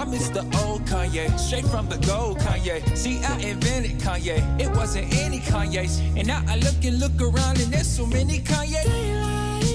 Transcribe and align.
I 0.00 0.04
miss 0.06 0.30
the 0.30 0.40
old 0.64 0.80
Kanye, 0.86 1.38
straight 1.38 1.66
from 1.66 1.86
the 1.88 1.98
gold 2.06 2.38
Kanye. 2.38 2.96
See, 2.96 3.18
I 3.18 3.50
invented 3.50 3.98
Kanye. 4.00 4.38
It 4.58 4.70
wasn't 4.76 5.14
any 5.14 5.40
Kanye's. 5.40 6.00
And 6.16 6.26
now 6.26 6.42
I 6.48 6.56
look 6.56 6.84
and 6.84 6.98
look 7.00 7.20
around 7.20 7.60
and 7.60 7.70
there's 7.72 7.96
so 7.96 8.06
many 8.06 8.38
Kanye. 8.38 8.82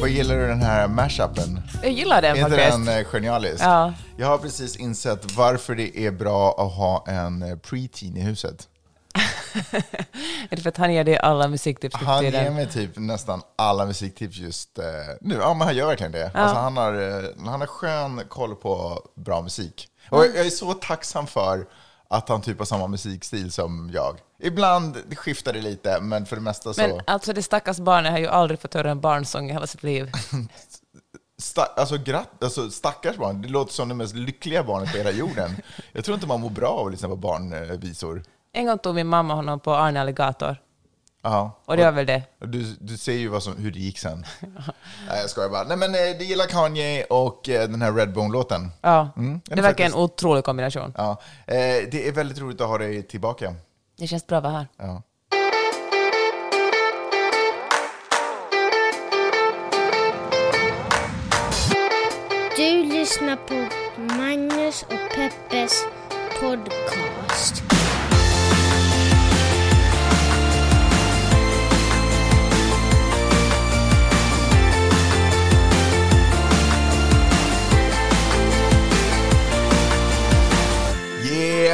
Vad 0.01 0.09
gillar 0.09 0.35
du 0.35 0.47
den 0.47 0.61
här 0.61 0.87
mashupen? 0.87 1.61
Jag 1.83 1.91
gillar 1.91 2.21
den 2.21 2.37
Är 2.37 2.39
inte 2.39 2.49
faktiskt. 2.49 2.85
den 2.85 2.99
eh, 2.99 3.05
genialisk? 3.05 3.63
Ja. 3.63 3.93
Jag 4.17 4.27
har 4.27 4.37
precis 4.37 4.75
insett 4.75 5.35
varför 5.35 5.75
det 5.75 5.97
är 5.97 6.11
bra 6.11 6.55
att 6.57 6.73
ha 6.73 7.05
en 7.07 7.41
eh, 7.41 7.57
preteen 7.57 8.17
i 8.17 8.21
huset. 8.21 8.67
Är 10.49 10.55
det 10.55 10.61
för 10.61 10.69
att 10.69 10.77
han 10.77 10.93
ger 10.93 11.03
dig 11.03 11.17
alla 11.17 11.47
musiktips 11.47 11.95
Han 11.95 12.23
ger 12.23 12.51
mig 12.51 12.67
typ 12.67 12.91
nästan 12.95 13.41
alla 13.55 13.85
musiktips 13.85 14.37
just 14.37 14.79
eh, 14.79 14.85
nu. 15.21 15.35
Ja, 15.35 15.53
men 15.53 15.67
han 15.67 15.75
gör 15.75 15.87
verkligen 15.87 16.11
det. 16.11 16.31
Alltså, 16.33 16.55
han, 16.55 16.77
har, 16.77 16.93
han 17.49 17.59
har 17.59 17.67
skön 17.67 18.21
koll 18.29 18.55
på 18.55 19.01
bra 19.15 19.41
musik. 19.41 19.89
Och 20.09 20.25
jag 20.25 20.45
är 20.45 20.49
så 20.49 20.73
tacksam 20.73 21.27
för 21.27 21.65
att 22.07 22.29
han 22.29 22.41
typ 22.41 22.59
har 22.59 22.65
samma 22.65 22.87
musikstil 22.87 23.51
som 23.51 23.91
jag. 23.93 24.19
Ibland 24.39 25.17
skiftar 25.17 25.53
det 25.53 25.61
lite, 25.61 26.01
men 26.01 26.25
för 26.25 26.35
det 26.35 26.41
mesta 26.41 26.73
så... 26.73 26.81
Men 26.81 27.01
alltså 27.07 27.33
det 27.33 27.43
stackars 27.43 27.77
barnet 27.77 28.11
har 28.11 28.19
ju 28.19 28.27
aldrig 28.27 28.59
fått 28.59 28.73
höra 28.73 28.91
en 28.91 29.01
barnsång 29.01 29.49
i 29.49 29.53
hela 29.53 29.67
sitt 29.67 29.83
liv. 29.83 30.11
Sta 31.37 31.61
alltså, 31.61 31.97
gratt 31.97 32.43
alltså, 32.43 32.69
stackars 32.69 33.17
barn, 33.17 33.41
det 33.41 33.47
låter 33.47 33.73
som 33.73 33.89
det 33.89 33.95
mest 33.95 34.15
lyckliga 34.15 34.63
barnet 34.63 34.91
på 34.91 34.97
hela 34.97 35.11
jorden. 35.11 35.55
Jag 35.91 36.05
tror 36.05 36.15
inte 36.15 36.27
man 36.27 36.41
mår 36.41 36.49
bra 36.49 36.69
av 36.69 36.85
att 36.85 36.91
lyssna 36.91 37.09
på 37.09 37.15
barnvisor. 37.15 38.23
En 38.53 38.65
gång 38.65 38.77
tog 38.77 38.95
min 38.95 39.07
mamma 39.07 39.33
honom 39.33 39.59
på 39.59 39.73
Arne 39.73 40.01
Alligator. 40.01 40.57
Jaha. 41.25 41.51
Och 41.65 41.77
det 41.77 41.83
var 41.83 41.91
väl 41.91 42.05
det. 42.05 42.21
Du, 42.39 42.75
du 42.79 42.97
ser 42.97 43.13
ju 43.13 43.27
vad 43.27 43.43
som, 43.43 43.57
hur 43.57 43.71
det 43.71 43.79
gick 43.79 43.99
sen. 43.99 44.25
Nej, 45.09 45.19
jag 45.21 45.29
skojar 45.29 45.49
bara. 45.49 45.63
Nej, 45.63 45.77
men 45.77 45.95
eh, 45.95 46.17
du 46.19 46.25
gillar 46.25 46.45
Kanye 46.45 47.03
och 47.03 47.49
eh, 47.49 47.69
den 47.69 47.81
här 47.81 47.91
Redbone-låten. 47.93 48.71
Ja, 48.81 49.09
Mm, 49.17 49.41
det 49.45 49.55
det 49.55 49.61
verkar 49.61 49.85
en 49.85 49.91
faktiskt. 49.91 49.95
otrolig 49.97 50.43
kombination. 50.43 50.93
Ja. 50.97 51.11
Eh, 51.47 51.55
det 51.91 52.07
är 52.07 52.11
väldigt 52.11 52.39
roligt 52.39 52.61
att 52.61 52.67
ha 52.67 52.77
dig 52.77 53.03
tillbaka. 53.03 53.55
Det 53.97 54.07
känns 54.07 54.27
bra 54.27 54.37
att 54.37 54.43
vara 54.43 54.53
här. 54.53 54.67
Ja. 54.77 55.01
Du 62.57 62.83
lyssnar 62.83 63.35
på 63.35 63.67
Magnus 64.17 64.83
och 64.83 65.15
Peppes 65.15 65.83
podcast. 66.39 67.63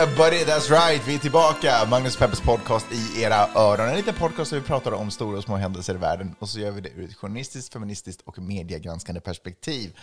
Buddy, 0.07 0.43
that's 0.43 0.69
right! 0.69 1.07
Vi 1.07 1.15
är 1.15 1.19
tillbaka! 1.19 1.85
Magnus 1.89 2.17
Peppers 2.17 2.39
podcast 2.39 2.85
i 2.91 3.21
era 3.21 3.47
öron. 3.55 3.89
En 3.89 3.95
liten 3.95 4.15
podcast 4.15 4.51
där 4.51 4.59
vi 4.59 4.65
pratar 4.65 4.91
om 4.91 5.11
stora 5.11 5.37
och 5.37 5.43
små 5.43 5.55
händelser 5.55 5.95
i 5.95 5.97
världen. 5.97 6.35
Och 6.39 6.49
så 6.49 6.59
gör 6.59 6.71
vi 6.71 6.81
det 6.81 6.89
ur 6.89 7.09
ett 7.09 7.15
journalistiskt, 7.15 7.73
feministiskt 7.73 8.21
och 8.25 8.39
mediegranskande 8.39 9.21
perspektiv. 9.21 9.97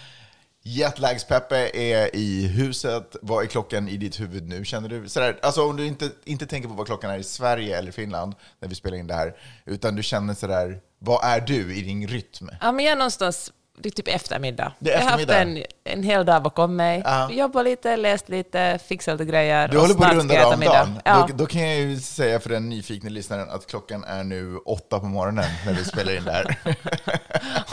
Jetlags-Peppe 0.63 1.71
är 1.75 2.17
i 2.17 2.47
huset. 2.47 3.17
Vad 3.23 3.45
är 3.45 3.47
klockan 3.47 3.89
i 3.89 3.97
ditt 3.97 4.21
huvud 4.21 4.49
nu? 4.49 4.65
Känner 4.65 4.89
du 4.89 5.09
sådär, 5.09 5.39
alltså 5.43 5.69
om 5.69 5.77
du 5.77 5.87
inte, 5.87 6.11
inte 6.25 6.47
tänker 6.47 6.69
på 6.69 6.75
vad 6.75 6.87
klockan 6.87 7.11
är 7.11 7.19
i 7.19 7.25
Sverige 7.25 7.79
eller 7.79 7.93
Finland 7.93 8.35
när 8.61 8.69
vi 8.69 8.75
spelar 8.75 8.97
in 8.97 9.07
det 9.07 9.15
här, 9.15 9.37
utan 9.65 9.97
du 9.97 10.03
känner 10.03 10.35
sådär, 10.35 10.81
vad 10.99 11.25
är 11.25 11.41
du 11.41 11.77
i 11.77 11.83
din 11.83 12.09
rytm? 12.09 12.51
Ja, 12.61 12.73
men 12.73 12.85
jag 12.85 12.93
är 12.93 12.97
någonstans 12.97 13.53
det 13.81 13.89
är 13.89 13.91
typ 13.91 14.09
eftermiddag. 14.09 14.73
Är 14.81 14.91
Jag 14.91 14.99
har 14.99 15.11
haft 15.11 15.21
eftermiddag. 15.21 15.67
en, 15.85 15.99
en 15.99 16.03
hel 16.03 16.27
dag 16.27 16.43
bakom 16.43 16.77
mig. 16.77 17.03
Ja. 17.05 17.31
Jobbat 17.31 17.65
lite, 17.65 17.97
läst 17.97 18.29
lite, 18.29 18.79
fixat 18.87 19.21
lite 19.21 19.31
grejer. 19.31 19.69
Du 19.69 19.79
håller 19.79 19.95
på 19.95 20.05
att 20.05 20.15
runda 20.15 20.45
av 20.45 20.61
dagen. 20.61 21.01
Ja. 21.05 21.27
Då, 21.29 21.35
då 21.35 21.47
kan 21.47 21.69
jag 21.69 21.77
ju 21.77 21.97
säga 21.97 22.41
för 22.41 22.51
den 22.51 22.69
nyfikna 22.69 23.11
lyssnaren 23.11 23.51
att 23.51 23.67
klockan 23.67 24.05
är 24.05 24.25
nu 24.25 24.57
åtta 24.57 25.01
på 25.01 25.07
morgonen 25.07 25.51
när 25.67 25.73
vi 25.73 25.85
spelar 25.85 26.17
in 26.17 26.25
det 26.25 26.33
här. 26.33 26.57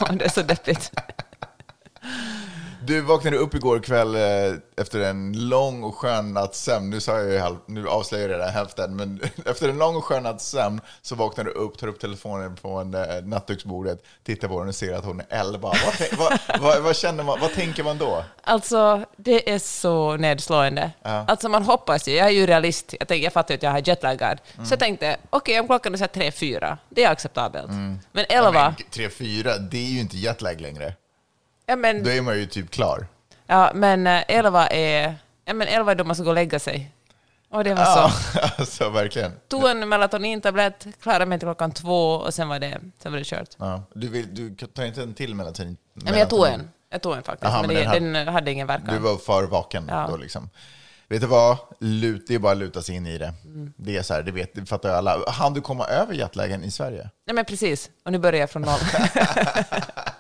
det 0.18 0.26
är 0.26 0.30
så 0.30 0.42
deppigt. 0.42 0.92
Du 2.88 3.02
vaknade 3.02 3.38
upp 3.38 3.54
igår 3.54 3.80
kväll 3.80 4.16
eh, 4.16 4.22
efter 4.78 5.00
en 5.00 5.50
lång 5.50 5.84
och 5.84 5.96
skön 5.96 6.34
natts 6.34 6.60
sömn. 6.60 6.90
Nu, 6.90 7.00
sa 7.00 7.20
jag 7.20 7.32
ju 7.32 7.38
halv, 7.38 7.58
nu 7.66 7.88
avslöjar 7.88 8.30
jag 8.30 8.36
redan 8.36 8.54
hälften, 8.54 8.96
men 8.96 9.22
efter 9.46 9.70
en 9.70 9.78
lång 9.78 9.96
och 9.96 10.06
skön 10.06 10.24
natts 10.24 10.46
sömn 10.50 10.82
så 11.02 11.16
vaknar 11.16 11.44
du 11.44 11.52
upp, 11.52 11.78
tar 11.78 11.88
upp 11.88 12.00
telefonen 12.00 12.58
från 12.58 12.94
eh, 12.94 13.02
nattduksbordet, 13.24 14.04
tittar 14.24 14.48
på 14.48 14.60
den 14.60 14.68
och 14.68 14.76
ser 14.76 14.94
att 14.94 15.06
hon 15.06 15.20
är 15.20 15.26
11. 15.30 15.60
Vad, 15.62 15.74
vad, 16.18 16.62
vad, 16.62 16.84
vad, 16.84 16.96
känner 16.96 17.24
man, 17.24 17.40
vad 17.40 17.54
tänker 17.54 17.84
man 17.84 17.98
då? 17.98 18.24
Alltså, 18.44 19.06
det 19.18 19.52
är 19.52 19.60
så 19.60 20.18
nedslående. 20.18 20.92
Alltså 21.02 21.50
man 21.50 21.64
hoppas 21.64 22.08
ju, 22.08 22.12
jag 22.14 22.28
är 22.28 22.32
ju 22.32 22.46
realist, 22.46 22.96
jag, 23.00 23.08
tänker, 23.08 23.24
jag 23.24 23.34
fattar 23.34 23.54
ju 23.54 23.56
att 23.58 23.64
jag 23.64 23.72
har 23.72 23.82
jetlaggad. 23.86 24.42
Mm. 24.54 24.66
Så 24.66 24.74
jag 24.74 24.80
tänkte, 24.80 25.18
okej 25.30 25.60
om 25.60 25.68
klockan 25.68 25.94
är 25.94 25.98
så 25.98 26.04
här 26.04 26.08
tre, 26.08 26.32
fyra, 26.32 26.78
det 26.90 27.04
är 27.04 27.10
acceptabelt. 27.10 27.70
Men 28.12 28.26
elva, 28.30 28.76
Men 28.78 29.08
3-4, 29.08 29.60
det 29.60 29.78
är 29.78 29.90
ju 29.90 30.00
inte 30.00 30.18
jetlag 30.18 30.62
längre. 30.62 30.94
Ja 31.66 31.76
men, 31.76 32.04
Då 32.04 32.10
är 32.10 32.22
man 32.22 32.40
ju 32.40 32.46
typ 32.46 32.72
klar. 32.72 33.08
ja, 33.48 33.72
men 33.76 34.08
eh, 34.08 34.24
elva 34.28 34.68
är, 34.68 35.16
ja 35.46 35.54
men 35.54 35.68
elva 35.68 35.92
är 35.92 35.96
då 35.96 36.04
man 36.04 36.16
ska 36.16 36.24
gå 36.24 36.30
och 36.30 36.36
lägga 36.36 36.60
sig. 36.60 36.92
Och 37.50 37.64
det 37.64 37.74
var 37.74 37.84
Ja, 37.84 38.12
så. 38.34 38.40
alltså 38.58 38.90
verkligen. 38.90 39.32
Tog 39.48 39.68
en 39.70 39.90
melatonintablett, 39.90 40.88
klarade 41.02 41.26
mig 41.26 41.40
till 41.40 41.46
klockan 41.46 41.72
två 41.72 42.12
och 42.12 42.34
sen 42.34 42.48
var 42.50 42.60
det, 42.60 42.80
sen 43.00 43.12
var 43.12 43.20
det 43.20 43.26
kört. 43.26 43.50
Ja. 43.58 43.84
Du, 43.94 44.08
vill, 44.08 44.36
du 44.36 44.56
tar 44.68 44.84
inte 44.86 45.02
en 45.02 45.14
till 45.14 45.36
melatonin? 45.36 45.78
Ja, 45.94 46.02
men 46.12 46.20
jag 46.20 46.30
tog 46.30 46.48
en. 46.48 46.70
Jag 46.90 47.02
tog 47.02 47.16
en 47.16 47.24
faktiskt, 47.24 47.46
Aha, 47.46 47.62
men, 47.62 47.68
men 47.68 47.76
det, 47.76 47.82
den 47.82 47.90
hade- 48.16 48.26
den 48.26 48.34
hade 48.34 48.52
ingen 48.52 48.68
verkan. 48.68 48.88
Du 48.94 49.00
var 49.00 49.18
för 49.18 49.44
vaken 49.44 49.86
Ja. 49.90 50.08
då 50.10 50.18
liksom. 50.18 50.50
Vet 51.08 51.22
du 51.22 51.28
vad? 51.28 51.58
Lut, 51.80 52.26
det 52.28 52.36
är 52.36 52.40
bara 52.40 52.52
att 52.52 52.58
luta 52.58 52.82
sig 52.82 52.96
in 52.96 53.06
i 53.08 53.18
det. 53.18 53.34
Mm. 53.46 53.74
Det 53.78 53.98
är 53.98 54.02
så 54.04 54.14
här, 54.14 54.24
det, 54.24 54.32
vet, 54.32 54.54
det 54.56 54.66
fattar 54.66 54.90
ju 54.90 54.96
alla. 54.96 55.20
Han 55.28 55.54
du 55.54 55.62
komma 55.62 55.86
över 55.88 56.14
jetlagen 56.14 56.64
i 56.64 56.72
Sverige? 56.72 57.10
Nej 57.28 57.34
men 57.36 57.46
precis, 57.46 57.90
och 58.06 58.12
nu 58.12 58.18
börjar 58.18 58.40
jag 58.40 58.50
från 58.50 58.62
noll. 58.62 58.80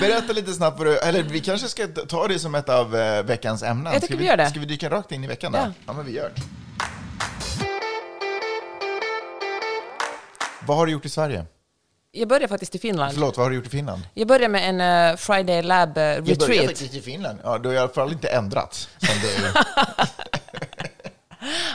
Berätta 0.00 0.32
lite 0.32 0.52
snabbt, 0.52 0.78
du, 0.80 0.98
eller 0.98 1.22
vi 1.22 1.40
kanske 1.40 1.68
ska 1.68 1.86
ta 1.86 2.28
det 2.28 2.38
som 2.38 2.54
ett 2.54 2.68
av 2.68 2.96
eh, 2.96 3.22
veckans 3.22 3.62
ämnen. 3.62 3.92
Jag 3.92 4.02
tycker 4.02 4.14
ska 4.14 4.18
vi 4.22 4.28
gör 4.28 4.36
det. 4.36 4.50
Ska 4.50 4.60
vi 4.60 4.66
dyka 4.66 4.90
rakt 4.90 5.12
in 5.12 5.24
i 5.24 5.26
veckan 5.26 5.52
då? 5.52 5.58
Ja. 5.58 5.72
ja 5.86 5.92
men 5.92 6.06
vi 6.06 6.12
gör 6.12 6.32
det. 6.34 6.42
Vad 10.66 10.76
har 10.76 10.86
du 10.86 10.92
gjort 10.92 11.04
i 11.04 11.08
Sverige? 11.08 11.44
Jag 12.12 12.28
började 12.28 12.48
faktiskt 12.48 12.74
i 12.74 12.78
Finland. 12.78 13.12
Förlåt, 13.12 13.36
vad 13.36 13.46
har 13.46 13.50
du 13.50 13.56
gjort 13.56 13.66
i 13.66 13.70
Finland? 13.70 14.02
Jag 14.14 14.28
började 14.28 14.48
med 14.48 14.68
en 14.68 15.10
eh, 15.10 15.16
Friday 15.16 15.62
Lab 15.62 15.98
eh, 15.98 16.04
Jag 16.04 16.24
började 16.24 16.44
retreat. 16.44 16.66
faktiskt 16.66 16.94
i 16.94 17.00
Finland. 17.00 17.38
Ja, 17.44 17.58
du 17.58 17.68
har 17.68 17.74
i 17.74 17.78
alla 17.78 17.88
fall 17.88 18.12
inte 18.12 18.40
du... 18.40 19.52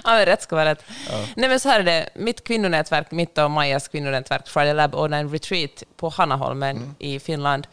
Ja, 0.03 0.11
men 0.11 0.25
rätt 0.25 0.41
ska 0.41 0.55
vara 0.55 0.65
rätt. 0.71 0.83
Nej, 1.35 1.49
men 1.49 1.59
så 1.59 1.69
här 1.69 1.79
är 1.79 1.83
det. 1.83 2.09
Mitt 2.15 2.43
kvinnonätverk, 2.43 3.11
mitt 3.11 3.37
och 3.37 3.51
Majas 3.51 3.87
kvinnonätverk 3.87 4.47
Friday 4.47 4.73
Lab 4.73 4.95
ordnade 4.95 5.21
en 5.21 5.29
retreat 5.31 5.83
på 5.97 6.09
Hannaholmen 6.09 6.77
Mm. 6.77 6.95
i 6.99 7.19
Finland. 7.19 7.67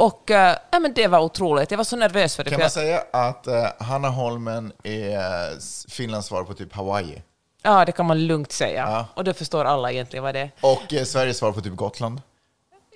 Och 0.00 0.22
ja, 0.70 0.80
men 0.80 0.92
det 0.94 1.06
var 1.06 1.20
otroligt. 1.20 1.70
Jag 1.70 1.78
var 1.78 1.84
så 1.84 1.96
nervös 1.96 2.36
för 2.36 2.44
det. 2.44 2.50
Kan 2.50 2.60
man 2.60 2.70
säga 2.70 3.04
att 3.10 3.48
uh, 3.48 3.66
Hanna 3.78 4.08
Holmen 4.08 4.72
är 4.82 5.50
eh, 5.52 5.58
Finlands 5.88 6.28
svar 6.28 6.44
på 6.44 6.54
typ 6.54 6.72
Hawaii? 6.72 7.22
ja, 7.62 7.84
det 7.84 7.92
kan 7.92 8.06
man 8.06 8.26
lugnt 8.26 8.52
säga. 8.52 8.80
Ja. 8.80 9.06
Och 9.14 9.24
då 9.24 9.32
förstår 9.32 9.64
alla 9.64 9.92
egentligen 9.92 10.22
vad 10.22 10.34
det 10.34 10.40
är. 10.40 10.50
Och 10.60 10.92
eh, 10.92 11.04
Sveriges 11.04 11.38
svar 11.38 11.52
på 11.52 11.60
typ 11.60 11.76
Gotland? 11.76 12.22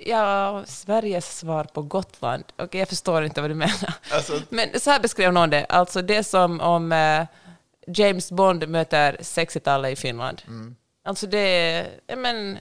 Ja, 0.06 0.62
Sveriges 0.66 1.38
svar 1.38 1.64
på 1.64 1.82
Gotland. 1.82 2.44
Okej, 2.56 2.78
jag 2.78 2.88
förstår 2.88 3.24
inte 3.24 3.40
vad 3.40 3.50
du 3.50 3.54
menar. 3.54 3.94
Alltså- 4.12 4.40
Men 4.48 4.80
så 4.80 4.90
här 4.90 5.00
beskrev 5.00 5.32
någon 5.32 5.50
det. 5.50 5.64
Alltså 5.64 6.02
det 6.02 6.16
är 6.16 6.22
som 6.22 6.60
om 6.60 6.92
eh, 6.92 7.26
James 7.86 8.32
Bond 8.32 8.68
möter 8.68 9.16
60-talet 9.20 9.92
i 9.92 9.96
Finland. 9.96 10.42
Mm. 10.46 10.76
Alltså 11.04 11.26
det 11.26 11.38
är... 11.38 12.16
Men, 12.16 12.58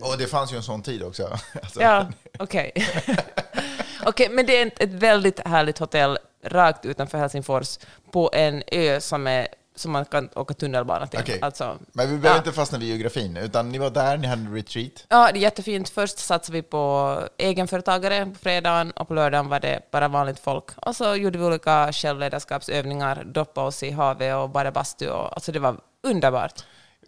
Och 0.00 0.18
det 0.18 0.26
fanns 0.26 0.52
ju 0.52 0.56
en 0.56 0.62
sån 0.62 0.82
tid 0.82 1.02
också. 1.02 1.22
Alltså, 1.62 1.80
ja, 1.80 2.06
okej. 2.38 2.72
Okej, 4.06 4.28
men 4.30 4.46
det 4.46 4.62
är 4.62 4.66
ett, 4.66 4.80
ett 4.82 4.92
väldigt 4.92 5.40
härligt 5.40 5.78
hotell 5.78 6.18
rakt 6.44 6.84
utanför 6.84 7.18
Helsingfors 7.18 7.78
på 8.10 8.30
en 8.32 8.62
ö 8.66 9.00
som, 9.00 9.26
är, 9.26 9.48
som 9.76 9.92
man 9.92 10.04
kan 10.04 10.28
åka 10.34 10.54
tunnelbana 10.54 11.06
till. 11.06 11.20
Okej. 11.20 11.38
Alltså, 11.42 11.78
Men 11.92 12.10
vi 12.10 12.18
behöver 12.18 12.36
ja. 12.36 12.36
inte 12.38 12.52
fastna 12.52 12.78
vid 12.78 12.88
geografin, 12.88 13.36
utan 13.36 13.72
ni 13.72 13.78
var 13.78 13.90
där, 13.90 14.16
ni 14.16 14.26
hade 14.26 14.42
en 14.42 14.54
retreat. 14.54 15.06
Ja, 15.08 15.30
det 15.32 15.38
är 15.38 15.42
jättefint. 15.42 15.88
Först 15.88 16.18
satsade 16.18 16.58
vi 16.58 16.62
på 16.62 17.18
egenföretagare 17.38 18.26
på 18.26 18.38
fredagen 18.38 18.90
och 18.90 19.08
på 19.08 19.14
lördagen 19.14 19.48
var 19.48 19.60
det 19.60 19.80
bara 19.90 20.08
vanligt 20.08 20.38
folk. 20.38 20.64
Och 20.76 20.96
så 20.96 21.14
gjorde 21.14 21.38
vi 21.38 21.44
olika 21.44 21.92
självledarskapsövningar, 21.92 23.24
doppade 23.24 23.66
oss 23.66 23.82
i 23.82 23.90
havet 23.90 24.34
och 24.34 24.50
bara 24.50 24.72
bastu. 24.72 25.08
Och, 25.08 25.32
alltså 25.34 25.52
det 25.52 25.58
var 25.58 25.76
underbart. 26.02 26.64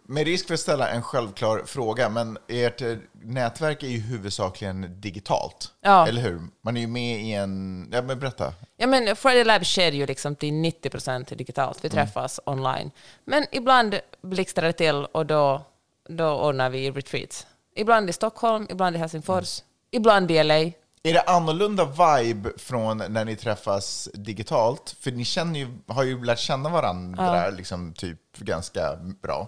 Med 0.09 0.25
risk 0.25 0.47
för 0.47 0.53
att 0.53 0.59
ställa 0.59 0.89
en 0.89 1.01
självklar 1.01 1.61
fråga, 1.65 2.09
men 2.09 2.37
ert 2.47 2.81
eh, 2.81 2.95
nätverk 3.11 3.83
är 3.83 3.87
ju 3.87 3.99
huvudsakligen 3.99 5.01
digitalt, 5.01 5.71
Ja. 5.81 6.07
eller 6.07 6.21
hur? 6.21 6.41
Man 6.61 6.77
är 6.77 6.81
ju 6.81 6.87
med 6.87 7.21
i 7.21 7.33
en... 7.33 7.89
Ja, 7.93 8.01
men 8.01 8.19
berätta. 8.19 8.53
Ja, 8.77 8.87
men 8.87 9.15
Friday 9.15 9.43
Lab 9.43 9.65
sker 9.65 9.91
ju 9.91 10.05
liksom 10.05 10.35
till 10.35 10.53
90 10.53 10.89
procent 10.89 11.29
digitalt. 11.37 11.83
Vi 11.85 11.89
träffas 11.89 12.39
online. 12.45 12.91
Men 13.25 13.45
ibland 13.51 13.99
blixtrar 14.21 14.65
det 14.67 14.73
till 14.73 14.95
och 15.05 15.25
då, 15.25 15.61
då 16.09 16.25
ordnar 16.29 16.69
vi 16.69 16.91
retreats. 16.91 17.47
Ibland 17.75 18.09
i 18.09 18.13
Stockholm, 18.13 18.67
ibland 18.69 18.95
i 18.95 18.99
Helsingfors, 18.99 19.61
ibland 19.91 20.31
i 20.31 20.43
LA. 20.43 20.55
Är 21.03 21.13
det 21.13 21.21
annorlunda 21.21 21.85
vibe 21.85 22.49
från 22.57 22.97
när 22.97 23.25
ni 23.25 23.35
träffas 23.35 24.09
digitalt? 24.13 24.95
För 24.99 25.11
ni 25.11 25.25
känner 25.25 25.59
ju, 25.59 25.67
har 25.87 26.03
ju 26.03 26.23
lärt 26.23 26.39
känna 26.39 26.69
varandra 26.69 27.49
liksom, 27.49 27.93
typ 27.93 28.37
ganska 28.37 28.95
bra. 29.21 29.47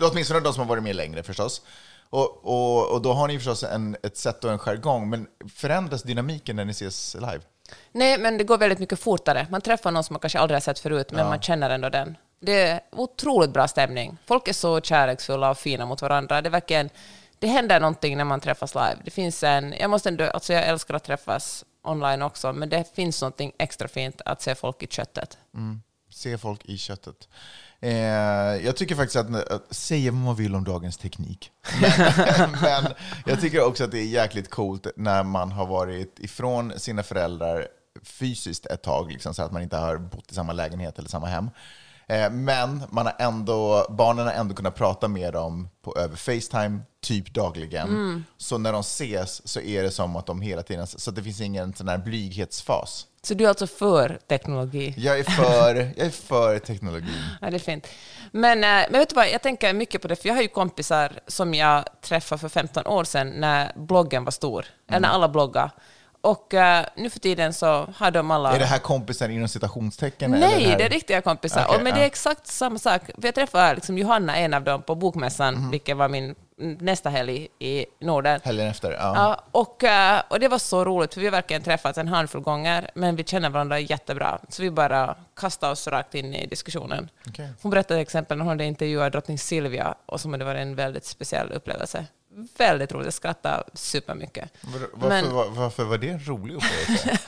Åtminstone 0.00 0.40
de 0.40 0.52
som 0.52 0.60
har 0.60 0.68
varit 0.68 0.82
med 0.82 0.96
längre 0.96 1.22
förstås. 1.22 1.62
Och, 2.10 2.44
och, 2.44 2.92
och 2.92 3.02
då 3.02 3.12
har 3.12 3.28
ni 3.28 3.38
förstås 3.38 3.62
en, 3.62 3.96
ett 4.02 4.16
sätt 4.16 4.44
och 4.44 4.52
en 4.52 4.58
jargong, 4.58 5.10
men 5.10 5.26
förändras 5.54 6.02
dynamiken 6.02 6.56
när 6.56 6.64
ni 6.64 6.70
ses 6.70 7.14
live? 7.14 7.40
Nej, 7.92 8.18
men 8.18 8.38
det 8.38 8.44
går 8.44 8.58
väldigt 8.58 8.78
mycket 8.78 9.00
fortare. 9.00 9.46
Man 9.50 9.60
träffar 9.60 9.90
någon 9.90 10.04
som 10.04 10.14
man 10.14 10.20
kanske 10.20 10.38
aldrig 10.38 10.56
har 10.56 10.60
sett 10.60 10.78
förut, 10.78 11.12
men 11.12 11.26
man 11.26 11.40
känner 11.40 11.70
ändå 11.70 11.88
den. 11.88 12.16
Det 12.40 12.62
är 12.62 12.80
otroligt 12.92 13.50
bra 13.50 13.68
stämning. 13.68 14.18
Folk 14.26 14.48
är 14.48 14.52
så 14.52 14.80
kärleksfulla 14.80 15.50
och 15.50 15.58
fina 15.58 15.86
mot 15.86 16.02
varandra. 16.02 16.42
Det, 16.42 16.50
verkligen, 16.50 16.90
det 17.38 17.46
händer 17.46 17.80
någonting 17.80 18.16
när 18.16 18.24
man 18.24 18.40
träffas 18.40 18.74
live. 18.74 18.96
Det 19.04 19.10
finns 19.10 19.42
en... 19.42 19.72
Jag, 19.72 19.90
måste 19.90 20.08
ändå, 20.08 20.24
alltså 20.24 20.52
jag 20.52 20.64
älskar 20.64 20.94
att 20.94 21.04
träffas 21.04 21.64
online 21.82 22.22
också, 22.22 22.52
men 22.52 22.68
det 22.68 22.94
finns 22.94 23.22
någonting 23.22 23.52
extra 23.58 23.88
fint 23.88 24.20
att 24.24 24.42
se 24.42 24.54
folk 24.54 24.82
i 24.82 24.86
köttet. 24.86 25.38
Se 26.10 26.38
folk 26.38 26.64
i 26.64 26.78
köttet. 26.78 27.28
Eh, 27.80 27.92
jag 28.64 28.76
tycker 28.76 28.94
faktiskt 28.94 29.16
att, 29.16 29.50
att 29.50 29.74
säga 29.74 30.10
vad 30.10 30.20
man 30.20 30.36
vill 30.36 30.54
om 30.54 30.64
dagens 30.64 30.96
teknik. 30.96 31.50
Men, 31.80 32.50
men 32.62 32.92
jag 33.26 33.40
tycker 33.40 33.64
också 33.64 33.84
att 33.84 33.90
det 33.90 33.98
är 33.98 34.06
jäkligt 34.06 34.50
coolt 34.50 34.86
när 34.96 35.22
man 35.22 35.52
har 35.52 35.66
varit 35.66 36.18
ifrån 36.18 36.72
sina 36.76 37.02
föräldrar 37.02 37.68
fysiskt 38.02 38.66
ett 38.66 38.82
tag, 38.82 39.12
liksom, 39.12 39.34
så 39.34 39.42
att 39.42 39.52
man 39.52 39.62
inte 39.62 39.76
har 39.76 39.98
bott 39.98 40.32
i 40.32 40.34
samma 40.34 40.52
lägenhet 40.52 40.98
eller 40.98 41.08
samma 41.08 41.26
hem. 41.26 41.50
Eh, 42.06 42.30
men 42.30 42.82
man 42.90 43.06
har 43.06 43.16
ändå, 43.18 43.86
barnen 43.90 44.26
har 44.26 44.32
ändå 44.32 44.54
kunnat 44.54 44.74
prata 44.74 45.08
med 45.08 45.32
dem 45.32 45.68
på, 45.82 45.96
över 45.96 46.16
Facetime 46.16 46.80
typ 47.02 47.34
dagligen. 47.34 48.24
Så 48.36 48.58
när 48.58 48.72
de 48.72 48.80
ses 48.80 49.48
så 49.48 49.60
är 49.60 49.82
det 49.82 49.90
som 49.90 50.16
att 50.16 50.26
de 50.26 50.40
hela 50.40 50.62
tiden, 50.62 50.86
så 50.86 51.10
det 51.10 51.22
finns 51.22 51.40
ingen 51.40 51.74
sån 51.74 51.88
här 51.88 51.98
blyghetsfas. 51.98 53.06
Så 53.26 53.34
du 53.34 53.44
är 53.44 53.48
alltså 53.48 53.66
för 53.66 54.18
teknologi? 54.28 54.94
Jag 54.96 55.18
är 55.18 55.24
för, 55.24 55.74
jag 55.96 56.06
är 56.06 56.10
för 56.10 56.58
teknologin. 56.58 57.08
Ja, 57.40 57.50
det 57.50 57.56
är 57.56 57.58
fint. 57.58 57.88
Men, 58.32 58.64
eh, 58.64 58.70
men 58.90 58.92
vet 59.00 59.08
du 59.08 59.14
vad, 59.14 59.28
jag 59.30 59.42
tänker 59.42 59.72
mycket 59.72 60.02
på 60.02 60.08
det, 60.08 60.16
för 60.16 60.28
jag 60.28 60.34
har 60.34 60.42
ju 60.42 60.48
kompisar 60.48 61.12
som 61.26 61.54
jag 61.54 61.84
träffade 62.02 62.38
för 62.40 62.48
15 62.48 62.86
år 62.86 63.04
sedan 63.04 63.28
när 63.28 63.72
bloggen 63.76 64.24
var 64.24 64.30
stor, 64.32 64.66
eller 64.88 65.00
när 65.00 65.08
alla 65.08 65.28
bloggade. 65.28 65.70
Och 66.20 66.54
eh, 66.54 66.84
nu 66.96 67.10
för 67.10 67.20
tiden 67.20 67.52
så 67.54 67.88
har 67.96 68.10
de 68.10 68.30
alla... 68.30 68.54
Är 68.54 68.58
det 68.58 68.64
här 68.64 68.78
kompisar 68.78 69.28
inom 69.28 69.48
citationstecken? 69.48 70.30
Nej, 70.30 70.64
här- 70.64 70.78
det 70.78 70.84
är 70.84 70.88
riktiga 70.88 71.20
kompisar. 71.20 71.64
Okej, 71.64 71.76
och, 71.76 71.82
men 71.82 71.90
ja. 71.90 71.96
det 71.96 72.02
är 72.02 72.06
exakt 72.06 72.46
samma 72.46 72.78
sak. 72.78 73.02
För 73.06 73.24
jag 73.24 73.34
träffade 73.34 73.74
liksom 73.74 73.98
Johanna, 73.98 74.36
en 74.36 74.54
av 74.54 74.64
dem, 74.64 74.82
på 74.82 74.94
Bokmässan, 74.94 75.54
Mhm. 75.54 75.70
vilket 75.70 75.96
var 75.96 76.08
min 76.08 76.34
nästa 76.56 77.10
helg 77.10 77.48
i 77.58 77.86
Norden. 78.00 78.40
Helgen 78.44 78.66
efter? 78.66 78.90
Ja. 78.92 78.98
Ja, 79.16 79.44
och, 79.50 79.84
eh, 79.84 80.22
och 80.30 80.40
det 80.40 80.48
var 80.48 80.58
så 80.58 80.84
roligt, 80.84 81.14
för 81.14 81.20
vi 81.20 81.26
har 81.26 81.32
verkligen 81.32 81.62
träffats 81.62 81.98
en 81.98 82.08
handfull 82.08 82.40
gånger, 82.40 82.90
men 82.94 83.16
vi 83.16 83.24
känner 83.24 83.50
varandra 83.50 83.78
jättebra. 83.78 84.38
Så 84.48 84.62
vi 84.62 84.70
bara 84.70 85.16
kastade 85.36 85.72
oss 85.72 85.86
rakt 85.88 86.14
in 86.14 86.34
i 86.34 86.46
diskussionen. 86.46 87.10
Okej. 87.28 87.48
Hon 87.62 87.70
berättade 87.70 87.98
till 87.98 88.02
exempel 88.02 88.38
när 88.38 88.44
hon 88.44 88.48
hade 88.50 88.64
intervjuat 88.64 89.12
drottning 89.12 89.38
Silvia, 89.38 89.94
och 90.06 90.20
som 90.20 90.32
hade 90.32 90.44
varit 90.44 90.60
en 90.60 90.74
väldigt 90.74 91.04
speciell 91.04 91.52
upplevelse. 91.52 92.06
Väldigt 92.58 92.92
roligt, 92.92 93.04
jag 93.06 93.14
skrattade 93.14 93.64
supermycket. 93.74 94.50
Var, 94.60 94.80
varför, 94.92 95.08
Men- 95.08 95.34
var, 95.34 95.48
varför 95.50 95.84
var 95.84 95.98
det 95.98 96.08
en 96.08 96.26
rolig 96.28 96.54
upplevelse? 96.54 97.18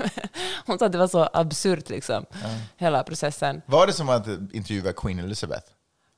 Hon 0.67 0.79
sa 0.79 0.87
att 0.87 0.93
det 0.93 0.99
var 0.99 1.09
så 1.09 1.29
absurt, 1.33 1.89
liksom, 1.89 2.27
hela 2.77 3.03
processen. 3.05 3.63
var 3.67 3.87
det 3.87 3.93
som 3.93 4.09
att 4.09 4.27
intervjua 4.53 4.93
Queen 4.93 5.19
Elizabeth? 5.19 5.67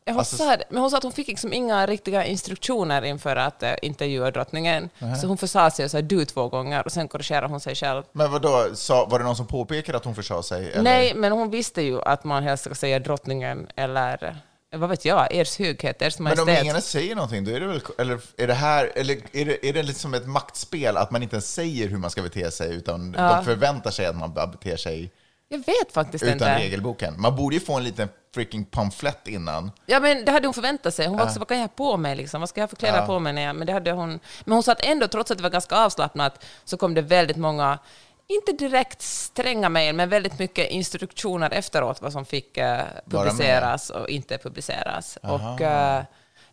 Hon 0.08 0.18
Alltså- 0.18 0.36
sa 0.36 0.56
men 0.70 0.80
hon 0.80 0.90
sa 0.90 0.96
att 0.96 1.02
hon 1.02 1.12
fick 1.12 1.28
liksom 1.28 1.52
inga 1.52 1.86
riktiga 1.86 2.24
instruktioner 2.24 3.02
inför 3.04 3.36
att 3.36 3.62
uh, 3.62 3.68
intervjua 3.82 4.30
drottningen. 4.30 4.90
Så 5.20 5.26
hon 5.26 5.38
försa 5.38 5.70
sig 5.70 5.84
och 5.84 5.90
sa 5.90 6.00
du 6.00 6.24
två 6.24 6.48
gånger 6.48 6.84
och 6.84 6.92
sen 6.92 7.08
korrigerade 7.08 7.46
hon 7.46 7.60
sig 7.60 7.74
själv. 7.74 8.02
Men 8.12 8.32
vadå, 8.32 8.68
sa, 8.74 9.04
var 9.10 9.18
det 9.18 9.24
någon 9.24 9.36
som 9.36 9.46
påpekade 9.46 9.98
att 9.98 10.04
hon 10.04 10.14
försa 10.14 10.42
sig? 10.42 10.72
Eller? 10.72 10.82
Nej, 10.82 11.14
men 11.14 11.32
hon 11.32 11.50
visste 11.50 11.82
ju 11.82 12.02
att 12.02 12.24
man 12.24 12.42
helst 12.42 12.64
ska 12.64 12.74
säga 12.74 12.98
drottningen 12.98 13.66
eller 13.76 14.24
eh, 14.72 14.78
vad 14.78 14.88
vet 14.90 15.04
jag, 15.04 15.34
ers 15.34 15.58
höghet, 15.58 16.02
ers 16.02 16.18
Men 16.18 16.24
majestät. 16.24 16.58
om 16.58 16.64
ingen 16.64 16.82
säger 16.82 17.14
någonting, 17.14 17.44
då 17.44 17.50
är 17.50 17.60
det 17.60 17.66
väl... 17.66 17.80
Eller 17.98 18.20
är 18.36 18.46
det 18.46 18.54
här... 18.54 18.92
Eller 18.94 19.14
är 19.32 19.44
det, 19.44 19.68
är 19.68 19.72
det 19.72 19.82
liksom 19.82 20.14
ett 20.14 20.26
maktspel 20.26 20.96
att 20.96 21.10
man 21.10 21.22
inte 21.22 21.34
ens 21.36 21.54
säger 21.54 21.88
hur 21.88 21.98
man 21.98 22.10
ska 22.10 22.22
bete 22.22 22.50
sig, 22.50 22.74
utan 22.74 23.14
Ja. 23.18 23.34
de 23.36 23.44
förväntar 23.44 23.90
sig 23.90 24.06
att 24.06 24.16
man 24.16 24.34
beter 24.34 24.76
sig 24.76 25.10
Jag 25.48 25.58
vet 25.58 25.92
faktiskt 25.92 26.24
utan 26.24 26.32
inte. 26.34 26.58
regelboken? 26.58 27.14
Man 27.20 27.36
borde 27.36 27.56
ju 27.56 27.60
få 27.60 27.76
en 27.76 27.84
liten 27.84 28.08
freaking 28.34 28.64
pamflett 28.64 29.28
innan. 29.28 29.70
Ja, 29.86 30.00
men 30.00 30.24
det 30.24 30.32
hade 30.32 30.46
hon 30.46 30.54
förväntat 30.54 30.94
sig. 30.94 31.06
Hon 31.06 31.18
var 31.18 31.24
också, 31.24 31.38
vad 31.38 31.48
kan 31.48 31.56
jag 31.56 31.64
ha 31.64 31.68
på 31.68 31.96
mig? 31.96 32.16
Liksom? 32.16 32.40
Vad 32.40 32.48
ska 32.48 32.60
jag 32.60 32.66
ha 32.66 32.68
för 32.68 32.76
kläder 32.76 33.06
på 33.06 33.18
mig? 33.18 33.32
När 33.32 33.42
jag, 33.42 33.56
men, 33.56 33.66
det 33.66 33.72
hade 33.72 33.92
hon, 33.92 34.20
men 34.44 34.52
hon 34.52 34.62
sa 34.62 34.72
att 34.72 34.84
ändå, 34.84 35.08
trots 35.08 35.30
att 35.30 35.36
det 35.36 35.42
var 35.42 35.50
ganska 35.50 35.76
avslappnat, 35.76 36.44
så 36.64 36.76
kom 36.76 36.94
det 36.94 37.02
väldigt 37.02 37.36
många, 37.36 37.78
inte 38.26 38.52
direkt 38.52 39.02
stränga 39.02 39.68
mejl, 39.68 39.94
men 39.94 40.08
väldigt 40.08 40.38
mycket 40.38 40.70
instruktioner 40.70 41.50
efteråt 41.50 42.02
vad 42.02 42.12
som 42.12 42.26
fick 42.26 42.56
eh, 42.56 42.82
publiceras 43.10 43.90
och 43.90 44.08
inte 44.08 44.38
publiceras. 44.38 45.18
Och, 45.22 45.60
eh, 45.60 46.02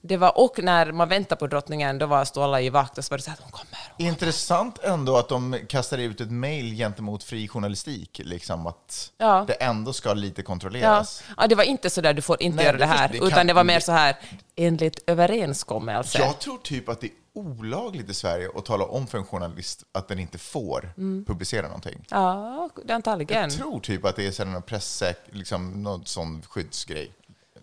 det 0.07 0.17
var, 0.17 0.37
och 0.37 0.59
när 0.63 0.91
man 0.91 1.09
väntade 1.09 1.39
på 1.39 1.47
drottningen, 1.47 1.97
då 1.97 2.05
var, 2.05 2.25
stod 2.25 2.43
alla 2.43 2.61
i 2.61 2.69
vakt 2.69 2.97
och 2.97 3.05
så 3.05 3.13
var 3.13 3.17
det 3.17 3.23
så 3.23 3.29
här, 3.29 3.39
hon 3.41 3.51
kommer. 3.51 4.09
Intressant 4.09 4.79
ändå 4.83 5.17
att 5.17 5.29
de 5.29 5.59
kastar 5.69 5.97
ut 5.97 6.21
ett 6.21 6.31
mejl 6.31 6.75
gentemot 6.75 7.23
fri 7.23 7.47
journalistik, 7.47 8.21
liksom 8.23 8.67
att 8.67 9.11
Ja. 9.17 9.43
det 9.47 9.53
ändå 9.53 9.93
ska 9.93 10.13
lite 10.13 10.41
Ja, 10.41 10.45
kontrolleras. 10.45 11.23
ja, 11.37 11.47
det 11.47 11.55
var 11.55 11.63
inte 11.63 11.89
så 11.89 12.01
där, 12.01 12.13
du 12.13 12.21
får 12.21 12.43
inte 12.43 12.55
Nej, 12.55 12.65
göra 12.65 12.77
det 12.77 12.85
här, 12.85 13.07
det 13.07 13.17
utan 13.17 13.29
kan- 13.31 13.47
det 13.47 13.53
var 13.53 13.63
mer 13.63 13.79
så 13.79 13.91
här, 13.91 14.15
enligt 14.55 14.99
överenskommelse. 15.09 16.17
Jag 16.19 16.39
tror 16.39 16.57
typ 16.57 16.89
att 16.89 17.01
det 17.01 17.07
är 17.07 17.13
olagligt 17.33 18.09
i 18.09 18.13
Sverige 18.13 18.49
att 18.55 18.65
tala 18.65 18.85
om 18.85 19.07
för 19.07 19.17
en 19.17 19.25
journalist 19.25 19.83
att 19.91 20.07
den 20.07 20.19
inte 20.19 20.37
får 20.37 20.93
Mm. 20.97 21.25
publicera 21.25 21.67
någonting. 21.67 22.05
Ja, 22.09 22.69
antagligen. 22.89 23.41
Jag 23.41 23.51
tror 23.51 23.79
typ 23.79 24.05
att 24.05 24.15
det 24.15 24.39
är 24.39 24.45
någon 24.45 24.61
presssäk, 24.61 25.17
liksom 25.31 25.83
någon 25.83 26.05
sån 26.05 26.41
skyddsgrej. 26.49 27.11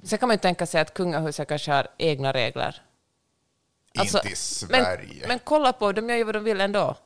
Sen 0.02 0.19
kan 0.19 0.28
man 0.28 0.34
ju 0.34 0.40
tänka 0.40 0.66
sig 0.66 0.81
att 0.81 0.94
kungahuset 0.94 1.49
kanske 1.49 1.72
har 1.72 1.87
egna 1.99 2.32
regler. 2.32 2.82
Alltså, 3.99 4.19
inte 4.19 4.28
i 4.28 4.37
Sverige. 4.37 5.19
Men, 5.20 5.28
men 5.28 5.38
kolla 5.44 5.72
på, 5.72 5.93
de 5.93 6.08
gör 6.08 6.16
ju 6.16 6.25
vad 6.25 6.34
de 6.34 6.44
vill 6.44 6.60
ändå. 6.60 6.96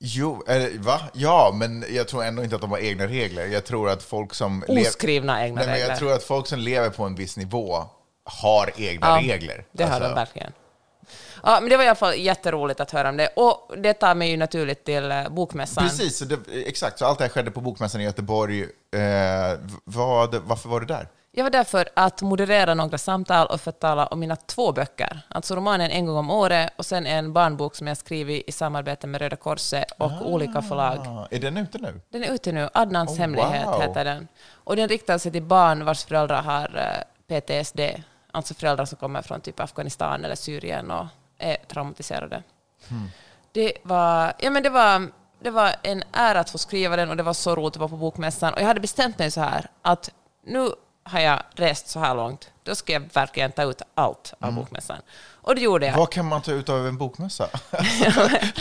Jo, 0.00 0.44
eller 0.46 0.78
va? 0.78 1.00
Ja, 1.12 1.50
men 1.54 1.84
jag 1.90 2.08
tror 2.08 2.24
ändå 2.24 2.44
inte 2.44 2.54
att 2.54 2.60
de 2.60 2.70
har 2.70 2.78
egna 2.78 3.06
regler. 3.06 3.46
Jag 3.46 3.64
tror 3.64 3.90
att 3.90 4.02
folk 4.02 4.34
som... 4.34 4.64
Oskrivna 4.68 5.44
egna 5.44 5.56
Nej, 5.60 5.66
men 5.66 5.74
regler. 5.74 5.88
jag 5.88 5.98
tror 5.98 6.12
att 6.12 6.22
folk 6.22 6.46
som 6.46 6.58
lever 6.58 6.90
på 6.90 7.04
en 7.04 7.14
viss 7.14 7.36
nivå 7.36 7.84
har 8.24 8.70
egna 8.76 9.06
Ja, 9.06 9.32
regler. 9.34 9.64
Det 9.72 9.84
har 9.84 9.90
Alltså, 9.90 10.08
de 10.08 10.14
verkligen. 10.14 10.52
Ja, 11.42 11.58
men 11.60 11.70
det 11.70 11.76
var 11.76 11.84
i 11.84 11.88
alla 11.88 11.94
fall 11.96 12.18
jätteroligt 12.18 12.80
att 12.80 12.90
höra 12.90 13.08
om 13.08 13.16
det. 13.16 13.28
Och 13.36 13.74
det 13.78 13.94
tar 13.94 14.14
mig 14.14 14.30
ju 14.30 14.36
naturligt 14.36 14.84
till 14.84 15.10
eh, 15.10 15.28
Bokmässan. 15.28 15.84
Precis, 15.84 16.18
det, 16.18 16.38
exakt. 16.66 16.98
Så 16.98 17.04
allt 17.06 17.18
det 17.18 17.24
här 17.24 17.30
skedde 17.30 17.50
på 17.50 17.60
Bokmässan 17.60 18.00
i 18.00 18.04
Göteborg. 18.04 18.62
Eh, 18.62 19.58
vad, 19.84 20.34
varför 20.34 20.68
var 20.68 20.80
du 20.80 20.86
där? 20.86 21.08
Jag 21.32 21.44
var 21.44 21.50
där 21.50 21.64
för 21.64 21.88
att 21.94 22.22
moderera 22.22 22.74
några 22.74 22.98
samtal 22.98 23.46
och 23.46 23.60
för 23.60 23.70
att 23.70 23.80
tala 23.80 24.06
om 24.06 24.20
mina 24.20 24.36
två 24.36 24.72
böcker. 24.72 25.20
Alltså 25.28 25.56
romanen 25.56 25.90
En 25.90 26.06
gång 26.06 26.16
om 26.16 26.30
året 26.30 26.72
och 26.76 26.86
sen 26.86 27.06
en 27.06 27.32
barnbok 27.32 27.74
som 27.74 27.86
jag 27.86 27.96
skrivit 27.96 28.48
i 28.48 28.52
samarbete 28.52 29.06
med 29.06 29.20
Röda 29.20 29.36
Korset 29.36 29.84
och 29.98 30.32
olika 30.32 30.62
förlag. 30.62 30.98
Ah, 30.98 31.28
är 31.30 31.38
den 31.40 31.56
ute 31.56 31.78
nu? 31.78 32.00
Den 32.10 32.24
är 32.24 32.32
ute 32.32 32.52
nu. 32.52 32.68
Adnans 32.74 33.10
Oh, 33.10 33.18
hemlighet 33.18 33.66
wow. 33.66 33.80
heter 33.80 34.04
den. 34.04 34.28
Och 34.52 34.76
den 34.76 34.88
riktar 34.88 35.18
sig 35.18 35.32
till 35.32 35.42
barn 35.42 35.84
vars 35.84 36.04
föräldrar 36.04 36.42
har 36.42 36.76
eh, 36.76 37.40
PTSD. 37.40 37.80
Alltså 38.30 38.54
föräldrar 38.54 38.84
som 38.84 38.98
kommer 38.98 39.22
från 39.22 39.40
typ 39.40 39.60
Afghanistan 39.60 40.24
eller 40.24 40.34
Syrien 40.36 40.90
och 40.90 41.06
är 41.38 41.56
traumatiserade. 41.56 42.42
Hmm. 42.88 43.08
Det, 43.52 43.72
var, 43.82 44.32
ja, 44.38 44.50
men 44.50 44.62
det, 44.62 44.70
var, 44.70 45.10
det 45.42 45.50
var 45.50 45.74
en 45.82 46.02
ära 46.12 46.40
att 46.40 46.50
få 46.50 46.58
skriva 46.58 46.96
den 46.96 47.10
och 47.10 47.16
det 47.16 47.22
var 47.22 47.32
så 47.32 47.54
roligt 47.54 47.74
att 47.74 47.80
vara 47.80 47.88
på 47.88 47.96
Bokmässan. 47.96 48.54
Och 48.54 48.60
jag 48.60 48.66
hade 48.66 48.80
bestämt 48.80 49.18
mig 49.18 49.30
så 49.30 49.40
här 49.40 49.70
att 49.82 50.10
nu 50.44 50.70
har 51.08 51.20
jag 51.20 51.42
rest 51.54 51.88
så 51.88 52.00
här 52.00 52.14
långt, 52.14 52.50
då 52.62 52.74
ska 52.74 52.92
jag 52.92 53.02
verkligen 53.12 53.52
ta 53.52 53.62
ut 53.62 53.82
allt 53.94 54.34
av 54.40 54.52
Bokmässan. 54.52 54.98
Och 55.48 55.54
det 55.54 55.60
gjorde 55.60 55.86
jag. 55.86 55.96
Vad 55.96 56.10
kan 56.10 56.26
man 56.26 56.42
ta 56.42 56.52
ut 56.52 56.68
av 56.68 56.86
en 56.86 56.96
bokmässa? 56.98 57.48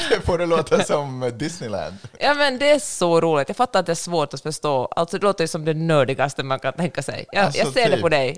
det 0.09 0.25
får 0.25 0.37
det 0.37 0.45
låta 0.45 0.83
som 0.83 1.31
Disneyland. 1.37 1.97
Ja, 2.19 2.33
men 2.33 2.57
det 2.59 2.71
är 2.71 2.79
så 2.79 3.21
roligt. 3.21 3.49
Jag 3.49 3.57
fattar 3.57 3.79
att 3.79 3.85
det 3.85 3.91
är 3.93 3.95
svårt 3.95 4.33
att 4.33 4.41
förstå. 4.41 4.85
Alltså, 4.85 5.17
det 5.17 5.23
låter 5.23 5.43
ju 5.43 5.47
som 5.47 5.65
det 5.65 5.73
nördigaste 5.73 6.43
man 6.43 6.59
kan 6.59 6.73
tänka 6.73 7.03
sig. 7.03 7.25
Jag, 7.31 7.45
Alltså, 7.45 7.59
jag 7.59 7.73
ser 7.73 7.85
det 7.85 7.91
typ. 7.91 8.01
på 8.01 8.09
dig. 8.09 8.37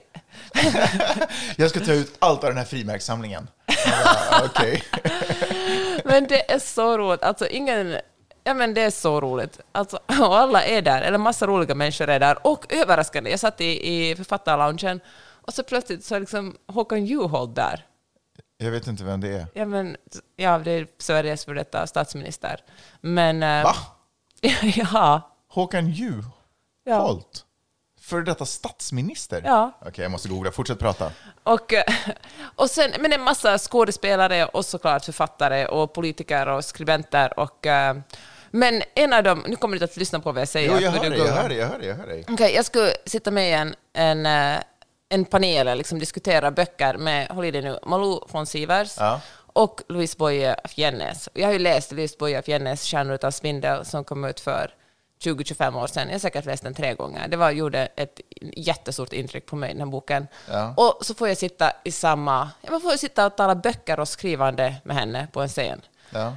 Jag 1.55 1.69
ska 1.69 1.79
ta 1.79 1.91
ut 1.91 2.15
allt 2.19 2.43
av 2.43 2.49
den 2.49 2.57
här 2.57 2.65
frimärkssamlingen. 2.65 3.47
Okej. 4.45 4.83
Men 6.05 6.27
det 6.27 6.51
är 6.51 6.59
så 6.59 6.97
roligt. 6.97 7.23
Alltså, 7.23 7.47
ingen... 7.47 7.97
Ja, 8.49 8.53
men 8.53 8.73
det 8.73 8.81
är 8.81 8.89
så 8.89 9.21
roligt. 9.21 9.59
Alltså, 9.71 9.99
och 10.07 10.37
alla 10.37 10.63
är 10.63 10.81
där, 10.81 11.01
eller 11.01 11.17
massa 11.17 11.47
roliga 11.47 11.75
människor 11.75 12.09
är 12.09 12.19
där. 12.19 12.47
Och 12.47 12.73
överraskande, 12.73 13.29
jag 13.29 13.39
satt 13.39 13.61
i, 13.61 13.93
i 13.93 14.15
författarloungen 14.15 15.01
och 15.45 15.53
så 15.53 15.63
plötsligt 15.63 16.03
så 16.03 16.15
är 16.15 16.19
liksom 16.19 16.57
Håkan 16.67 17.05
Juholt 17.05 17.55
där. 17.55 17.85
Jag 18.57 18.71
vet 18.71 18.87
inte 18.87 19.03
vem 19.03 19.21
det 19.21 19.27
är. 19.27 19.47
Ja, 19.53 19.65
men, 19.65 19.97
ja 20.35 20.57
det 20.57 20.71
är 20.71 20.87
Sveriges 20.97 21.45
för 21.45 21.53
detta 21.53 21.87
statsminister. 21.87 22.63
Men... 23.01 23.43
eh, 23.43 23.63
Va? 23.63 23.75
ja. 24.75 25.21
Håkan 25.47 25.89
Juholt? 25.89 26.25
ja. 26.83 27.21
För 28.01 28.21
detta 28.21 28.45
statsminister? 28.45 29.41
Ja. 29.45 29.71
Okej, 29.81 30.03
jag 30.03 30.11
måste 30.11 30.29
googla. 30.29 30.51
Fortsätt 30.51 30.79
prata. 30.79 31.11
Och, 31.43 31.73
och 32.55 32.69
sen, 32.69 32.91
men 32.99 33.13
en 33.13 33.21
massa 33.21 33.57
skådespelare 33.57 34.45
och 34.45 34.65
såklart 34.65 35.05
författare 35.05 35.65
och 35.65 35.93
politiker 35.93 36.47
och 36.47 36.65
skribenter. 36.65 37.39
Och, 37.39 37.67
eh, 37.67 37.97
men 38.51 38.81
en 38.95 39.13
av 39.13 39.23
dem, 39.23 39.43
nu 39.47 39.55
kommer 39.55 39.73
du 39.77 39.85
inte 39.85 39.91
att 39.93 39.97
lyssna 39.97 40.19
på 40.19 40.31
vad 40.31 40.41
jag 40.41 40.47
säger. 40.47 40.71
Jo, 40.71 40.79
jag 40.79 40.91
hör 40.91 41.09
dig, 41.09 41.19
jag 41.19 41.27
hör 41.33 41.49
dig, 41.49 41.57
jag 41.57 41.67
hör 41.67 41.77
dig. 41.79 41.87
Jag 41.87 41.95
hör 41.95 42.07
dig. 42.07 42.25
Okej, 42.29 42.55
jag 42.55 42.65
skulle 42.65 42.93
sitta 43.05 43.31
med 43.31 43.49
i 43.49 43.53
en, 43.53 43.75
en, 43.93 44.25
eh, 44.55 44.61
en 45.09 45.25
panel, 45.25 45.67
eller 45.67 45.75
liksom 45.75 45.99
diskutera 45.99 46.51
böcker 46.51 46.97
med, 46.97 47.27
håll 47.27 47.45
i 47.45 47.51
dig 47.51 47.61
nu, 47.61 47.79
Malou 47.85 48.25
von 48.31 48.45
Sivers 48.45 48.95
Ja. 48.97 49.21
och 49.53 49.81
Louise 49.89 50.17
Boye 50.17 50.53
af 50.63 50.77
Jennes. 50.77 51.29
Jag 51.33 51.47
har 51.47 51.53
ju 51.53 51.59
läst 51.59 51.91
Louise 51.91 52.15
Boye 52.19 52.37
af 52.39 52.47
Jennes 52.47 52.83
Stjärnor 52.85 53.13
utan 53.15 53.31
spindel 53.31 53.85
som 53.85 54.03
kom 54.03 54.25
ut 54.25 54.39
för 54.39 54.73
20-25 55.23 55.83
år 55.83 55.87
sedan. 55.87 56.07
Jag 56.07 56.13
har 56.13 56.19
säkert 56.19 56.45
läst 56.45 56.63
den 56.63 56.73
tre 56.73 56.93
gånger. 56.93 57.27
Det 57.27 57.37
var, 57.37 57.51
gjorde 57.51 57.87
ett 57.95 58.19
jättestort 58.55 59.13
intryck 59.13 59.45
på 59.45 59.55
mig, 59.55 59.69
den 59.69 59.79
här 59.79 59.85
boken. 59.85 60.27
Ja. 60.51 60.73
Och 60.77 61.05
så 61.05 61.13
får 61.13 61.27
jag 61.27 61.37
sitta 61.37 61.71
i 61.83 61.91
samma... 61.91 62.49
ja, 62.61 62.71
Man 62.71 62.81
får 62.81 62.91
sitta 62.97 63.25
och 63.25 63.37
tala 63.37 63.55
böcker 63.55 63.99
och 63.99 64.07
skrivande 64.07 64.75
med 64.83 64.95
henne 64.95 65.27
på 65.31 65.41
en 65.41 65.47
scen. 65.49 65.81
Ja. 66.09 66.33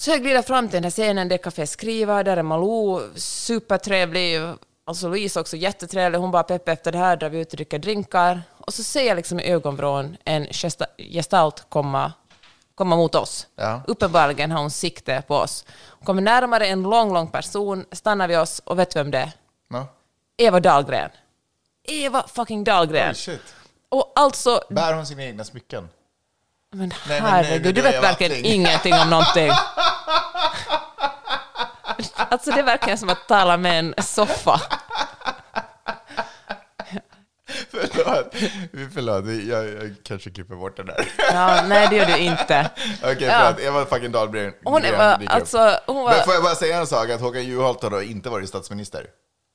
Så 0.00 0.10
jag 0.10 0.22
glider 0.22 0.42
fram 0.42 0.68
till 0.68 0.76
den 0.76 0.84
här 0.84 0.90
scenen, 0.90 1.28
det 1.28 1.34
är 1.34 1.38
Café 1.38 1.66
Skriva, 1.66 2.22
där 2.22 2.36
är 2.36 2.42
Malou 2.42 3.00
supertrevlig, 3.16 4.40
alltså 4.86 5.08
Louise 5.08 5.40
också 5.40 5.56
jättetrevlig, 5.56 6.18
hon 6.18 6.30
bara 6.30 6.42
pepp 6.42 6.68
efter 6.68 6.92
det 6.92 6.98
här 6.98 7.16
drar 7.16 7.28
vi 7.28 7.38
ut 7.40 7.50
och 7.52 7.56
dricker 7.56 7.78
drinkar. 7.78 8.42
Och 8.58 8.74
så 8.74 8.82
ser 8.82 9.06
jag 9.06 9.16
liksom 9.16 9.40
i 9.40 9.50
ögonvrån 9.50 10.16
en 10.24 10.46
gesta- 10.46 10.86
gestalt 10.98 11.66
komma, 11.68 12.12
komma 12.74 12.96
mot 12.96 13.14
oss. 13.14 13.46
Ja. 13.56 13.82
Uppenbarligen 13.86 14.50
har 14.50 14.60
hon 14.60 14.70
sikte 14.70 15.22
på 15.26 15.36
oss. 15.36 15.64
Hon 15.88 16.06
kommer 16.06 16.22
närmare 16.22 16.66
en 16.66 16.82
lång, 16.82 17.12
lång 17.14 17.28
person, 17.28 17.84
stannar 17.92 18.28
vid 18.28 18.38
oss 18.38 18.58
och 18.64 18.78
vet 18.78 18.96
vem 18.96 19.10
det 19.10 19.18
är? 19.18 19.32
Ja. 19.70 19.86
Eva 20.36 20.60
Dahlgren. 20.60 21.10
Eva 21.88 22.24
fucking 22.28 22.64
Dahlgren. 22.64 23.14
Oh. 23.28 23.34
Och 23.88 24.12
alltså, 24.14 24.60
Bär 24.70 24.94
hon 24.94 25.06
sina 25.06 25.22
egna 25.24 25.44
smycken? 25.44 25.88
Men 26.72 26.78
men 26.78 26.92
nej, 27.08 27.20
herregud, 27.20 27.62
det 27.62 27.72
du 27.72 27.80
vet 27.82 28.02
verkligen 28.02 28.32
Attling. 28.32 28.44
ingenting 28.52 28.94
om 28.94 29.10
någonting. 29.10 29.50
Alltså 32.16 32.50
det 32.50 32.62
verkligen 32.62 32.98
som 32.98 33.08
att 33.08 33.28
tala 33.28 33.56
med 33.56 33.78
en 33.78 33.94
soffa. 34.02 34.60
Förlåt, 37.70 38.34
förlåt. 38.94 39.26
Jag, 39.26 39.68
jag 39.68 39.94
kanske 40.02 40.30
klipper 40.30 40.54
bort 40.54 40.76
det 40.76 40.82
där. 40.82 41.08
Ja, 41.32 41.62
nej, 41.66 41.86
det 41.90 41.96
gör 41.96 42.06
du 42.06 42.16
inte. 42.18 42.70
Okej, 43.02 43.16
Ja. 43.24 43.40
förlåt. 43.44 43.60
Eva 43.60 43.86
fucking 43.86 44.12
Dahlgren. 44.12 44.52
Hon 44.64 44.84
upp. 44.84 44.94
alltså, 45.26 45.78
hon 45.86 45.96
Men 45.96 46.04
var... 46.04 46.12
får 46.22 46.34
jag 46.34 46.42
bara 46.42 46.54
säga 46.54 46.78
en 46.78 46.86
sak? 46.86 47.10
Att 47.10 47.20
Håkan 47.20 47.44
Juholt 47.44 47.82
har 47.82 47.90
då 47.90 48.02
inte 48.02 48.28
varit 48.28 48.48
statsminister. 48.48 49.06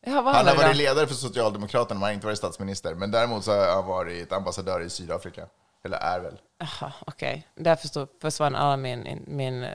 Ja, 0.06 0.12
Han 0.12 0.26
har 0.26 0.44
var 0.44 0.56
varit 0.64 0.76
ledare 0.76 1.08
för 1.08 1.16
Socialdemokraterna, 1.16 1.94
men 2.00 2.02
han 2.02 2.08
har 2.10 2.14
inte 2.14 2.26
varit 2.26 2.38
statsminister. 2.38 2.96
Men 2.96 3.12
däremot 3.12 3.44
så 3.44 3.52
har 3.52 3.74
han 3.74 3.86
varit 3.86 4.32
ambassadör 4.34 4.82
i 4.82 4.90
Sydafrika. 4.90 5.42
Eller 5.86 5.98
är 5.98 6.20
väl. 6.20 6.38
Jaha, 6.58 6.94
okej. 7.08 7.48
Därför 7.56 7.88
så 7.88 8.08
försvann 8.22 8.56
all 8.56 8.80
min, 8.80 9.24
min, 9.28 9.68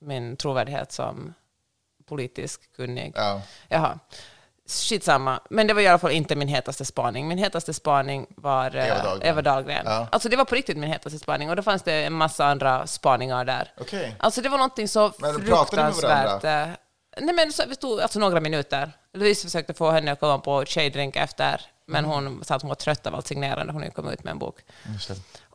min 0.00 0.36
trovärdighet 0.36 0.92
som 0.92 1.34
politisk 2.06 2.76
kunnig. 2.76 3.12
Ja. 3.16 3.42
Jaha. 3.68 3.98
Skitsamma. 4.68 5.40
Men 5.50 5.66
det 5.66 5.74
var 5.74 5.80
i 5.82 5.86
alla 5.86 5.98
fall 5.98 6.10
inte 6.10 6.36
min 6.36 6.48
hetaste 6.48 6.84
spaning. 6.84 7.28
Min 7.28 7.38
hetaste 7.38 7.74
spaning 7.74 8.26
var 8.36 8.76
eh, 8.76 8.86
Eva 8.88 9.02
Dahlgren. 9.02 9.28
Eva 9.28 9.42
Dahlgren. 9.42 9.82
Ja. 9.86 10.08
Alltså 10.12 10.28
det 10.28 10.36
var 10.36 10.44
på 10.44 10.54
riktigt 10.54 10.76
min 10.76 10.90
hetaste 10.90 11.18
spaning. 11.18 11.50
Och 11.50 11.56
då 11.56 11.62
fanns 11.62 11.82
det 11.82 11.92
en 12.04 12.12
massa 12.12 12.46
andra 12.46 12.86
spaningar 12.86 13.44
där. 13.44 13.72
Okej. 13.80 14.16
Alltså 14.18 14.40
det 14.40 14.48
var 14.48 14.58
någonting 14.58 14.88
så 14.88 15.12
Men 15.18 15.46
pratade 15.46 15.82
ni 15.82 15.86
med 15.86 15.94
fruktansvärt... 15.94 16.44
eh, 16.44 16.74
Nej 17.20 17.34
men 17.34 17.52
så, 17.52 17.62
vi 17.68 17.74
stod 17.74 18.00
alltså 18.00 18.18
några 18.18 18.40
minuter. 18.40 18.92
Louise 19.12 19.42
försökte 19.46 19.74
få 19.74 19.90
henne 19.90 20.12
att 20.12 20.20
komma 20.20 20.38
på 20.38 20.64
tjejdrink 20.64 21.16
efter, 21.16 21.60
men 21.86 22.04
Mm. 22.04 22.10
hon 22.26 22.44
sa 22.44 22.54
att 22.54 22.62
hon 22.62 22.68
var 22.68 22.74
trött 22.76 23.06
av 23.06 23.14
allt 23.14 23.26
signerande. 23.26 23.72
Hon 23.72 23.90
kommit 23.90 24.12
ut 24.12 24.24
med 24.24 24.30
en 24.30 24.38
bok. 24.38 24.60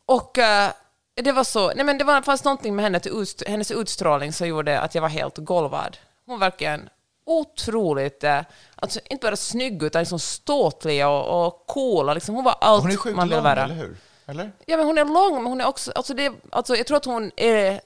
Och 0.06 0.38
eh, 0.38 0.72
det 1.16 1.32
var 1.32 1.44
så, 1.44 1.68
nej 1.76 1.86
men 1.86 1.98
det 1.98 2.04
var, 2.04 2.22
fanns 2.22 2.44
någonting 2.44 2.76
med 2.76 2.84
henne 2.86 3.00
till 3.00 3.12
utst- 3.12 3.48
hennes 3.48 3.72
utstrålning 3.72 4.34
som 4.34 4.48
gjorde 4.48 4.80
att 4.80 4.96
jag 4.96 5.02
var 5.02 5.10
helt 5.10 5.38
golvad. 5.38 5.98
Hon 6.26 6.40
verkligen 6.40 6.90
otroligt, 7.26 8.24
eh, 8.24 8.42
alltså 8.76 9.00
inte 9.10 9.28
bara 9.28 9.36
snygg 9.36 9.84
utan 9.84 10.00
liksom 10.02 10.20
ståtlig 10.20 11.08
och, 11.08 11.46
och 11.46 11.64
cool. 11.68 12.14
Liksom, 12.14 12.36
hon 12.36 12.44
var 12.44 12.56
allt 12.62 12.82
Hon 12.84 12.92
är 12.92 12.98
sjukt 12.98 13.16
man 13.16 13.28
vill 13.28 13.36
lång, 13.38 13.44
vara. 13.44 13.64
eller 13.64 13.76
hur? 13.76 13.98
Eller? 14.26 14.52
Ja, 14.66 14.78
men 14.78 14.86
hon 14.86 14.98
är 14.98 15.06
lång, 15.06 15.34
men 15.36 15.46
hon 15.46 15.62
är 15.62 15.68
också... 15.68 15.92
Alltså 15.96 16.14
det, 16.14 16.32
alltså 16.50 16.76
jag 16.76 16.88
tror 16.88 16.98
att 16.98 17.06
hon 17.06 17.32
är... 17.36 17.82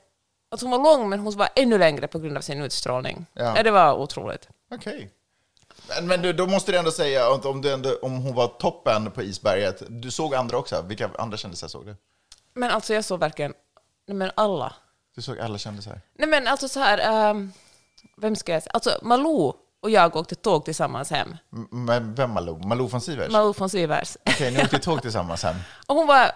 Alltså 0.51 0.65
hon 0.67 0.71
var 0.83 0.97
lång, 0.97 1.09
men 1.09 1.19
hon 1.19 1.37
var 1.37 1.49
ännu 1.55 1.77
längre 1.77 2.07
på 2.07 2.19
grund 2.19 2.37
av 2.37 2.41
sin 2.41 2.61
utstrålning. 2.61 3.25
Ja. 3.33 3.53
Ja. 3.57 3.63
det 3.63 3.71
var 3.71 3.93
otroligt. 3.93 4.47
Okej. 4.71 5.09
Men, 5.89 6.07
men 6.07 6.21
du, 6.21 6.33
då 6.33 6.47
måste 6.47 6.71
du 6.71 6.77
ändå 6.77 6.91
säga 6.91 7.33
att 7.33 7.45
om, 7.45 7.61
du 7.61 7.73
ändå, 7.73 7.97
om 8.01 8.17
hon 8.17 8.35
var 8.35 8.47
toppen 8.47 9.11
på 9.11 9.21
isberget, 9.21 9.83
du 9.87 10.11
såg 10.11 10.35
andra 10.35 10.57
också. 10.57 10.81
Vilka 10.81 11.09
andra 11.17 11.37
kändisar 11.37 11.67
såg 11.67 11.85
du? 11.85 11.95
Men 12.53 12.71
alltså 12.71 12.93
jag 12.93 13.05
såg 13.05 13.19
verkligen... 13.19 13.53
Nej, 14.07 14.17
men 14.17 14.31
alla. 14.35 14.73
Du 15.15 15.21
såg 15.21 15.39
alla 15.39 15.57
kändisar? 15.57 16.01
Nej, 16.15 16.29
men 16.29 16.47
alltså 16.47 16.67
så 16.67 16.79
här... 16.79 17.29
ehm, 17.29 17.51
vem 18.17 18.35
ska 18.35 18.53
jag 18.53 18.63
säga? 18.63 18.71
Alltså 18.73 18.99
Malou 19.01 19.53
och 19.81 19.89
jag 19.89 20.15
åkte 20.15 20.35
tåg 20.35 20.65
tillsammans 20.65 21.11
hem. 21.11 21.37
Men 21.71 22.15
vem 22.15 22.31
Malou? 22.31 22.57
Malou 22.67 22.87
von 22.87 23.01
Sivers? 23.01 23.31
Malou 23.31 23.53
von 23.53 23.69
Sivers. 23.69 24.17
Okej, 24.25 24.51
ni 24.51 24.63
åkte 24.63 24.79
tåg 24.79 25.01
tillsammans 25.01 25.41
sen. 25.41 25.55
och 25.87 25.95
hon 25.95 26.07
var... 26.07 26.31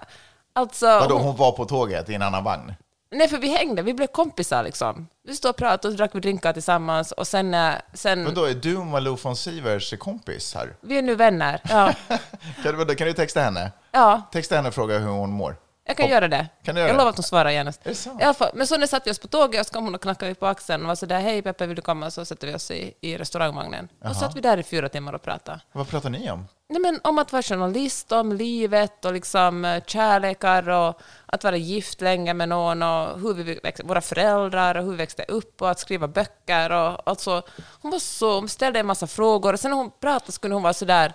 Alltså... 0.53 0.85
Vadå, 0.85 1.15
hon, 1.15 1.23
hon 1.23 1.35
var 1.35 1.51
på 1.51 1.65
tåget 1.65 2.09
i 2.09 2.13
en 2.13 2.21
annan 2.21 2.43
vagn? 2.43 2.73
Nej, 3.11 3.27
för 3.27 3.37
vi 3.37 3.47
hängde. 3.57 3.81
Vi 3.81 3.93
blev 3.93 4.07
kompisar 4.07 4.63
liksom. 4.63 5.07
Vi 5.27 5.35
stod 5.35 5.49
och 5.49 5.55
pratade 5.57 5.87
och 5.91 5.97
drack 5.97 6.13
drinkar 6.13 6.53
tillsammans. 6.53 7.11
Och 7.11 7.27
sen... 7.27 7.53
eh, 7.53 7.73
sen 7.93 8.23
Men 8.23 8.33
då 8.33 8.43
är 8.45 8.53
du 8.53 8.77
och 8.77 8.85
Malou 8.85 9.17
von 9.23 9.35
Sivers 9.35 9.93
kompis 9.99 10.55
här? 10.55 10.73
vi 10.81 10.97
är 10.97 11.01
nu 11.01 11.15
vänner. 11.15 11.61
Ja. 11.69 11.93
Kan, 12.63 12.87
du- 12.87 12.95
kan 12.95 13.07
du 13.07 13.13
texta 13.13 13.41
henne? 13.41 13.71
ja. 13.91 14.21
Texta 14.31 14.55
henne 14.55 14.67
och 14.67 14.73
fråga 14.73 14.97
hur 14.99 15.07
hon 15.07 15.29
mår. 15.31 15.55
Jag 15.85 15.97
kan 15.97 16.03
Hopp- 16.03 16.11
göra 16.11 16.27
det. 16.27 16.47
Kan 16.63 16.75
du 16.75 16.81
göra 16.81 16.89
jag 16.89 16.97
lovar 16.97 17.09
att 17.09 17.17
hon 17.17 17.23
svarar 17.23 17.49
genast. 17.51 17.81
Är 17.85 17.89
det 17.89 17.95
sant? 17.95 18.21
I 18.21 18.23
alla 18.23 18.33
fall, 18.33 18.51
men 18.53 18.67
så 18.67 18.77
när 18.77 18.87
satt 18.87 19.07
vi 19.07 19.11
oss 19.11 19.19
på 19.19 19.27
tåget 19.27 19.59
och 19.61 19.65
så 19.67 19.73
kom 19.73 19.83
hon 19.83 19.95
och 19.95 20.01
knackade 20.01 20.35
på 20.35 20.47
axeln 20.47 20.81
och 20.81 20.87
var 20.87 20.95
sådär, 20.95 21.19
hej 21.19 21.41
Peppe, 21.41 21.65
vill 21.67 21.75
du 21.75 21.81
komma? 21.81 22.11
Så 22.11 22.25
sätter 22.25 22.47
vi 22.47 22.55
oss 22.55 22.71
i, 22.71 22.93
i 23.01 23.17
restaurangvagnen. 23.17 23.87
Och 24.03 24.07
så 24.07 24.13
satt 24.13 24.35
vi 24.35 24.41
där 24.41 24.57
i 24.57 24.63
fyra 24.63 24.89
timmar 24.89 25.13
och 25.13 25.21
pratade. 25.21 25.59
Vad 25.71 25.87
pratar 25.89 26.09
ni 26.09 26.31
om? 26.31 26.47
Nej, 26.69 26.81
men 26.81 26.99
om 27.03 27.19
att 27.19 27.31
vara 27.31 27.43
journalist, 27.43 28.11
om 28.11 28.33
livet 28.33 29.05
och 29.05 29.13
liksom 29.13 29.65
eh, 29.65 29.83
kärlekar 29.87 30.69
och 30.69 31.01
att 31.25 31.43
vara 31.43 31.57
gift 31.57 32.01
länge 32.01 32.33
med 32.33 32.49
någon 32.49 32.83
och 32.83 33.19
hur 33.19 33.33
vi 33.33 33.59
växte, 33.63 33.83
våra 33.85 34.01
föräldrar 34.01 34.75
och 34.75 34.83
hur 34.83 34.91
vi 34.91 34.97
växte 34.97 35.23
upp 35.23 35.61
och 35.61 35.71
att 35.71 35.79
skriva 35.79 36.07
böcker. 36.07 36.71
Och, 36.71 37.07
alltså, 37.09 37.41
hon 37.81 37.91
var 37.91 37.99
så, 37.99 38.35
hon 38.39 38.49
ställde 38.49 38.79
en 38.79 38.85
massa 38.85 39.07
frågor 39.07 39.53
och 39.53 39.59
sen 39.59 39.71
när 39.71 39.77
hon 39.77 39.91
pratade 39.99 40.31
så 40.31 40.41
kunde 40.41 40.55
hon 40.55 40.63
vara 40.63 40.73
sådär 40.73 41.13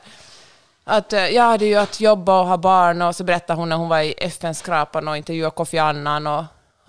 att 0.87 1.13
eh, 1.13 1.27
jag 1.27 1.43
hade 1.43 1.65
ju 1.67 1.75
att 1.77 2.01
jobba 2.01 2.41
och 2.41 2.47
ha 2.47 2.57
barn 2.57 3.03
och 3.03 3.17
så 3.17 3.25
berättade 3.25 3.61
hon 3.61 3.69
när 3.69 3.77
hon 3.77 3.89
var 3.89 4.01
i 4.01 4.15
FN-skrapan 4.19 5.09
och 5.09 5.17
intervjuade 5.17 5.51
Kofi 5.51 5.79
Annan 5.79 6.27
och, 6.27 6.45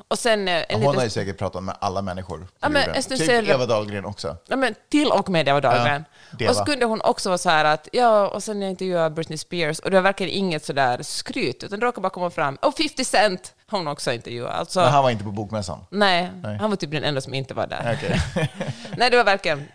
och 0.07 0.19
sen 0.19 0.47
eh, 0.47 0.53
en 0.53 0.63
Hon 0.69 0.79
liten 0.79 0.95
har 0.95 1.03
ju 1.03 1.09
säkert 1.09 1.37
pratat 1.37 1.63
med 1.63 1.75
alla 1.79 2.01
människor. 2.01 2.47
Ja, 2.59 2.69
men 2.69 3.01
typ 3.01 3.29
Eva 3.29 3.65
Dahlgren 3.65 4.05
också. 4.05 4.37
Ja, 4.47 4.55
men 4.55 4.75
till 4.89 5.11
och 5.11 5.29
med 5.29 5.47
Eva 5.47 5.61
Dahlgren. 5.61 6.05
Deva. 6.31 6.51
och 6.51 6.57
så 6.57 6.65
kunde 6.65 6.85
hon 6.85 7.01
också 7.01 7.29
vara 7.29 7.37
så 7.37 7.49
här 7.49 7.65
att, 7.65 7.87
ja, 7.91 8.27
och 8.27 8.43
sen 8.43 8.61
jag 8.61 8.71
intervjuade 8.71 9.09
Britney 9.09 9.37
Spears, 9.37 9.79
och 9.79 9.91
det 9.91 9.97
var 9.97 10.01
verkligen 10.01 10.33
inget 10.33 10.65
sådär 10.65 10.99
skryt, 11.01 11.63
utan 11.63 11.79
det 11.79 11.85
råkade 11.85 12.01
bara 12.01 12.09
komma 12.09 12.29
fram, 12.29 12.55
och 12.55 12.77
50 12.77 13.05
Cent 13.05 13.53
har 13.67 13.77
hon 13.77 13.87
också 13.87 14.13
intervjuat. 14.13 14.59
Alltså, 14.59 14.79
Men 14.79 14.89
han 14.89 15.03
var 15.03 15.09
inte 15.09 15.23
på 15.23 15.31
bokmässan. 15.31 15.85
nej, 15.89 16.31
Nej. 16.43 16.57
han 16.57 16.69
var 16.69 16.77
typ 16.77 16.91
den 16.91 17.03
enda 17.03 17.21
som 17.21 17.33
inte 17.33 17.53
var 17.53 17.67
där. 17.67 17.97
Okej. 17.97 18.21
nej, 18.97 19.09
det 19.09 19.17
var 19.17 19.23
verkligen 19.23 19.67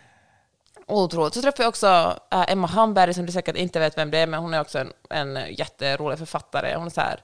otroligt. 0.87 1.33
Så 1.33 1.41
träffade 1.41 1.63
jag 1.63 1.69
också 1.69 2.19
äh, 2.31 2.51
Emma 2.51 2.67
Hamberg, 2.67 3.13
som 3.13 3.25
du 3.25 3.31
säkert 3.31 3.55
inte 3.55 3.79
vet 3.79 3.97
vem 3.97 4.11
det 4.11 4.17
är, 4.17 4.27
men 4.27 4.39
hon 4.39 4.53
är 4.53 4.61
också 4.61 4.79
en, 4.79 4.93
en 5.09 5.53
jätterolig 5.55 6.19
författare. 6.19 6.75
Hon 6.75 6.85
är 6.85 6.91
så 6.91 7.01
här, 7.01 7.19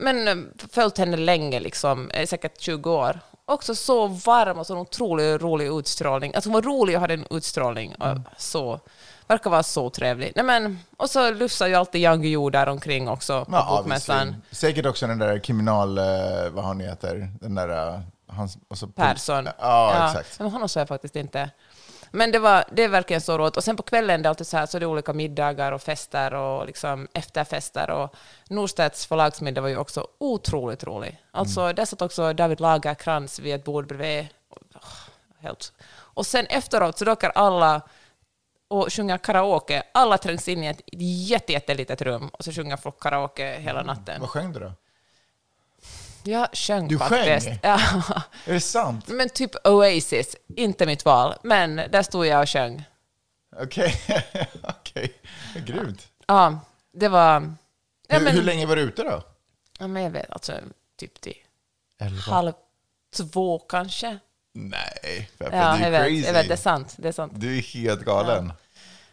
men 0.00 0.28
eh, 0.28 0.34
följt 0.72 0.98
henne 0.98 1.16
länge, 1.16 1.60
liksom, 1.60 2.10
eh, 2.10 2.26
säkert 2.26 2.60
20 2.60 2.90
år. 2.92 3.20
Också 3.46 3.74
så 3.74 4.06
varm 4.06 4.58
och 4.58 4.66
så 4.66 4.76
otroligt 4.78 5.42
rolig 5.42 5.66
utstrålning. 5.78 6.34
Alltså 6.34 6.50
hon 6.50 6.54
var 6.54 6.62
rolig 6.62 6.94
och 6.96 7.00
hade 7.00 7.14
en 7.14 7.26
utstrålning. 7.30 7.94
Och 7.94 8.18
så, 8.36 8.80
verkar 9.26 9.50
vara 9.50 9.62
så 9.62 9.90
trevlig. 9.90 10.32
Nej, 10.36 10.44
men, 10.44 10.78
och 10.96 11.10
så 11.10 11.30
lufsar 11.30 11.66
ju 11.66 11.74
alltid 11.74 12.00
Jan 12.00 12.22
Guillou 12.22 12.50
där 12.50 12.68
omkring 12.68 13.08
också 13.08 13.44
på 13.44 13.52
Ja, 13.52 13.76
bokmässan. 13.78 14.36
Säkert 14.50 14.86
också 14.86 15.06
den 15.06 15.18
där 15.18 15.38
kriminal... 15.38 15.98
eh, 15.98 16.04
vad 16.50 16.64
han 16.64 16.80
heter? 16.80 17.28
Den 17.40 17.54
där... 17.54 17.88
eh, 17.94 18.00
Hans, 18.26 18.58
och 18.68 18.78
så, 18.78 18.86
Persson. 18.86 19.48
Ja, 19.58 20.06
exakt. 20.08 20.38
Men 20.38 20.50
honom 20.50 20.68
såg 20.68 20.80
jag 20.80 20.88
faktiskt 20.88 21.16
inte. 21.16 21.50
Men 22.14 22.32
det, 22.32 22.38
var, 22.38 22.64
det 22.72 22.82
är 22.82 22.88
verkligen 22.88 23.20
så 23.20 23.38
roligt. 23.38 23.56
Och 23.56 23.64
sen 23.64 23.76
på 23.76 23.82
kvällen 23.82 24.22
det 24.22 24.26
är 24.26 24.28
alltid 24.28 24.46
så 24.46 24.56
här, 24.56 24.66
så 24.66 24.76
är 24.78 24.80
det 24.80 24.86
olika 24.86 25.12
middagar 25.12 25.72
och 25.72 25.82
fester 25.82 26.34
och 26.34 26.66
liksom 26.66 27.08
efterfester. 27.12 27.90
Och 27.90 28.14
Norstedts 28.48 29.06
förlagsmiddag 29.06 29.60
var 29.60 29.68
ju 29.68 29.76
också 29.76 30.06
otroligt 30.18 30.84
rolig. 30.84 31.20
Alltså, 31.30 31.60
Mm. 31.60 31.74
där 31.74 31.84
satt 31.84 32.02
också 32.02 32.32
David 32.32 32.60
Lagerkrans 32.60 33.38
vid 33.38 33.54
ett 33.54 33.64
bord 33.64 33.86
bredvid. 33.86 34.26
Åh, 34.74 34.80
Helt. 35.38 35.72
Och 35.96 36.26
sen 36.26 36.46
efteråt 36.46 36.98
så 36.98 37.04
råkar 37.04 37.32
alla 37.34 37.80
och 38.68 38.92
sjunger 38.92 39.18
karaoke. 39.18 39.82
Alla 39.92 40.18
trängs 40.18 40.48
in 40.48 40.64
i 40.64 40.66
ett 40.66 40.80
jätte, 41.30 41.52
jättelitet 41.52 42.02
rum 42.02 42.28
och 42.28 42.44
så 42.44 42.52
sjunger 42.52 42.76
folk 42.76 43.00
karaoke 43.02 43.56
hela 43.60 43.82
natten. 43.82 44.20
Vad 44.20 44.30
sjöng 44.30 44.52
du 44.52 44.60
då? 44.60 44.72
Jag 46.26 46.48
sjöng 46.52 46.88
Du 46.88 46.98
faktiskt. 46.98 47.46
sjöng? 47.46 47.58
Ja. 47.62 47.78
Är 48.46 48.52
det 48.52 48.60
sant? 48.60 49.08
Men 49.08 49.28
typ 49.28 49.66
Oasis, 49.66 50.36
inte 50.56 50.86
mitt 50.86 51.04
val. 51.04 51.34
Men 51.42 51.76
där 51.76 52.02
stod 52.02 52.26
jag 52.26 52.42
och 52.42 52.48
sjöng. 52.48 52.84
Okej. 53.56 53.94
Okej. 54.06 54.48
Okej, 54.62 55.14
grymt. 55.66 56.08
Ja, 56.26 56.58
det 56.92 57.08
var... 57.08 57.54
Ja, 58.08 58.16
hur, 58.18 58.24
men, 58.24 58.34
hur 58.34 58.42
länge 58.42 58.66
var 58.66 58.76
du 58.76 58.82
ute 58.82 59.02
då? 59.02 59.22
Ja, 59.78 59.86
men 59.86 60.02
jag 60.02 60.10
vet, 60.10 60.30
alltså 60.30 60.52
typ 60.98 61.20
till 61.20 61.36
halv 62.26 62.52
två 63.16 63.58
kanske. 63.58 64.18
Nej, 64.54 65.30
Peppe, 65.38 65.56
Ja, 65.56 65.72
du 65.76 65.78
jag 65.78 65.86
är 65.86 65.90
vet, 65.90 66.00
crazy. 66.02 66.20
jag 66.26 66.32
vet, 66.32 66.48
det 66.48 66.54
är 66.54 66.56
sant. 66.56 66.94
Det 66.98 67.08
är 67.08 67.12
sant. 67.12 67.32
Du 67.36 67.58
är 67.58 67.62
helt 67.62 68.00
galen. 68.04 68.52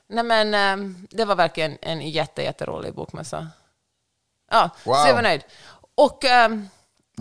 Nej, 0.08 0.24
men 0.24 0.54
ehm, 0.54 1.08
det 1.10 1.26
var 1.26 1.36
verkligen 1.36 1.78
en 1.82 2.10
jätte, 2.10 2.42
jätterolig 2.44 2.94
bokmässa. 2.94 3.48
Ja, 4.52 4.70
Wow. 4.84 4.94
så 4.96 5.08
jag 5.08 5.14
var 5.16 5.22
nöjd. 5.22 5.42
Och 5.96 6.26
ehm, 6.26 6.68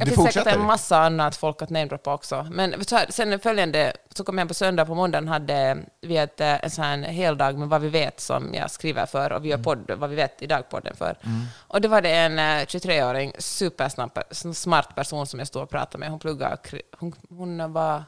Det 0.05 0.11
finns 0.15 0.33
säkert 0.35 0.53
en 0.55 0.67
massa 0.67 0.99
annat 0.99 1.37
folk 1.37 1.63
att 1.63 1.71
namedroppa 1.71 2.15
också. 2.15 2.47
Men 2.51 2.73
här, 2.91 3.07
sen 3.11 3.39
följande, 3.41 3.93
så 4.15 4.25
kom 4.25 4.39
jag 4.39 4.49
på 4.49 4.55
söndag 4.55 4.87
på 4.87 4.95
måndagen 4.95 5.29
hade 5.29 5.79
vi 6.01 6.17
ett, 6.17 6.41
eh, 6.41 6.65
en 6.65 6.71
sån 6.71 6.85
här 6.85 6.99
hel 6.99 7.37
dag 7.39 7.59
med 7.59 7.69
vad 7.69 7.81
vi 7.81 7.89
vet 7.89 8.21
som 8.21 8.55
jag 8.55 8.71
skriver 8.71 9.07
för 9.07 9.33
och 9.33 9.45
vi 9.45 9.49
gör 9.49 9.57
Mm. 9.57 9.65
podd, 9.65 9.91
vad 9.99 10.11
vi 10.11 10.17
vet 10.17 10.43
idag-podden 10.43 10.97
för. 10.97 11.17
Och 11.59 11.81
då 11.81 11.89
var 11.89 12.03
det 12.03 12.11
en 12.11 12.39
eh, 12.39 12.67
23-åring, 12.67 13.33
supersnabb, 13.39 14.19
smart 14.55 14.95
person 14.95 15.27
som 15.27 15.39
jag 15.39 15.49
stod 15.49 15.63
och 15.63 15.71
pratade 15.71 15.99
med. 15.99 16.11
Hon 16.11 16.19
pluggade, 16.19 16.57
hon, 16.99 17.15
hon 17.29 17.73
var 17.73 18.03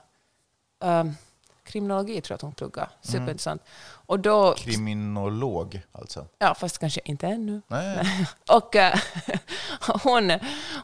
ehm, 0.84 1.14
kriminologi 1.64 2.21
tror 2.21 2.35
jag 2.35 2.37
att 2.37 2.42
hon 2.42 2.52
pluggade. 2.52 2.87
Mm. 2.87 3.00
Superintressant. 3.00 3.62
Och 4.12 4.21
då 4.21 4.54
Kriminolog, 4.54 5.83
alltså. 5.92 6.26
Ja, 6.38 6.54
fast 6.54 6.78
kanske 6.78 7.00
inte 7.04 7.26
ännu. 7.26 7.62
Nej. 7.69 8.07
Och 8.50 8.76
eh, 8.76 8.95
hon, 10.02 10.31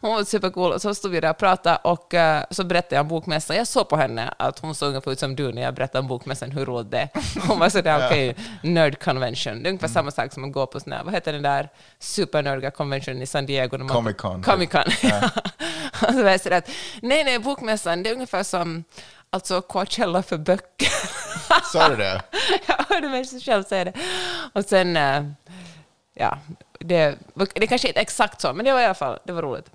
hon 0.00 0.14
var 0.14 0.25
supercool. 0.25 0.80
Så 0.80 0.94
stod 0.94 1.11
vi 1.11 1.20
där 1.20 1.30
och 1.30 1.38
pratade 1.38 1.76
och 1.76 2.14
eh, 2.14 2.44
så 2.50 2.64
berättade 2.64 2.94
jag 2.94 3.02
om 3.02 3.08
bokmässan. 3.08 3.56
Jag 3.56 3.66
såg 3.66 3.88
på 3.88 3.97
henne 3.97 4.35
att 4.38 4.58
hon 4.58 4.75
såg 4.75 4.88
ungefär 4.88 5.11
ut 5.11 5.18
som 5.18 5.37
du 5.37 5.52
när 5.52 5.62
jag 5.62 5.75
berättade 5.75 5.99
om 5.99 6.08
bokmässan, 6.08 6.50
hur 6.50 6.66
roligt 6.66 6.90
det. 6.90 7.08
Hon 7.49 7.58
var 7.58 7.68
sådär, 7.68 8.06
okej, 8.06 8.37
nerd 8.62 9.02
convention. 9.02 9.62
Det 9.62 9.68
är 9.68 9.70
ungefär 9.70 9.88
samma 9.88 10.11
sak 10.11 10.32
som 10.32 10.44
att 10.44 10.52
gå 10.52 10.66
på 10.66 10.80
sån 10.80 10.92
här, 10.92 11.04
vad 11.04 11.14
heter 11.14 11.32
den 11.32 11.42
där 11.42 11.68
supernördiga 11.99 12.70
convention 12.70 13.23
i 13.23 13.26
San 13.26 13.47
Diego? 13.47 13.88
Comic 13.88 14.16
Con. 14.16 14.42
Comic 14.42 14.70
Con. 14.70 14.82
och 16.08 16.14
så 16.14 16.23
var 16.23 16.30
jag 16.30 16.40
sådär 16.40 16.62
nej, 17.02 17.25
nej, 17.25 17.38
bokmässan, 17.38 18.02
det 18.02 18.11
är 18.11 18.14
ungefär 18.14 18.42
som 18.42 18.85
alltså 19.30 19.61
Coachella 19.61 20.23
för 20.23 20.38
böcker. 20.38 20.92
Sa 21.73 21.88
du 21.88 21.97
det? 21.97 22.23
jag 22.66 22.85
hörde 22.88 23.08
mig 23.08 23.25
själv 23.25 23.62
säga 23.62 23.85
det. 23.85 23.92
Och 24.52 24.64
sen, 24.64 24.97
eh, 24.97 25.25
ja, 26.14 26.38
det, 26.80 27.18
det 27.54 27.66
kanske 27.66 27.88
inte 27.88 28.00
är 28.00 28.02
exakt 28.02 28.40
så, 28.40 28.52
men 28.52 28.64
det 28.64 28.73
var 28.73 28.80
i 28.80 28.85
alla 28.85 28.94
fall, 28.94 29.18
det 29.25 29.32
var 29.32 29.42
roligt. 29.42 29.70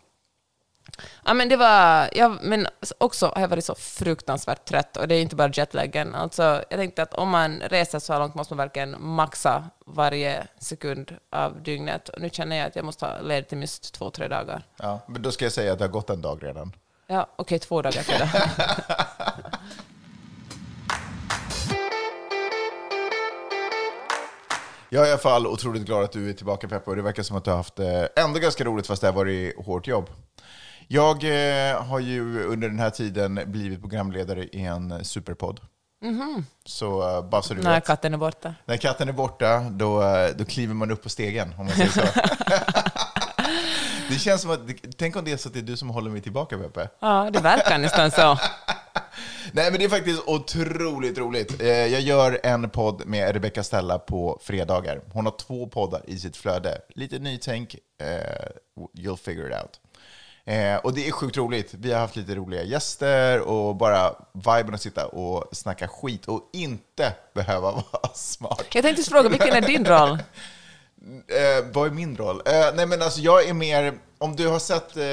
Ja, 1.26 1.34
men 1.34 1.50
det 1.50 1.56
var, 1.56 2.10
ja, 2.14 2.36
men 2.42 2.68
också 2.98 3.32
har 3.36 3.42
jag 3.42 3.48
varit 3.48 3.66
så 3.66 3.76
fruktansvärt 3.76 4.66
trött 4.66 4.98
och 4.98 5.08
det 5.08 5.16
är 5.16 5.22
inte 5.22 5.36
bara 5.36 5.52
jetlaggen. 5.54 6.16
Alltså, 6.16 6.44
jag 6.44 6.80
tänkte 6.80 7.04
att 7.04 7.14
om 7.14 7.30
man 7.30 7.60
reser 7.60 8.00
så 8.00 8.14
här 8.14 8.20
långt 8.20 8.36
måste 8.36 8.54
man 8.54 8.66
verkligen 8.66 8.96
maxa 9.00 9.64
varje 9.86 10.48
sekund 10.60 11.16
av 11.32 11.64
dygnet. 11.64 12.10
Och 12.10 12.22
nu 12.22 12.30
känner 12.30 12.56
jag 12.56 12.68
att 12.68 12.76
jag 12.76 12.86
måste 12.86 13.06
ha 13.06 13.22
ledigt 13.22 13.54
i 13.54 13.56
minst 13.56 13.94
två, 13.94 14.10
tre 14.10 14.28
dagar. 14.28 14.64
Ja, 14.78 15.00
men 15.08 15.22
då 15.22 15.32
ska 15.32 15.46
jag 15.46 15.52
säga 15.52 15.74
att 15.74 15.80
det 15.80 15.86
har 15.86 15.92
gått 15.92 16.10
en 16.10 16.22
dag 16.22 16.44
redan. 16.44 16.72
Ja, 17.08 17.28
okej, 17.36 17.60
två 17.60 17.82
dagar 17.82 18.04
till. 18.04 18.28
Jag 24.90 25.04
är 25.04 25.08
i 25.08 25.12
alla 25.12 25.20
fall 25.20 25.48
otroligt 25.48 25.86
glad 25.86 26.04
att 26.04 26.12
du 26.12 26.30
är 26.30 26.34
tillbaka 26.34 26.68
Peppe 26.68 26.90
och 26.90 26.96
det 26.96 27.02
verkar 27.02 27.24
som 27.24 27.38
att 27.38 27.46
du 27.46 27.50
har 27.50 27.58
haft 27.58 27.80
eh, 27.80 28.04
ändå 28.16 28.40
ganska 28.40 28.64
roligt 28.64 28.88
fast 28.88 29.02
det 29.02 29.08
har 29.08 29.14
varit 29.14 29.66
hårt 29.66 29.88
jobb. 29.88 30.10
Jag 30.88 31.24
eh, 31.24 31.84
har 31.84 32.00
ju 32.00 32.44
under 32.44 32.70
den 32.70 32.80
här 32.80 32.90
tiden 32.90 33.40
blivit 33.46 33.82
programledare 33.82 34.44
i 34.44 34.66
en 34.66 35.06
superpodd. 35.06 35.60
Så 36.66 37.18
uh, 37.18 37.30
bara 37.30 37.42
så 37.42 37.54
du 37.54 37.62
När 37.62 37.76
vet. 37.76 37.86
katten 37.86 38.14
är 38.14 38.18
borta. 38.18 38.56
När 38.66 38.78
katten 38.78 39.10
är 39.10 39.14
borta, 39.14 39.60
då, 39.60 40.04
eh, 40.04 40.30
då 40.36 40.46
kliver 40.46 40.74
man 40.74 40.92
upp 40.92 41.04
på 41.04 41.10
stegen, 41.10 41.54
om 41.58 41.66
man 41.66 41.76
säger 41.76 41.90
så. 41.90 42.02
det 44.10 44.20
känns 44.20 44.42
som 44.42 44.52
att, 44.52 44.60
tänk 44.98 45.16
om 45.16 45.26
det 45.26 45.32
är 45.32 45.38
så 45.38 45.48
att 45.48 45.54
det 45.54 45.60
är 45.60 45.64
du 45.64 45.78
som 45.78 45.90
håller 45.90 46.12
mig 46.12 46.22
tillbaka 46.22 46.58
Peppe. 46.58 46.90
Ja, 47.00 47.30
det 47.34 47.40
verkar 47.40 47.78
nästan 47.78 48.12
så. 48.12 48.38
Nej, 49.52 49.72
men 49.72 49.80
det 49.80 49.86
är 49.86 49.90
faktiskt 49.90 50.22
otroligt 50.26 51.18
roligt. 51.18 51.62
Eh, 51.62 51.68
Jag 51.68 52.02
gör 52.02 52.40
en 52.44 52.70
podd 52.70 53.06
med 53.06 53.34
Rebecca 53.34 53.64
Stella 53.64 54.00
på 54.00 54.40
fredagar. 54.44 55.02
Hon 55.14 55.26
har 55.26 55.34
två 55.38 55.68
poddar 55.68 56.02
i 56.08 56.18
sitt 56.20 56.38
flöde. 56.38 56.78
Lite 56.96 57.20
nytänk, 57.20 57.76
eh, 58.02 58.08
you'll 58.98 59.18
figure 59.18 59.48
it 59.50 59.62
out. 59.62 59.80
Eh, 60.46 60.76
Och 60.76 60.94
det 60.94 61.08
är 61.08 61.12
sjukt 61.12 61.38
roligt. 61.38 61.74
Vi 61.74 61.92
har 61.94 62.00
haft 62.00 62.16
lite 62.16 62.36
roliga 62.36 62.64
gäster 62.64 63.40
och 63.40 63.76
bara 63.76 64.12
viben 64.34 64.74
att 64.74 64.82
sitta 64.82 65.06
och 65.06 65.56
snacka 65.56 65.88
skit 65.88 66.26
och 66.26 66.50
inte 66.54 67.14
behöva 67.36 67.72
vara 67.92 68.14
smart. 68.14 68.66
Jag 68.74 68.84
tänkte 68.84 69.04
fråga, 69.04 69.30
vilken 69.30 69.54
är 69.54 69.62
din 69.62 69.86
roll? 69.86 70.18
Eh, 71.28 71.66
vad 71.74 71.88
är 71.88 71.92
min 71.92 72.18
roll? 72.18 72.42
Eh, 72.46 72.66
nej 72.76 72.86
men 72.86 73.02
alltså 73.02 73.20
jag 73.22 73.48
är 73.48 73.54
mer, 73.54 73.94
om 74.18 74.36
du 74.36 74.48
har 74.48 74.60
sett, 74.60 74.98
eh, 74.98 75.04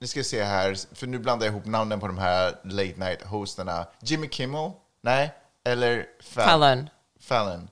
nu 0.00 0.06
ska 0.06 0.18
jag 0.18 0.26
se 0.26 0.42
här, 0.44 0.94
för 0.94 1.06
nu 1.06 1.18
blandar 1.18 1.46
jag 1.46 1.52
ihop 1.52 1.66
namnen 1.66 2.00
på 2.00 2.06
de 2.06 2.18
här 2.18 2.58
late 2.64 2.94
night 2.96 3.22
hosterna. 3.22 3.86
Jimmy 4.00 4.28
Kimmel? 4.28 4.70
Nej? 5.02 5.34
Eller 5.64 6.06
Fa- 6.34 6.44
Fallon. 6.44 6.90
Fallon. 7.20 7.68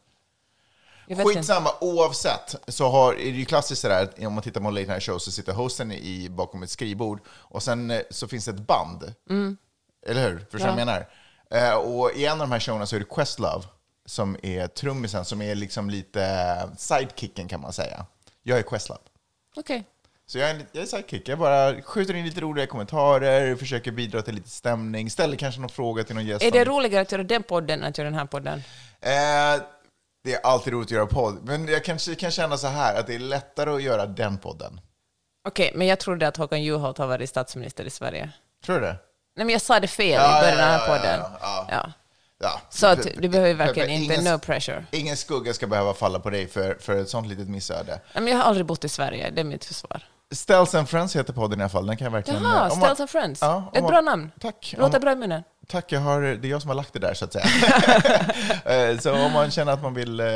Vet 1.08 1.18
inte. 1.18 1.34
Skitsamma, 1.34 1.70
oavsett 1.80 2.54
så 2.68 2.88
har, 2.88 3.12
är 3.12 3.16
det 3.16 3.38
ju 3.38 3.44
klassiskt 3.44 3.82
sådär, 3.82 4.08
om 4.26 4.32
man 4.32 4.42
tittar 4.42 4.60
på 4.60 4.68
en 4.68 4.74
late 4.74 4.86
night 4.86 5.02
show 5.02 5.18
så 5.18 5.30
sitter 5.30 5.52
hosten 5.52 5.92
i, 5.92 6.28
bakom 6.30 6.62
ett 6.62 6.70
skrivbord 6.70 7.20
och 7.28 7.62
sen 7.62 7.90
eh, 7.90 8.00
så 8.10 8.28
finns 8.28 8.44
det 8.44 8.50
ett 8.50 8.66
band. 8.66 9.14
Eller 10.06 10.28
hur? 10.30 10.38
Förstår 10.38 10.58
du 10.58 10.64
vad 10.64 10.70
jag 10.80 10.86
menar? 10.86 11.06
Eh, 11.50 11.74
och 11.74 12.12
i 12.12 12.26
en 12.26 12.32
av 12.32 12.38
de 12.38 12.52
här 12.52 12.60
showerna 12.60 12.86
så 12.86 12.96
är 12.96 13.00
det 13.00 13.06
Questlove 13.10 13.64
som 14.06 14.36
är 14.42 14.66
trummisen, 14.66 15.24
som 15.24 15.42
är 15.42 15.54
liksom 15.54 15.90
lite 15.90 16.68
sidekicken 16.78 17.48
kan 17.48 17.60
man 17.60 17.72
säga. 17.72 18.06
Jag 18.42 18.58
är 18.58 18.62
Questlove. 18.62 19.00
Okej. 19.56 19.84
Så 20.26 20.38
jag 20.38 20.50
är, 20.50 20.54
en- 20.54 20.66
jag 20.72 20.82
är 20.82 20.86
sidekick. 20.86 21.28
Jag 21.28 21.38
bara 21.38 21.82
skjuter 21.82 22.14
in 22.14 22.24
lite 22.26 22.40
roliga 22.40 22.66
kommentarer, 22.66 23.56
försöker 23.56 23.92
bidra 23.92 24.22
till 24.22 24.34
lite 24.34 24.48
stämning, 24.50 25.10
ställer 25.10 25.36
kanske 25.36 25.60
någon 25.60 25.70
fråga 25.70 26.04
till 26.04 26.14
någon 26.14 26.26
gäst. 26.26 26.44
Är 26.44 26.50
det 26.50 26.64
roligare 26.64 27.02
att 27.02 27.12
göra 27.12 27.22
den 27.22 27.42
podden 27.42 27.82
än 27.82 27.88
att 27.88 27.98
göra 27.98 28.10
den 28.10 28.18
här 28.18 28.26
podden? 28.26 28.58
Eh, 29.00 29.62
det 30.24 30.34
är 30.34 30.40
alltid 30.46 30.72
roligt 30.72 30.86
att 30.86 30.90
göra 30.90 31.06
podd, 31.06 31.38
men 31.44 31.68
jag 31.68 31.84
kanske 31.84 32.14
kan 32.14 32.30
känna 32.30 32.56
så 32.56 32.66
här 32.66 33.00
att 33.00 33.06
det 33.06 33.14
är 33.14 33.18
lättare 33.18 33.70
att 33.70 33.82
göra 33.82 34.06
den 34.06 34.38
podden. 34.38 34.80
Okej, 35.48 35.72
men 35.74 35.86
jag 35.86 36.00
trodde 36.00 36.28
att 36.28 36.36
Håkan 36.36 36.62
Juholt 36.62 36.98
har 36.98 37.06
varit 37.06 37.28
statsminister 37.30 37.84
i 37.84 37.90
Sverige. 37.90 38.30
Tror 38.64 38.74
du 38.80 38.80
det? 38.86 38.96
Nej, 39.36 39.46
men 39.46 39.48
jag 39.52 39.62
sa 39.62 39.80
det 39.80 39.88
fel 39.88 40.10
Ja, 40.12 40.38
i 40.38 40.42
början 40.42 40.58
av 40.58 40.66
den 40.66 40.70
ja, 40.70 40.78
här 40.78 40.88
ja, 40.88 40.96
podden. 40.98 41.20
ja, 41.70 41.92
ja. 42.42 42.60
Så 42.70 42.86
att 42.86 43.06
du 43.18 43.28
behöver 43.28 43.54
verkligen 43.54 43.90
inte, 43.90 44.14
ingen, 44.14 44.32
no 44.34 44.38
pressure. 44.38 44.84
ingen 44.90 45.16
skugga 45.16 45.54
ska 45.54 45.66
behöva 45.66 45.94
falla 45.94 46.20
på 46.20 46.30
dig 46.30 46.48
för, 46.48 46.76
för 46.80 46.96
ett 46.96 47.08
sånt 47.08 47.28
litet 47.28 47.48
missöde. 47.48 48.00
Men 48.14 48.26
jag 48.28 48.36
har 48.36 48.44
aldrig 48.44 48.66
bott 48.66 48.84
i 48.84 48.88
Sverige, 48.88 49.30
det 49.30 49.40
är 49.40 49.44
mitt 49.44 49.64
försvar. 49.64 50.02
Ställs 50.32 50.74
and 50.74 50.88
Friends 50.88 51.16
heter 51.16 51.32
podden 51.32 51.60
i 51.60 51.62
alla 51.62 51.68
fall. 51.70 51.86
Den 51.86 51.96
kan 51.96 52.04
jag 52.04 52.12
verkligen... 52.12 52.42
Jaha, 52.42 52.70
Ställs 52.70 53.00
and 53.00 53.10
Friends. 53.10 53.42
Ja, 53.42 53.70
Ett 53.74 53.86
bra 53.86 54.00
namn. 54.00 54.30
Tack. 54.40 54.74
Låter 54.78 55.00
bra 55.00 55.12
i 55.12 55.16
munnen. 55.16 55.42
Tack, 55.68 55.92
jag 55.92 56.00
har, 56.00 56.20
det 56.22 56.48
är 56.48 56.50
jag 56.50 56.62
som 56.62 56.68
har 56.68 56.74
lagt 56.74 56.92
det 56.92 56.98
där 56.98 57.14
så 57.14 57.24
att 57.24 57.32
säga. 57.32 57.44
Eh, 58.64 58.98
så 58.98 59.12
om 59.26 59.32
man 59.32 59.50
känner 59.50 59.72
att 59.72 59.82
man 59.82 59.94
vill... 59.94 60.20
eh, 60.20 60.26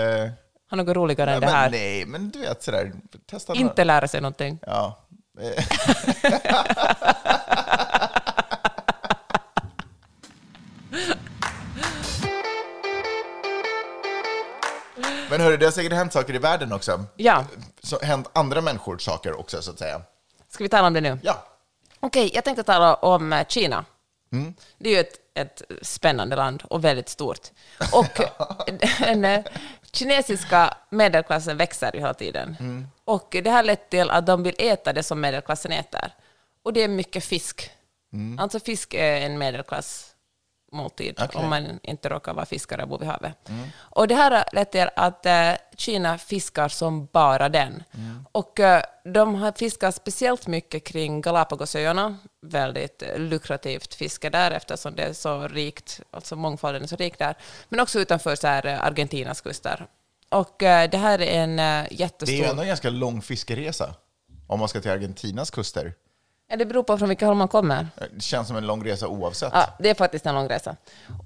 Har 0.71 0.77
något 0.77 0.97
roligare 0.97 1.33
än 1.35 1.41
det 1.41 1.47
här. 1.47 1.71
Nej, 1.71 2.05
men 2.07 2.31
du 2.31 2.39
vet 2.39 2.63
sådär. 2.63 2.93
Testa 3.31 3.53
några- 3.55 3.61
Inte 3.69 3.85
lära 3.85 4.09
sig 4.09 4.21
någonting. 4.21 4.59
Ja. 4.67 5.05
Men 15.31 15.41
hörru, 15.41 15.57
det 15.57 15.65
har 15.67 15.73
säkert 15.73 15.93
hänt 15.93 16.13
saker 16.13 16.35
i 16.35 16.39
världen 16.39 16.73
också. 16.73 17.05
Ja, 17.17 17.45
Så 17.83 17.99
hänt 18.03 18.31
andra 18.33 18.61
människor 18.61 18.99
saker 18.99 19.41
också, 19.41 19.63
så 19.63 19.71
att 19.71 19.79
säga. 19.79 20.03
ska 20.49 20.65
vi 20.65 20.69
tala 20.69 20.87
om 20.87 20.93
det 20.93 21.01
nu? 21.01 21.19
Ja. 21.23 21.45
Okej, 22.01 22.31
jag 22.35 22.45
tänkte 22.45 22.63
tala 22.63 22.95
om 22.95 23.33
eh, 23.33 23.47
Kina. 23.47 23.85
Mm. 24.33 24.55
Det 24.79 24.89
är 24.89 24.95
ju 24.95 25.01
ett, 25.01 25.15
ett 25.35 25.63
spännande 25.83 26.37
land 26.37 26.63
och 26.71 26.85
väldigt 26.85 27.09
stort. 27.09 27.41
Och 27.93 28.21
den 28.99 29.25
eh, 29.25 29.45
kinesiska 29.93 30.75
medelklassen 30.91 31.57
växer 31.57 31.95
ju 31.95 32.01
hela 32.01 32.15
tiden. 32.15 32.57
Mm. 32.61 32.87
Och 33.05 33.37
det 33.43 33.51
har 33.51 33.63
lett 33.63 33.91
till 33.91 34.11
att 34.11 34.27
de 34.27 34.43
vill 34.43 34.55
äta 34.59 34.93
det 34.93 35.03
som 35.03 35.21
medelklassen 35.21 35.73
äter. 35.73 36.11
Och 36.63 36.73
det 36.73 36.83
är 36.83 36.89
mycket 36.89 37.25
fisk. 37.25 37.71
Alltså 38.39 38.61
fisk 38.61 38.95
är 38.95 39.17
en 39.21 39.39
medelklassmåltid, 39.39 40.18
Mm. 41.19 41.29
Okej. 41.29 41.43
om 41.43 41.51
man 41.51 41.81
inte 41.83 42.09
råkar 42.09 42.35
vara 42.35 42.47
fiskare 42.47 42.83
och 42.83 42.89
bo 42.89 42.99
vid 42.99 43.09
havet. 43.09 43.51
Och 43.79 44.09
det 44.09 44.15
här 44.15 44.31
har 44.31 44.45
lett 44.53 44.73
till 44.73 44.89
att 44.97 45.27
eh, 45.27 45.53
Kina 45.77 46.19
fiskar 46.19 46.69
som 46.69 47.07
bara 47.13 47.49
den. 47.49 47.83
Och 48.33 48.61
eh, 48.61 48.83
de 49.05 49.35
har 49.35 49.53
fiskat 49.53 49.95
speciellt 49.95 50.47
mycket 50.47 50.85
kring 50.85 51.21
Galapagosöarna, 51.21 52.17
väldigt 52.41 53.03
eh, 53.03 53.19
lukrativt 53.19 53.95
fiske 53.95 54.31
där 54.31 54.51
eftersom 54.51 54.97
det 54.97 55.03
är 55.03 55.13
så 55.13 55.49
rikt, 55.49 56.01
alltså 56.11 56.37
mångfalden 56.37 56.83
är 56.83 56.87
så 56.87 56.97
rik 56.97 57.19
där, 57.19 57.37
men 57.69 57.81
också 57.81 58.01
utanför 58.01 58.37
så 58.37 58.47
här, 58.47 58.67
eh, 58.67 58.85
Argentinas 58.85 59.41
kuster. 59.41 59.87
Och 60.29 60.63
eh, 60.63 60.91
det 60.91 60.99
här 60.99 61.21
är 61.21 61.43
en 61.43 61.59
eh, 61.59 61.93
jättestor... 61.93 62.27
Det 62.27 62.33
är 62.33 62.45
ju 62.45 62.51
ändå 62.51 62.63
en 62.63 62.69
ganska 62.69 62.91
lång 62.91 63.23
fiskeresa 63.23 63.95
om 64.47 64.59
man 64.59 64.69
ska 64.69 64.81
till 64.81 64.91
Argentinas 64.91 65.51
kuster. 65.51 65.95
Ja, 66.51 66.57
det 66.57 66.67
beror 66.67 66.83
på 66.83 66.99
från 66.99 67.09
vilket 67.09 67.29
håll 67.29 67.37
man 67.37 67.49
kommer. 67.49 67.89
Det 68.15 68.23
känns 68.23 68.49
som 68.49 68.57
en 68.57 68.67
lång 68.67 68.85
resa 68.85 69.09
oavsett. 69.09 69.51
Ja, 69.55 69.67
det 69.79 69.91
är 69.91 69.95
faktiskt 69.95 70.27
en 70.27 70.35
lång 70.35 70.49
resa. 70.49 70.77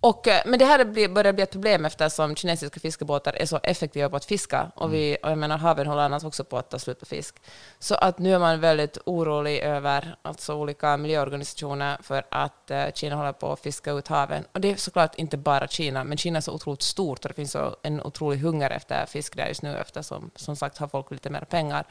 Och, 0.01 0.29
eh, 0.29 0.43
men 0.47 0.59
det 0.59 0.65
här 0.65 1.09
börjar 1.09 1.33
bli 1.33 1.43
ett 1.43 1.51
problem 1.51 1.85
eftersom 1.85 2.37
kinesiska 2.37 2.81
fiskebåtar 2.81 3.33
är 3.33 3.47
så 3.47 3.61
effektiva 3.63 4.09
på 4.09 4.17
att 4.17 4.25
fiska. 4.25 4.73
Och, 4.75 4.95
vi, 4.95 5.17
och 5.23 5.31
jag 5.31 5.39
menar, 5.39 5.59
haven 5.59 5.87
håller 5.87 6.03
annars 6.03 6.25
också 6.25 6.45
på 6.45 6.59
att 6.59 6.71
ta 6.71 6.79
slut 6.79 7.01
på 7.01 7.07
fisk. 7.07 7.35
Så 7.79 7.95
att 7.95 8.19
nu 8.19 8.35
är 8.35 8.39
man 8.39 8.61
väldigt 8.61 8.99
orolig 9.07 9.59
över 9.59 10.17
alltså 10.23 10.55
olika 10.55 10.97
miljöorganisationer 10.97 11.99
för 12.03 12.25
att 12.31 12.71
eh, 12.71 12.85
Kina 12.95 13.17
håller 13.17 13.33
på 13.33 13.53
att 13.53 13.61
fiska 13.61 13.93
ut 13.93 14.09
haven. 14.09 14.45
Och 14.53 14.61
det 14.61 14.71
är 14.71 14.77
såklart 14.77 15.15
inte 15.15 15.37
bara 15.37 15.69
Kina, 15.69 16.05
men 16.05 16.19
Kina 16.19 16.37
är 16.37 16.41
så 16.41 16.53
otroligt 16.53 16.83
stort 16.83 17.25
och 17.25 17.29
det 17.29 17.35
finns 17.35 17.53
så 17.53 17.77
en 17.83 18.03
otrolig 18.03 18.39
hunger 18.39 18.71
efter 18.71 19.07
fisk 19.07 19.37
där 19.37 19.47
just 19.47 19.63
nu 19.63 19.77
eftersom, 19.77 20.31
som 20.37 20.57
sagt, 20.57 20.79
har 20.79 20.89
folk 20.89 21.11
lite 21.11 21.31
mer 21.31 21.41
pengar. 21.45 21.85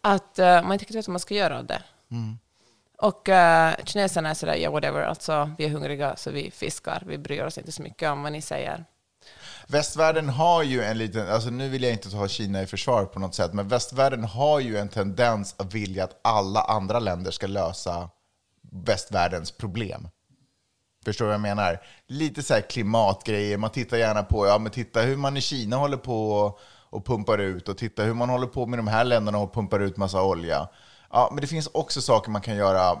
Att 0.00 0.38
eh, 0.38 0.62
man 0.62 0.72
inte 0.72 0.82
riktigt 0.82 0.96
vet 0.96 1.08
vad 1.08 1.12
man 1.12 1.20
ska 1.20 1.34
göra 1.34 1.58
av 1.58 1.64
det. 1.66 1.82
Och 3.00 3.28
uh, 3.28 3.84
kineserna 3.84 4.30
är 4.30 4.34
sådär, 4.34 4.54
ja 4.54 4.70
whatever, 4.70 5.02
alltså 5.02 5.50
vi 5.58 5.64
är 5.64 5.68
hungriga 5.68 6.16
så 6.16 6.30
vi 6.30 6.50
fiskar, 6.50 7.02
vi 7.06 7.18
bryr 7.18 7.44
oss 7.44 7.58
inte 7.58 7.72
så 7.72 7.82
mycket 7.82 8.10
om 8.10 8.22
vad 8.22 8.32
ni 8.32 8.42
säger. 8.42 8.84
Västvärlden 9.66 10.28
har 10.28 10.62
ju 10.62 10.82
en 10.82 10.98
liten, 10.98 11.28
alltså 11.28 11.50
nu 11.50 11.68
vill 11.68 11.82
jag 11.82 11.92
inte 11.92 12.10
ta 12.10 12.28
Kina 12.28 12.62
i 12.62 12.66
försvar 12.66 13.04
på 13.04 13.18
något 13.18 13.34
sätt, 13.34 13.52
men 13.52 13.68
västvärlden 13.68 14.24
har 14.24 14.60
ju 14.60 14.76
en 14.76 14.88
tendens 14.88 15.54
att 15.58 15.74
vilja 15.74 16.04
att 16.04 16.20
alla 16.24 16.60
andra 16.60 16.98
länder 16.98 17.30
ska 17.30 17.46
lösa 17.46 18.10
västvärldens 18.72 19.50
problem. 19.52 20.08
Förstår 21.04 21.24
du 21.24 21.28
vad 21.28 21.34
jag 21.34 21.40
menar? 21.40 21.82
Lite 22.06 22.42
så 22.42 22.54
här 22.54 22.60
klimatgrejer, 22.60 23.58
man 23.58 23.70
tittar 23.70 23.96
gärna 23.96 24.22
på, 24.22 24.46
ja 24.46 24.58
men 24.58 24.72
titta 24.72 25.00
hur 25.00 25.16
man 25.16 25.36
i 25.36 25.40
Kina 25.40 25.76
håller 25.76 25.96
på 25.96 26.30
och, 26.30 26.60
och 26.90 27.06
pumpar 27.06 27.38
ut 27.38 27.68
och 27.68 27.78
titta 27.78 28.02
hur 28.02 28.14
man 28.14 28.28
håller 28.28 28.46
på 28.46 28.66
med 28.66 28.78
de 28.78 28.86
här 28.86 29.04
länderna 29.04 29.38
och 29.38 29.54
pumpar 29.54 29.80
ut 29.80 29.96
massa 29.96 30.22
olja. 30.22 30.68
Ja, 31.12 31.28
men 31.32 31.40
det 31.40 31.46
finns 31.46 31.66
också 31.72 32.00
saker 32.02 32.30
man 32.30 32.42
kan 32.42 32.56
göra 32.56 33.00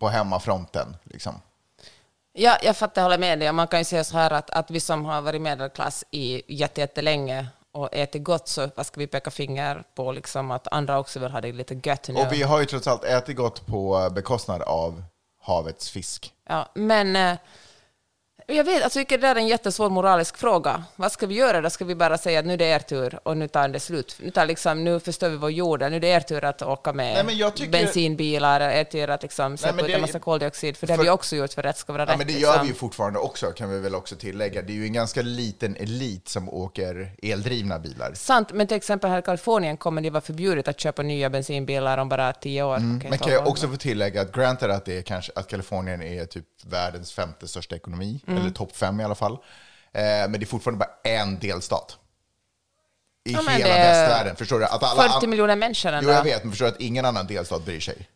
på 0.00 0.08
hemmafronten. 0.08 0.96
Liksom. 1.04 1.40
Ja, 2.32 2.56
jag 2.62 2.76
fattar, 2.76 3.02
håller 3.02 3.18
med 3.18 3.38
dig. 3.38 3.52
Man 3.52 3.68
kan 3.68 3.80
ju 3.80 3.84
säga 3.84 4.04
så 4.04 4.16
här 4.16 4.30
att, 4.30 4.50
att 4.50 4.70
vi 4.70 4.80
som 4.80 5.04
har 5.04 5.20
varit 5.20 5.42
medelklass 5.42 6.04
i 6.10 6.54
jätte- 6.54 6.80
jättelänge 6.80 7.46
och 7.72 7.88
ätit 7.94 8.24
gott, 8.24 8.48
så 8.48 8.68
vad 8.74 8.86
ska 8.86 9.00
vi 9.00 9.06
peka 9.06 9.30
finger 9.30 9.82
på 9.94 10.12
liksom 10.12 10.50
att 10.50 10.68
andra 10.68 10.98
också 10.98 11.18
vill 11.18 11.30
ha 11.30 11.40
det 11.40 11.52
lite 11.52 11.80
gött 11.84 12.08
nu? 12.08 12.20
Och 12.20 12.32
vi 12.32 12.42
har 12.42 12.60
ju 12.60 12.66
trots 12.66 12.86
allt 12.86 13.04
ätit 13.04 13.36
gott 13.36 13.66
på 13.66 14.10
bekostnad 14.12 14.62
av 14.62 15.04
havets 15.42 15.90
fisk. 15.90 16.32
Ja, 16.48 16.68
men 16.74 17.16
eh, 17.16 17.36
jag 18.48 18.64
vet, 18.64 18.84
alltså, 18.84 18.98
jag 18.98 19.08
tycker 19.08 19.18
det 19.18 19.28
är 19.28 19.36
en 19.36 19.46
jättesvår 19.48 19.90
moralisk 19.90 20.36
fråga. 20.36 20.84
Vad 20.96 21.12
ska 21.12 21.26
vi 21.26 21.34
göra 21.34 21.60
då? 21.60 21.70
Ska 21.70 21.84
vi 21.84 21.94
bara 21.94 22.18
säga 22.18 22.38
att 22.40 22.46
nu 22.46 22.52
är 22.52 22.56
det 22.56 22.64
er 22.64 22.78
tur 22.78 23.18
och 23.22 23.36
nu 23.36 23.48
tar 23.48 23.68
det 23.68 23.80
slut? 23.80 24.16
Nu, 24.22 24.30
tar 24.30 24.46
liksom, 24.46 24.84
nu 24.84 25.00
förstör 25.00 25.28
vi 25.28 25.36
vår 25.36 25.50
jord, 25.50 25.80
nu 25.80 25.96
är 25.96 26.00
det 26.00 26.08
er 26.08 26.20
tur 26.20 26.44
att 26.44 26.62
åka 26.62 26.92
med 26.92 27.26
Nej, 27.26 27.50
tycker- 27.54 27.72
bensinbilar, 27.72 28.60
er 28.60 28.84
tur 28.84 29.10
att 29.10 29.22
liksom, 29.22 29.56
släppa 29.56 29.86
ut 29.86 29.94
en 29.94 30.00
massa 30.00 30.18
koldioxid, 30.18 30.76
för 30.76 30.86
det 30.86 30.92
har 30.92 30.96
för- 30.96 31.04
vi 31.04 31.10
också 31.10 31.36
gjort 31.36 31.52
för 31.52 31.62
rätt 31.62 31.76
ska 31.78 31.92
vara 31.92 32.02
Ja, 32.02 32.08
rätt. 32.12 32.18
men 32.18 32.26
det 32.26 32.32
gör 32.32 32.38
liksom. 32.50 32.62
vi 32.62 32.68
ju 32.68 32.74
fortfarande 32.74 33.18
också, 33.18 33.46
kan 33.46 33.70
vi 33.70 33.78
väl 33.78 33.94
också 33.94 34.16
tillägga. 34.16 34.62
Det 34.62 34.72
är 34.72 34.74
ju 34.74 34.84
en 34.84 34.92
ganska 34.92 35.22
liten 35.22 35.76
elit 35.76 36.28
som 36.28 36.48
åker 36.48 37.10
eldrivna 37.22 37.78
bilar. 37.78 38.12
Sant, 38.14 38.52
men 38.52 38.66
till 38.66 38.76
exempel 38.76 39.10
här 39.10 39.18
i 39.18 39.22
Kalifornien 39.22 39.76
kommer 39.76 40.02
det 40.02 40.10
vara 40.10 40.20
förbjudet 40.20 40.68
att 40.68 40.80
köpa 40.80 41.02
nya 41.02 41.30
bensinbilar 41.30 41.98
om 41.98 42.08
bara 42.08 42.32
tio 42.32 42.62
år. 42.62 42.76
Okej, 42.76 43.10
Men 43.10 43.18
kan 43.18 43.32
jag 43.32 43.46
också 43.48 43.68
få 43.68 43.76
tillägga 43.76 44.20
att 44.22 44.32
granted 44.32 44.70
att, 44.70 44.84
det 44.84 44.98
är 44.98 45.02
kanske, 45.02 45.32
att 45.34 45.48
Kalifornien 45.48 46.02
är 46.02 46.24
typ 46.24 46.44
världens 46.64 47.12
femte 47.12 47.48
största 47.48 47.76
ekonomi, 47.76 48.20
Mm. 48.26 48.35
Eller 48.36 48.50
topp 48.50 48.76
fem 48.76 49.00
i 49.00 49.04
alla 49.04 49.14
fall. 49.14 49.32
Eh, 49.32 49.38
men 50.02 50.32
det 50.32 50.42
är 50.42 50.46
fortfarande 50.46 50.78
bara 50.78 51.12
en 51.14 51.38
delstat. 51.38 51.98
I 53.24 53.32
Ja, 53.32 53.40
hela 53.40 53.52
det 53.58 53.72
är 53.72 54.02
västvärlden. 54.02 54.36
Förstår 54.36 54.58
du? 54.58 54.64
Att 54.64 54.82
alla 54.82 55.02
40 55.02 55.24
an- 55.24 55.30
miljoner 55.30 55.56
människor 55.56 55.92
ändå. 55.92 56.10
Jo, 56.10 56.14
jag 56.14 56.24
vet, 56.24 56.42
men 56.44 56.52
förstår 56.52 56.66
du 56.66 56.72
att 56.72 56.80
ingen 56.80 57.04
annan 57.04 57.26
delstat 57.26 57.64
bryr 57.64 57.80
sig? 57.80 58.08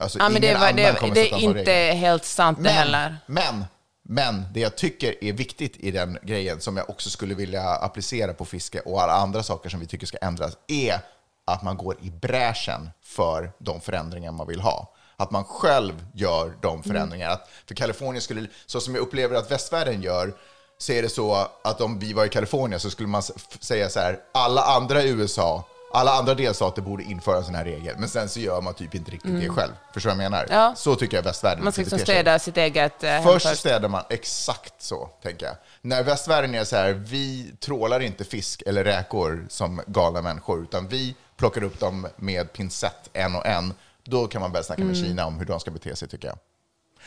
Alltså, 0.00 0.18
Ja, 0.18 0.28
men 0.28 0.42
det, 0.42 0.54
var, 0.54 0.60
annan 0.60 0.76
det, 0.76 0.94
kommer 1.00 1.14
det 1.14 1.32
är 1.32 1.38
inte 1.38 1.72
helt 1.72 2.24
sant 2.24 2.58
det 2.58 2.62
Men, 2.62 2.72
heller. 2.72 3.16
men, 3.26 3.64
men 4.02 4.44
det 4.52 4.60
jag 4.60 4.76
tycker 4.76 5.24
är 5.24 5.32
viktigt 5.32 5.76
i 5.76 5.90
den 5.90 6.18
grejen 6.22 6.60
som 6.60 6.76
jag 6.76 6.90
också 6.90 7.10
skulle 7.10 7.34
vilja 7.34 7.62
applicera 7.68 8.34
på 8.34 8.44
fiske 8.44 8.80
och 8.80 9.02
alla 9.02 9.12
andra 9.12 9.42
saker 9.42 9.68
som 9.70 9.80
vi 9.80 9.86
tycker 9.86 10.06
ska 10.06 10.18
ändras 10.18 10.56
är 10.68 10.98
att 11.44 11.62
man 11.62 11.76
går 11.76 11.96
i 12.02 12.10
bräschen 12.10 12.90
för 13.02 13.52
de 13.58 13.80
förändringar 13.80 14.32
man 14.32 14.46
vill 14.46 14.60
ha. 14.60 14.94
Att 15.16 15.30
man 15.30 15.44
själv 15.44 16.06
gör 16.14 16.52
de 16.62 16.82
förändringar. 16.82 17.30
Att 17.30 17.48
för 17.66 17.74
Kalifornien 17.74 18.22
skulle, 18.22 18.46
så 18.66 18.80
som 18.80 18.94
jag 18.94 19.02
upplever 19.02 19.36
att 19.36 19.50
västvärlden 19.50 20.02
gör, 20.02 20.34
så 20.78 20.92
är 20.92 21.02
det 21.02 21.08
så 21.08 21.48
att 21.64 21.80
om 21.80 21.98
vi 21.98 22.12
var 22.12 22.24
i 22.24 22.28
Kalifornien 22.28 22.80
så 22.80 22.90
skulle 22.90 23.08
man 23.08 23.22
säga 23.60 23.88
så 23.88 24.00
här, 24.00 24.18
alla 24.32 24.62
andra 24.62 25.02
i 25.02 25.08
USA, 25.08 25.64
alla 25.92 26.12
andra 26.12 26.34
delstater 26.34 26.82
borde 26.82 27.02
införa 27.02 27.36
en 27.36 27.44
sån 27.44 27.54
här 27.54 27.64
regel, 27.64 27.94
men 27.98 28.08
sen 28.08 28.28
så 28.28 28.40
gör 28.40 28.60
man 28.60 28.74
typ 28.74 28.94
inte 28.94 29.10
riktigt 29.10 29.40
det 29.40 29.48
själv. 29.48 29.72
Förstår 29.94 30.10
du 30.10 30.16
vad 30.16 30.24
jag 30.24 30.30
menar? 30.30 30.46
Ja. 30.50 30.74
Så 30.76 30.96
tycker 30.96 31.16
jag 31.16 31.24
västvärlden 31.24 31.64
Man 31.64 31.72
ska 31.72 31.82
liksom 31.82 31.98
städa 31.98 32.38
sitt 32.38 32.56
eget 32.56 33.04
eh, 33.04 33.22
Först 33.22 33.46
först. 33.46 33.60
städar 33.60 33.88
man, 33.88 34.02
exakt 34.08 34.74
så, 34.78 35.08
tänker 35.22 35.46
jag. 35.46 35.56
När 35.80 36.02
västvärlden 36.02 36.54
är 36.54 36.64
så 36.64 36.76
här, 36.76 36.92
vi 36.92 37.52
trålar 37.60 38.00
inte 38.00 38.24
fisk 38.24 38.62
eller 38.66 38.84
räkor 38.84 39.46
som 39.48 39.82
galna 39.86 40.22
människor, 40.22 40.62
utan 40.62 40.88
vi 40.88 41.16
plockar 41.36 41.62
upp 41.62 41.80
dem 41.80 42.06
med 42.16 42.52
pincett 42.52 43.10
en 43.12 43.36
och 43.36 43.46
en. 43.46 43.74
Då 44.04 44.26
kan 44.26 44.40
man 44.40 44.52
börja 44.52 44.62
snacka 44.62 44.84
med 44.84 44.96
Mm. 44.96 45.08
Kina 45.08 45.26
om 45.26 45.38
hur 45.38 45.46
de 45.46 45.60
ska 45.60 45.70
bete 45.70 45.96
sig, 45.96 46.08
tycker 46.08 46.28
jag. 46.28 46.38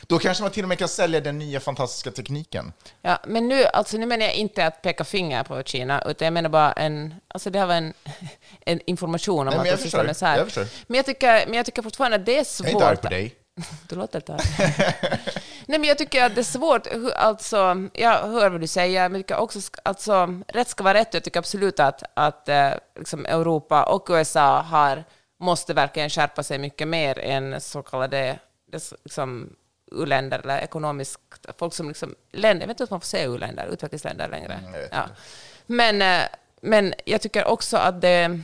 Då 0.07 0.19
kanske 0.19 0.43
man 0.43 0.51
till 0.51 0.63
och 0.63 0.69
med 0.69 0.79
kan 0.79 0.87
sälja 0.87 1.19
den 1.19 1.39
nya 1.39 1.59
fantastiska 1.59 2.11
tekniken. 2.11 2.73
Ja, 3.01 3.19
men 3.27 3.47
nu, 3.47 3.65
alltså, 3.65 3.97
nu 3.97 4.05
menar 4.05 4.25
jag 4.25 4.35
inte 4.35 4.65
att 4.65 4.81
peka 4.81 5.03
finger 5.03 5.43
på 5.43 5.63
Kina, 5.63 6.01
utan 6.01 6.25
jag 6.25 6.33
menar 6.33 6.49
bara 6.49 6.71
en, 6.71 7.15
alltså 7.27 7.49
det 7.49 7.59
här 7.59 7.65
var 7.65 7.75
en, 7.75 7.93
en 8.65 8.79
information 8.85 9.39
om 9.39 9.45
Nej, 9.45 9.59
att 9.59 9.67
jag 9.67 9.77
det 9.77 9.81
förstår. 9.81 10.13
så 10.13 10.25
här. 10.25 10.37
Jag 10.37 10.45
förstår. 10.45 10.67
Men 10.87 10.95
jag, 10.97 11.05
tycker, 11.05 11.45
men 11.45 11.53
jag 11.53 11.65
tycker 11.65 11.81
fortfarande 11.81 12.17
att 12.17 12.25
det 12.25 12.39
är 12.39 12.43
svårt. 12.43 12.67
Jag 12.67 12.71
är 12.71 12.75
inte 12.75 12.87
arg 12.87 12.97
på 12.97 13.09
dig. 13.09 13.35
Du 13.89 13.95
låter 13.95 14.19
inte. 14.19 14.37
Nej, 15.65 15.79
men 15.79 15.83
jag 15.83 15.97
tycker 15.97 16.23
att 16.25 16.35
det 16.35 16.41
är 16.41 16.43
svårt. 16.43 16.87
Alltså, 17.15 17.75
jag 17.93 18.11
hör 18.11 18.49
vad 18.49 18.61
du 18.61 18.67
säger, 18.67 19.09
men 19.09 19.19
jag 19.21 19.27
tycker 19.27 19.37
också, 19.37 19.59
alltså, 19.83 20.41
rätt 20.47 20.67
ska 20.67 20.83
vara 20.83 20.93
rätt. 20.93 21.13
Jag 21.13 21.23
tycker 21.23 21.39
absolut 21.39 21.79
att, 21.79 22.03
att 22.13 22.49
eh, 22.49 22.69
liksom 22.99 23.25
Europa 23.25 23.83
och 23.83 24.07
USA 24.09 24.61
har, 24.61 25.03
måste 25.37 25.73
verkligen 25.73 26.09
skärpa 26.09 26.43
sig 26.43 26.59
mycket 26.59 26.87
mer 26.87 27.19
än 27.19 27.61
så 27.61 27.83
kallade 27.83 28.39
liksom, 28.71 29.55
u-länder 29.91 30.39
eller 30.39 30.59
ekonomiskt, 30.59 31.19
folk 31.57 31.73
som 31.73 31.87
liksom, 31.87 32.15
länder, 32.31 32.61
jag 32.63 32.67
vet 32.67 32.79
inte 32.79 32.83
om 32.83 32.87
man 32.95 33.01
får 33.01 33.05
säga 33.05 33.25
u-länder, 33.25 33.67
utvecklingsländer 33.67 34.29
längre. 34.29 34.53
Mm, 34.53 34.81
ja. 34.91 35.05
men, 35.65 36.01
eh, 36.01 36.27
men 36.61 36.93
jag 37.05 37.21
tycker 37.21 37.45
också 37.45 37.77
att 37.77 38.01
det, 38.01 38.39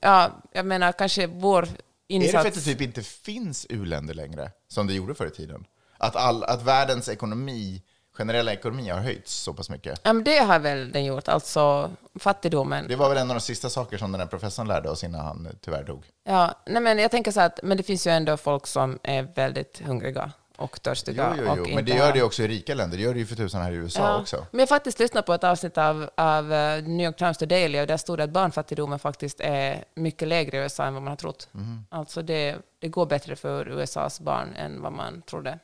ja, 0.00 0.42
jag 0.52 0.66
menar 0.66 0.92
kanske 0.92 1.26
vår 1.26 1.62
Är 1.62 1.68
insats... 2.08 2.32
det 2.32 2.38
för 2.38 2.48
att 2.48 2.54
det 2.54 2.60
typ 2.60 2.80
inte 2.80 3.02
finns 3.02 3.66
u-länder 3.68 4.14
längre, 4.14 4.50
som 4.68 4.86
det 4.86 4.94
gjorde 4.94 5.14
förr 5.14 5.26
i 5.26 5.30
tiden? 5.30 5.64
Att, 5.98 6.16
all, 6.16 6.44
att 6.44 6.62
världens 6.62 7.08
ekonomi, 7.08 7.82
generella 8.12 8.52
ekonomi 8.52 8.88
har 8.88 8.98
höjts 9.00 9.34
så 9.34 9.54
pass 9.54 9.70
mycket? 9.70 10.00
Ja, 10.02 10.12
men 10.12 10.24
det 10.24 10.38
har 10.38 10.58
väl 10.58 10.92
den 10.92 11.04
gjort, 11.04 11.28
alltså 11.28 11.90
fattigdomen. 12.20 12.88
Det 12.88 12.96
var 12.96 13.08
väl 13.08 13.18
en 13.18 13.30
av 13.30 13.34
de 13.36 13.40
sista 13.40 13.70
saker 13.70 13.98
som 13.98 14.12
den 14.12 14.20
här 14.20 14.28
professorn 14.28 14.68
lärde 14.68 14.90
oss 14.90 15.04
innan 15.04 15.20
han 15.26 15.46
eh, 15.46 15.52
tyvärr 15.60 15.84
dog. 15.84 16.04
Ja, 16.24 16.54
nej, 16.66 16.82
men 16.82 16.98
jag 16.98 17.10
tänker 17.10 17.30
så 17.32 17.40
att 17.40 17.60
men 17.62 17.76
det 17.76 17.82
finns 17.82 18.06
ju 18.06 18.10
ändå 18.10 18.36
folk 18.36 18.66
som 18.66 18.98
är 19.02 19.22
väldigt 19.34 19.82
hungriga 19.86 20.32
och 20.56 20.70
Jo, 20.74 20.78
törstiga. 20.82 21.34
jo, 21.38 21.50
och 21.50 21.56
jo. 21.58 21.62
inte 21.64 21.74
Men 21.74 21.84
det 21.84 21.92
gör 21.96 22.12
det 22.12 22.22
också 22.22 22.42
i 22.42 22.48
rika 22.48 22.74
länder. 22.74 22.96
Det 22.96 23.02
gör 23.02 23.12
det 23.14 23.20
ju 23.20 23.26
för 23.26 23.36
tusan 23.36 23.62
här 23.62 23.72
i 23.72 23.74
USA 23.74 24.00
Ja. 24.00 24.20
också. 24.20 24.46
Men 24.50 24.60
jag 24.60 24.68
faktiskt 24.68 24.98
lyssnat 24.98 25.26
på 25.26 25.34
ett 25.34 25.44
avsnitt 25.44 25.78
av, 25.78 26.10
av 26.16 26.52
eh, 26.52 26.82
New 26.82 27.06
York 27.06 27.16
Times 27.16 27.38
The 27.38 27.46
Daily 27.46 27.80
och 27.80 27.86
där 27.86 27.96
stod 27.96 28.18
det 28.18 28.24
att 28.24 28.30
barnfattigdomen 28.30 28.98
faktiskt 28.98 29.40
är 29.40 29.84
mycket 29.94 30.28
lägre 30.28 30.56
i 30.56 30.60
USA 30.60 30.84
än 30.84 30.94
vad 30.94 31.02
man 31.02 31.10
har 31.10 31.16
trott. 31.16 31.48
Mhm. 31.52 31.86
Alltså 31.90 32.22
det, 32.22 32.56
det 32.78 32.88
går 32.88 33.06
bättre 33.06 33.36
för 33.36 33.68
USAs 33.68 34.20
barn 34.20 34.54
än 34.56 34.82
vad 34.82 34.92
man 34.92 35.22
trodde. 35.22 35.58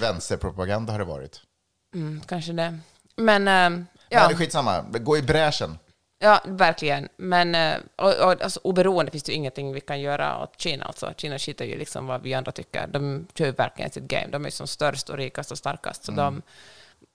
Vänsterpropaganda 0.00 0.92
har 0.92 0.98
det 0.98 1.04
varit. 1.04 1.40
Mm, 1.96 2.20
kanske 2.26 2.52
det. 2.52 2.78
Men, 3.16 3.48
eh, 3.48 3.86
Ja. 4.08 4.20
Men 4.20 4.28
det 4.28 4.34
är 4.34 4.38
skitsamma. 4.38 4.80
Gå 4.80 5.16
i 5.16 5.22
bräschen. 5.22 5.78
Ja, 6.18 6.40
verkligen. 6.44 7.08
Men 7.16 7.54
eh, 7.54 7.76
och, 7.96 8.14
och, 8.14 8.42
alltså, 8.42 8.60
oberoende 8.62 9.10
finns 9.10 9.22
det 9.22 9.32
ju 9.32 9.36
ingenting 9.36 9.72
vi 9.72 9.80
kan 9.80 10.00
göra 10.00 10.42
åt 10.42 10.60
Kina. 10.60 10.84
Alltså. 10.84 11.12
Kina 11.16 11.38
skiter 11.38 11.64
ju 11.64 11.78
liksom 11.78 12.06
vad 12.06 12.22
vi 12.22 12.34
andra 12.34 12.52
tycker. 12.52 12.86
De 12.86 13.26
kör 13.34 13.46
ju 13.46 13.52
verkligen 13.52 13.90
sitt 13.90 14.04
game. 14.04 14.26
De 14.26 14.46
är 14.46 14.50
som 14.50 14.66
störst 14.66 15.08
och 15.08 15.16
rikast 15.16 15.50
och 15.50 15.58
starkast. 15.58 16.04
Så 16.04 16.12
de, 16.12 16.42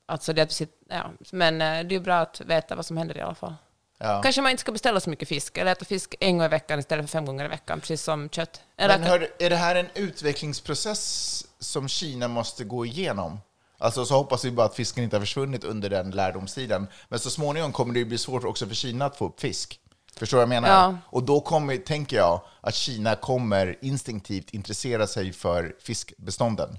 alltså 0.05 0.33
det 0.33 0.41
är 0.41 0.45
precis, 0.45 0.69
ja. 0.89 1.11
Men 1.31 1.61
eh, 1.61 1.67
det 1.67 1.95
är 1.95 1.97
ju 1.97 1.99
bra 1.99 2.15
att 2.15 2.41
veta 2.41 2.75
vad 2.75 2.85
som 2.85 2.97
händer 2.97 3.17
i 3.17 3.21
alla 3.21 3.35
fall. 3.35 3.55
Ja. 3.97 4.21
Kanske 4.21 4.41
man 4.41 4.51
inte 4.51 4.61
ska 4.61 4.71
beställa 4.71 4.99
så 4.99 5.09
mycket 5.09 5.27
fisk, 5.27 5.57
eller 5.57 5.71
äta 5.71 5.85
fisk 5.85 6.15
en 6.19 6.37
gång 6.37 6.45
i 6.45 6.49
veckan 6.49 6.79
istället 6.79 7.05
för 7.05 7.11
fem 7.11 7.25
gånger 7.25 7.45
i 7.45 7.47
veckan, 7.47 7.79
precis 7.79 8.03
som 8.03 8.29
kött. 8.29 8.61
Eller, 8.77 8.99
Men 8.99 9.07
hör, 9.07 9.27
är 9.39 9.49
det 9.49 9.55
här 9.55 9.75
en 9.75 9.87
utvecklingsprocess 9.93 11.45
som 11.59 11.87
Kina 11.87 12.27
måste 12.27 12.63
gå 12.63 12.85
igenom? 12.85 13.39
Alltså 13.81 14.05
så 14.05 14.15
hoppas 14.15 14.45
vi 14.45 14.51
bara 14.51 14.65
att 14.65 14.75
fisken 14.75 15.03
inte 15.03 15.15
har 15.15 15.21
försvunnit 15.21 15.63
under 15.63 15.89
den 15.89 16.11
lärdomstiden. 16.11 16.87
Men 17.09 17.19
så 17.19 17.29
småningom 17.29 17.71
kommer 17.71 17.93
det 17.93 17.99
ju 17.99 18.05
bli 18.05 18.17
svårt 18.17 18.43
också 18.43 18.67
för 18.67 18.75
Kina 18.75 19.05
att 19.05 19.17
få 19.17 19.25
upp 19.27 19.39
fisk. 19.39 19.79
Förstår 20.15 20.37
du 20.37 20.45
vad 20.45 20.55
jag 20.55 20.61
menar? 20.61 20.69
Ja. 20.83 20.97
Och 21.05 21.23
då 21.23 21.41
kommer, 21.41 21.77
tänker 21.77 22.17
jag 22.17 22.41
att 22.61 22.75
Kina 22.75 23.15
kommer 23.15 23.77
instinktivt 23.81 24.49
intressera 24.49 25.07
sig 25.07 25.33
för 25.33 25.75
fiskbestånden. 25.79 26.77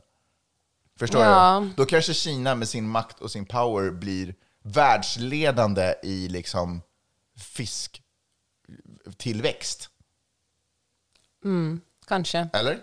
Förstår 0.99 1.25
Ja. 1.25 1.61
du? 1.65 1.71
Då 1.77 1.87
kanske 1.87 2.15
Kina 2.15 2.55
med 2.55 2.69
sin 2.69 2.89
makt 2.89 3.21
och 3.21 3.31
sin 3.31 3.47
power 3.47 3.91
blir 3.91 4.35
världsledande 4.63 5.95
i 6.03 6.29
liksom 6.29 6.83
fisktillväxt. 7.39 9.89
kanske. 12.07 12.49
Eller? 12.53 12.79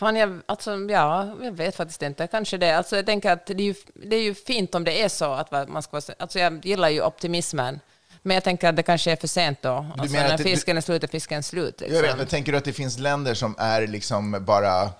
Fan, 0.00 0.16
jag, 0.16 0.40
alltså, 0.46 0.76
ja, 0.88 1.34
jag 1.42 1.52
vet 1.52 1.76
faktiskt 1.76 2.02
inte. 2.02 2.26
Kanske 2.26 2.56
det. 2.58 2.76
Alltså, 2.76 2.96
jag 2.96 3.06
tänker 3.06 3.30
att 3.32 3.46
det 3.46 3.52
är, 3.52 3.60
ju, 3.64 3.74
det 3.94 4.16
är 4.16 4.22
ju 4.22 4.34
fint 4.34 4.74
om 4.74 4.84
det 4.84 5.02
är 5.02 5.08
så 5.08 5.32
att 5.32 5.68
man 5.68 5.82
ska. 5.82 6.00
Alltså, 6.18 6.38
jag 6.38 6.66
gillar 6.66 6.88
ju 6.88 7.02
optimismen. 7.02 7.80
Men 8.22 8.34
jag 8.34 8.44
tänker 8.44 8.68
att 8.68 8.76
det 8.76 8.82
kanske 8.82 9.12
är 9.12 9.16
för 9.16 9.28
sent 9.28 9.62
då. 9.62 9.86
Alltså, 9.98 10.16
när 10.16 10.38
fisken 10.38 10.76
är 10.76 10.80
slut 10.80 11.04
är 11.04 11.08
fisken 11.08 11.42
slut. 11.42 11.74
Jag 11.80 11.88
Liksom. 11.88 12.06
vet, 12.06 12.16
men 12.16 12.26
tänker 12.26 12.52
du 12.52 12.58
att 12.58 12.64
det 12.64 12.72
finns 12.72 12.98
länder 12.98 13.34
som 13.34 13.54
är 13.58 13.86
liksom 13.86 14.44
bara 14.44 14.90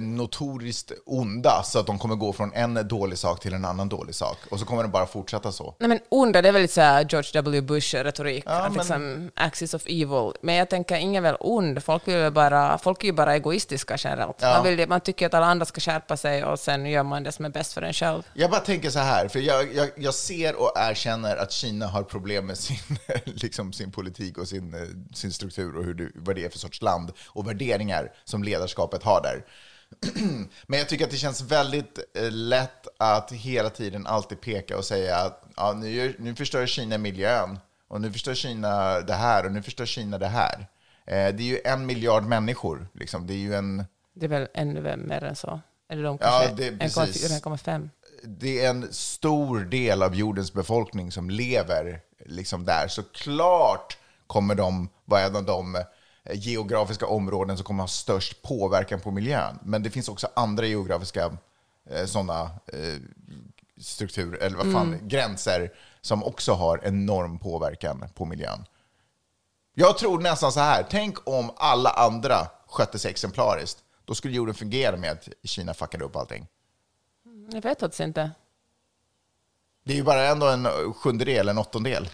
notoriskt 0.00 0.92
onda, 1.06 1.62
så 1.62 1.78
att 1.78 1.86
de 1.86 1.98
kommer 1.98 2.14
gå 2.14 2.32
från 2.32 2.52
en 2.52 2.88
dålig 2.88 3.18
sak 3.18 3.40
till 3.40 3.54
en 3.54 3.64
annan 3.64 3.88
dålig 3.88 4.14
sak, 4.14 4.38
och 4.50 4.60
så 4.60 4.66
kommer 4.66 4.82
de 4.82 4.92
bara 4.92 5.06
fortsätta 5.06 5.52
så? 5.52 5.74
Nej 5.78 5.88
men 5.88 5.98
onda, 6.08 6.42
det 6.42 6.48
är 6.48 6.52
väl 6.52 6.62
lite 6.62 6.74
så 6.74 6.80
George 7.08 7.30
W. 7.32 7.60
Bush-retorik. 7.60 8.42
Ja, 8.46 8.62
men- 8.62 8.72
liksom, 8.72 9.30
axis 9.34 9.74
of 9.74 9.82
evil. 9.86 10.32
Men 10.42 10.54
jag 10.54 10.70
tänker, 10.70 10.96
ingen 10.96 11.24
är 11.24 11.28
väl 11.30 11.36
ond. 11.40 11.84
Folk, 11.84 12.08
vill 12.08 12.32
bara, 12.32 12.78
folk 12.78 13.02
är 13.02 13.06
ju 13.06 13.12
bara 13.12 13.34
egoistiska 13.34 13.96
generellt. 13.98 14.36
Ja. 14.40 14.48
Man, 14.54 14.76
vill, 14.76 14.88
man 14.88 15.00
tycker 15.00 15.26
att 15.26 15.34
alla 15.34 15.46
andra 15.46 15.66
ska 15.66 15.80
skärpa 15.80 16.16
sig 16.16 16.44
och 16.44 16.58
sen 16.58 16.86
gör 16.86 17.02
man 17.02 17.22
det 17.22 17.32
som 17.32 17.44
är 17.44 17.48
bäst 17.48 17.72
för 17.72 17.82
en 17.82 17.92
själv. 17.92 18.22
Jag 18.34 18.50
bara 18.50 18.60
tänker 18.60 18.90
så 18.90 18.98
här, 18.98 19.28
för 19.28 19.38
jag, 19.38 19.74
jag, 19.74 19.90
jag 19.96 20.14
ser 20.14 20.54
och 20.60 20.72
erkänner 20.76 21.36
att 21.36 21.52
Kina 21.52 21.86
har 21.86 22.02
problem 22.02 22.46
med 22.46 22.58
sin, 22.58 22.98
liksom 23.24 23.72
sin 23.72 23.92
politik 23.92 24.38
och 24.38 24.48
sin, 24.48 24.74
eh, 24.74 24.80
sin 25.14 25.32
struktur 25.32 25.76
och 25.76 25.84
hur 25.84 25.94
det, 25.94 26.08
vad 26.14 26.36
det 26.36 26.44
är 26.44 26.48
för 26.48 26.58
sorts 26.58 26.82
land 26.82 27.12
och 27.26 27.48
värderingar 27.48 28.12
som 28.24 28.44
ledarskapet 28.44 29.02
har 29.02 29.13
där. 29.22 29.44
Men 30.66 30.78
jag 30.78 30.88
tycker 30.88 31.04
att 31.04 31.10
det 31.10 31.16
känns 31.16 31.40
väldigt 31.40 31.98
eh, 32.14 32.30
lätt 32.30 32.86
att 32.98 33.32
hela 33.32 33.70
tiden 33.70 34.06
alltid 34.06 34.40
peka 34.40 34.76
och 34.76 34.84
säga 34.84 35.16
att 35.16 35.42
ja, 35.56 35.72
nu, 35.72 36.16
nu 36.18 36.34
förstör 36.34 36.66
Kina 36.66 36.98
miljön 36.98 37.58
och 37.88 38.00
nu 38.00 38.12
förstör 38.12 38.34
Kina 38.34 39.00
det 39.00 39.12
här 39.14 39.46
och 39.46 39.52
nu 39.52 39.62
förstör 39.62 39.86
Kina 39.86 40.18
det 40.18 40.26
här. 40.28 40.66
Eh, 41.06 41.14
Det 41.34 41.42
är 41.42 41.46
ju 41.46 41.60
en 41.64 41.86
miljard 41.86 42.22
människor. 42.24 42.86
Liksom. 42.92 43.26
Det 43.26 43.32
är 43.34 43.38
ju 43.38 43.54
en... 43.54 43.84
Det 44.14 44.26
är 44.26 44.30
väl 44.30 44.48
ännu 44.54 44.96
mer 44.96 45.24
än 45.24 45.36
så. 45.36 45.60
Eller 45.88 46.02
de 46.02 46.18
Ja, 46.20 46.42
kanske 46.46 46.54
det- 46.64 46.70
1,4, 46.70 46.78
precis. 47.06 47.30
1,5. 47.44 47.88
det 48.24 48.64
är 48.64 48.70
en 48.70 48.92
stor 48.92 49.60
del 49.60 50.02
av 50.02 50.14
jordens 50.14 50.52
befolkning 50.52 51.12
som 51.12 51.30
lever 51.30 52.00
liksom 52.26 52.64
där. 52.64 52.88
Så 52.88 53.02
klart 53.02 53.98
kommer 54.26 54.54
de 54.54 54.88
vara 55.04 55.20
en 55.20 55.36
av 55.36 55.44
de 55.44 55.82
geografiska 56.32 57.06
områden 57.06 57.56
som 57.56 57.64
kommer 57.64 57.82
ha 57.82 57.88
störst 57.88 58.42
påverkan 58.42 59.00
på 59.00 59.10
miljön. 59.10 59.58
Men 59.62 59.82
det 59.82 59.90
finns 59.90 60.08
också 60.08 60.28
andra 60.34 60.66
geografiska 60.66 61.36
eh, 61.90 62.06
sådana 62.06 62.42
eh, 62.66 63.00
strukturer, 63.80 64.38
eller 64.38 64.56
vad 64.56 64.72
fan, 64.72 64.98
gränser 65.02 65.72
som 66.00 66.24
också 66.24 66.52
har 66.52 66.80
enorm 66.84 67.38
påverkan 67.38 68.04
på 68.14 68.24
miljön. 68.24 68.64
Jag 69.74 69.98
tror 69.98 70.20
nästan 70.20 70.52
så 70.52 70.60
här, 70.60 70.86
tänk 70.90 71.28
om 71.28 71.50
alla 71.56 71.90
andra 71.90 72.46
skötte 72.66 72.98
sig 72.98 73.10
exemplariskt. 73.10 73.78
Då 74.04 74.14
skulle 74.14 74.34
jorden 74.34 74.54
fungera 74.54 74.96
med 74.96 75.10
att 75.12 75.28
Kina 75.42 75.74
fuckade 75.74 76.04
upp 76.04 76.16
allting. 76.16 76.46
Jag 77.52 77.62
vet 77.62 77.80
faktiskt 77.80 78.00
inte. 78.00 78.30
Det 79.84 79.92
är 79.92 79.96
ju 79.96 80.02
bara 80.02 80.26
ändå 80.26 80.48
en 80.48 80.68
sjundedel, 80.94 81.48
en 81.48 81.58
åttondel. 81.58 82.08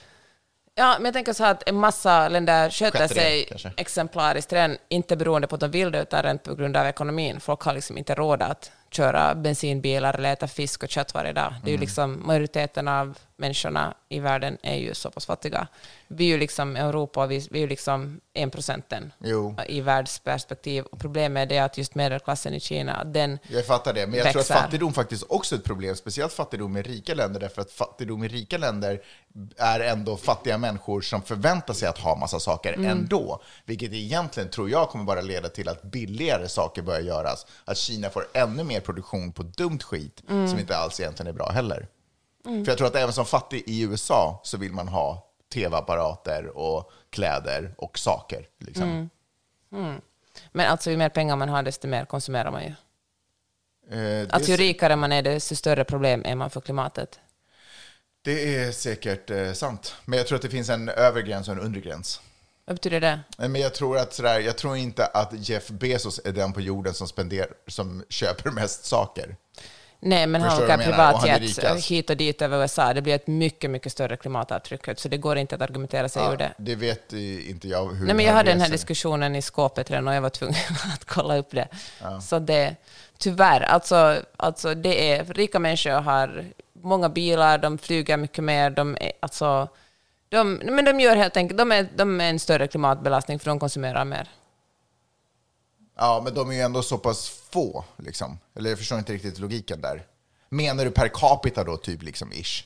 Ja, 0.81 0.95
men 0.99 1.05
jag 1.05 1.15
tänker 1.15 1.33
så 1.33 1.45
här 1.45 1.51
att 1.51 1.69
en 1.69 1.77
massa 1.77 2.29
länder 2.29 2.71
sköter 2.71 2.99
Sjättedel, 2.99 3.23
sig 3.23 3.45
kanske. 3.49 3.71
exemplariskt, 3.77 4.53
redan 4.53 4.77
inte 4.89 5.17
beroende 5.17 5.47
på 5.49 5.55
att 5.55 5.61
de 5.61 5.71
vill 5.71 5.93
det, 5.93 6.03
utan 6.03 6.23
rent 6.23 6.43
på 6.43 6.55
grund 6.55 6.77
av 6.77 6.87
ekonomin. 6.87 7.41
Folk 7.41 7.61
har 7.63 7.73
liksom 7.75 7.99
inte 7.99 8.15
råd 8.15 8.43
att 8.43 8.71
köra 8.91 9.35
bensinbilar 9.35 10.15
eller 10.15 10.33
äta 10.33 10.47
fisk 10.49 10.83
och 10.83 10.89
kött 10.89 11.15
varje 11.15 11.33
dag. 11.33 11.55
Det 11.63 11.69
är 11.69 11.71
ju 11.71 11.75
Mm. 11.75 11.81
liksom, 11.81 12.27
majoriteten 12.27 12.89
av 12.89 13.19
människorna 13.41 13.95
i 14.09 14.21
världen 14.21 14.59
är 14.63 14.77
ju 14.77 14.95
så 14.95 15.11
pass 15.11 15.27
fattiga. 15.27 15.69
Vi 16.09 16.25
är 16.25 16.29
ju 16.29 16.39
liksom 16.39 16.77
Europa, 16.77 17.27
vi, 17.27 17.49
vi 17.51 17.59
är 17.59 17.63
ju 17.63 17.69
liksom 17.69 18.21
en 18.35 18.51
procenten 18.51 19.13
i 19.69 19.81
världsperspektiv. 19.81 20.85
Och 20.85 21.01
problemet 21.01 21.53
är 21.53 21.63
att 21.63 21.79
just 21.79 21.95
medelklassen 21.95 22.55
i 22.55 22.61
Kina, 22.61 23.05
den 23.05 23.39
Jag 23.49 23.67
fattar 23.67 23.93
det, 23.93 24.07
men 24.07 24.19
jag 24.19 24.33
tror 24.33 24.41
Växer. 24.41 24.55
att 24.55 24.61
fattigdom 24.61 24.93
faktiskt 24.93 25.25
också 25.29 25.55
är 25.55 25.59
ett 25.59 25.65
problem, 25.65 25.97
speciellt 25.97 26.33
fattigdom 26.33 26.77
i 26.77 26.83
rika 26.83 27.15
länder, 27.15 27.41
därför 27.41 27.63
att 27.63 27.71
fattigdom 27.73 28.25
i 28.25 28.29
rika 28.29 28.59
länder 28.59 29.01
är 29.57 29.81
ändå 29.81 30.17
fattiga 30.17 30.59
människor 30.59 31.01
som 31.01 31.23
förväntar 31.23 31.75
sig 31.75 31.89
att 31.89 31.99
ha 31.99 32.17
massa 32.17 32.41
saker 32.41 32.73
ändå, 32.73 33.43
vilket 33.65 33.93
egentligen 33.93 34.51
tror 34.51 34.71
jag 34.71 34.89
kommer 34.89 35.05
bara 35.05 35.21
leda 35.21 35.49
till 35.49 35.69
att 35.69 35.83
billigare 35.83 36.49
saker 36.49 36.83
börjar 36.83 37.01
göras, 37.01 37.47
att 37.65 37.77
Kina 37.77 38.11
får 38.11 38.27
ännu 38.35 38.65
mer 38.65 38.81
produktion 38.81 39.33
på 39.33 39.43
dumt 39.43 39.79
skit 39.83 40.23
som 40.27 40.59
inte 40.59 40.77
alls 40.77 41.01
egentligen 41.01 41.29
är 41.29 41.33
bra 41.33 41.51
heller. 41.51 41.87
För 42.45 42.65
jag 42.67 42.79
tror 42.79 42.87
att 42.87 42.97
även 42.97 43.13
som 43.13 43.27
fattig 43.27 43.63
i 43.67 43.83
USA 43.83 44.41
så 44.45 44.57
vill 44.59 44.73
man 44.73 44.89
ha 44.89 45.27
tv-apparater 45.53 46.47
och 46.47 46.93
kläder 47.11 47.75
och 47.79 47.99
saker. 47.99 48.47
Liksom. 48.59 49.11
Men 50.53 50.67
alltså 50.71 50.91
ju 50.91 50.97
mer 50.97 51.09
pengar 51.09 51.37
man 51.37 51.49
har, 51.49 51.63
desto 51.63 51.89
mer 51.89 52.05
konsumerar 52.05 52.51
man 52.51 52.63
ju. 52.63 52.75
Eh, 53.91 54.29
Alltså 54.31 54.51
ju 54.51 54.57
rikare 54.57 54.97
man 54.97 55.13
är, 55.13 55.23
desto 55.23 55.57
större 55.57 55.85
problem 55.85 56.23
är 56.25 56.35
man 56.35 56.51
för 56.51 56.61
klimatet. 56.61 57.21
Det 58.23 58.57
är 58.57 58.73
säkert 58.73 59.31
eh, 59.31 59.53
sant. 59.53 59.95
Men 60.05 60.17
jag 60.17 60.27
tror 60.27 60.37
att 60.37 60.43
det 60.43 60.51
finns 60.51 60.69
en 60.69 60.89
övre 60.89 61.39
och 61.39 61.49
en 61.49 61.61
undre 61.61 61.81
gräns. 61.81 62.21
Vad 62.65 62.77
betyder 62.77 63.01
det? 63.01 63.21
Men 63.37 63.61
jag 63.61 63.75
tror, 63.75 63.99
att 63.99 64.15
sådär, 64.15 64.41
jag 64.41 64.59
tror 64.59 64.77
inte 64.77 65.07
att 65.07 65.49
Jeff 65.49 65.69
Bezos 65.69 66.21
är 66.25 66.33
den 66.33 66.53
på 66.53 66.61
jorden 66.61 66.95
som, 66.95 67.09
spenderar, 67.09 67.53
som 67.67 68.05
köper 68.09 68.51
mest 68.51 68.85
saker. 68.85 69.37
Nej, 70.03 70.27
men 70.27 70.41
han 70.41 70.51
Förstår 70.51 70.65
åker 70.65 70.77
han 70.77 70.85
privatjet 70.85 71.85
hit 71.85 72.11
och 72.11 72.17
dit 72.17 72.43
över 72.43 72.63
USA. 72.63 72.95
Det 72.95 73.03
blir 73.03 73.15
ett 73.15 73.27
mycket, 73.27 73.71
mycket 73.71 73.93
större 73.93 74.17
klimatavtryck, 74.17 74.99
så 74.99 75.09
det 75.09 75.17
går 75.17 75.37
inte 75.37 75.55
att 75.55 75.63
argumentera 75.63 76.09
sig 76.09 76.33
ur 76.33 76.37
det. 76.37 76.53
det 76.57 76.75
vet 76.75 77.13
inte 77.13 77.69
jag 77.69 77.89
hur 77.89 78.07
Nej, 78.07 78.15
men 78.15 78.27
jag 78.27 78.33
hade 78.33 78.51
den 78.51 78.61
här 78.61 78.69
diskussionen 78.71 79.37
i 79.37 79.43
skåpet 79.43 79.91
redan 79.91 80.09
och 80.09 80.15
jag 80.15 80.21
var 80.21 80.31
tvungen 80.31 80.55
att 80.95 81.05
kolla 81.05 81.37
upp 81.37 81.51
det. 81.51 81.69
Så 82.23 82.39
det, 82.39 82.77
tyvärr, 83.19 83.61
alltså, 83.61 84.23
alltså 84.37 84.75
det 84.75 85.13
är, 85.13 85.25
rika 85.25 85.59
människor 85.59 85.91
har 85.91 86.45
många 86.73 87.09
bilar, 87.09 87.59
de 87.59 87.79
flyger 87.79 88.17
mycket 88.17 88.45
mer, 88.45 88.71
de 88.71 88.97
är, 89.01 89.13
alltså, 89.21 89.69
de, 90.29 90.53
men 90.53 90.85
de 90.85 91.01
gör 91.01 91.17
helt 91.17 91.37
enkelt, 91.37 91.59
de 91.59 91.73
är, 91.73 91.89
de 91.97 92.21
är 92.21 92.31
en 92.31 92.39
större 92.39 92.67
klimatbelastning 92.67 93.39
för 93.39 93.47
de 93.47 93.59
konsumerar 93.59 94.05
mer. 94.05 94.29
Ja, 96.01 96.21
men 96.25 96.35
de 96.35 96.51
är 96.51 96.55
ju 96.55 96.61
ändå 96.61 96.83
så 96.83 96.99
pass 96.99 97.29
få. 97.51 97.85
Liksom. 97.97 98.39
Eller 98.57 98.71
jag 98.71 98.79
förstår 98.79 98.99
inte 98.99 99.13
riktigt 99.13 99.39
logiken 99.39 99.81
där. 99.81 100.03
Menar 100.49 100.85
du 100.85 100.91
per 100.91 101.09
capita 101.09 101.65
då, 101.65 101.77
typ 101.77 102.03
liksom 102.03 102.33
ish? 102.33 102.65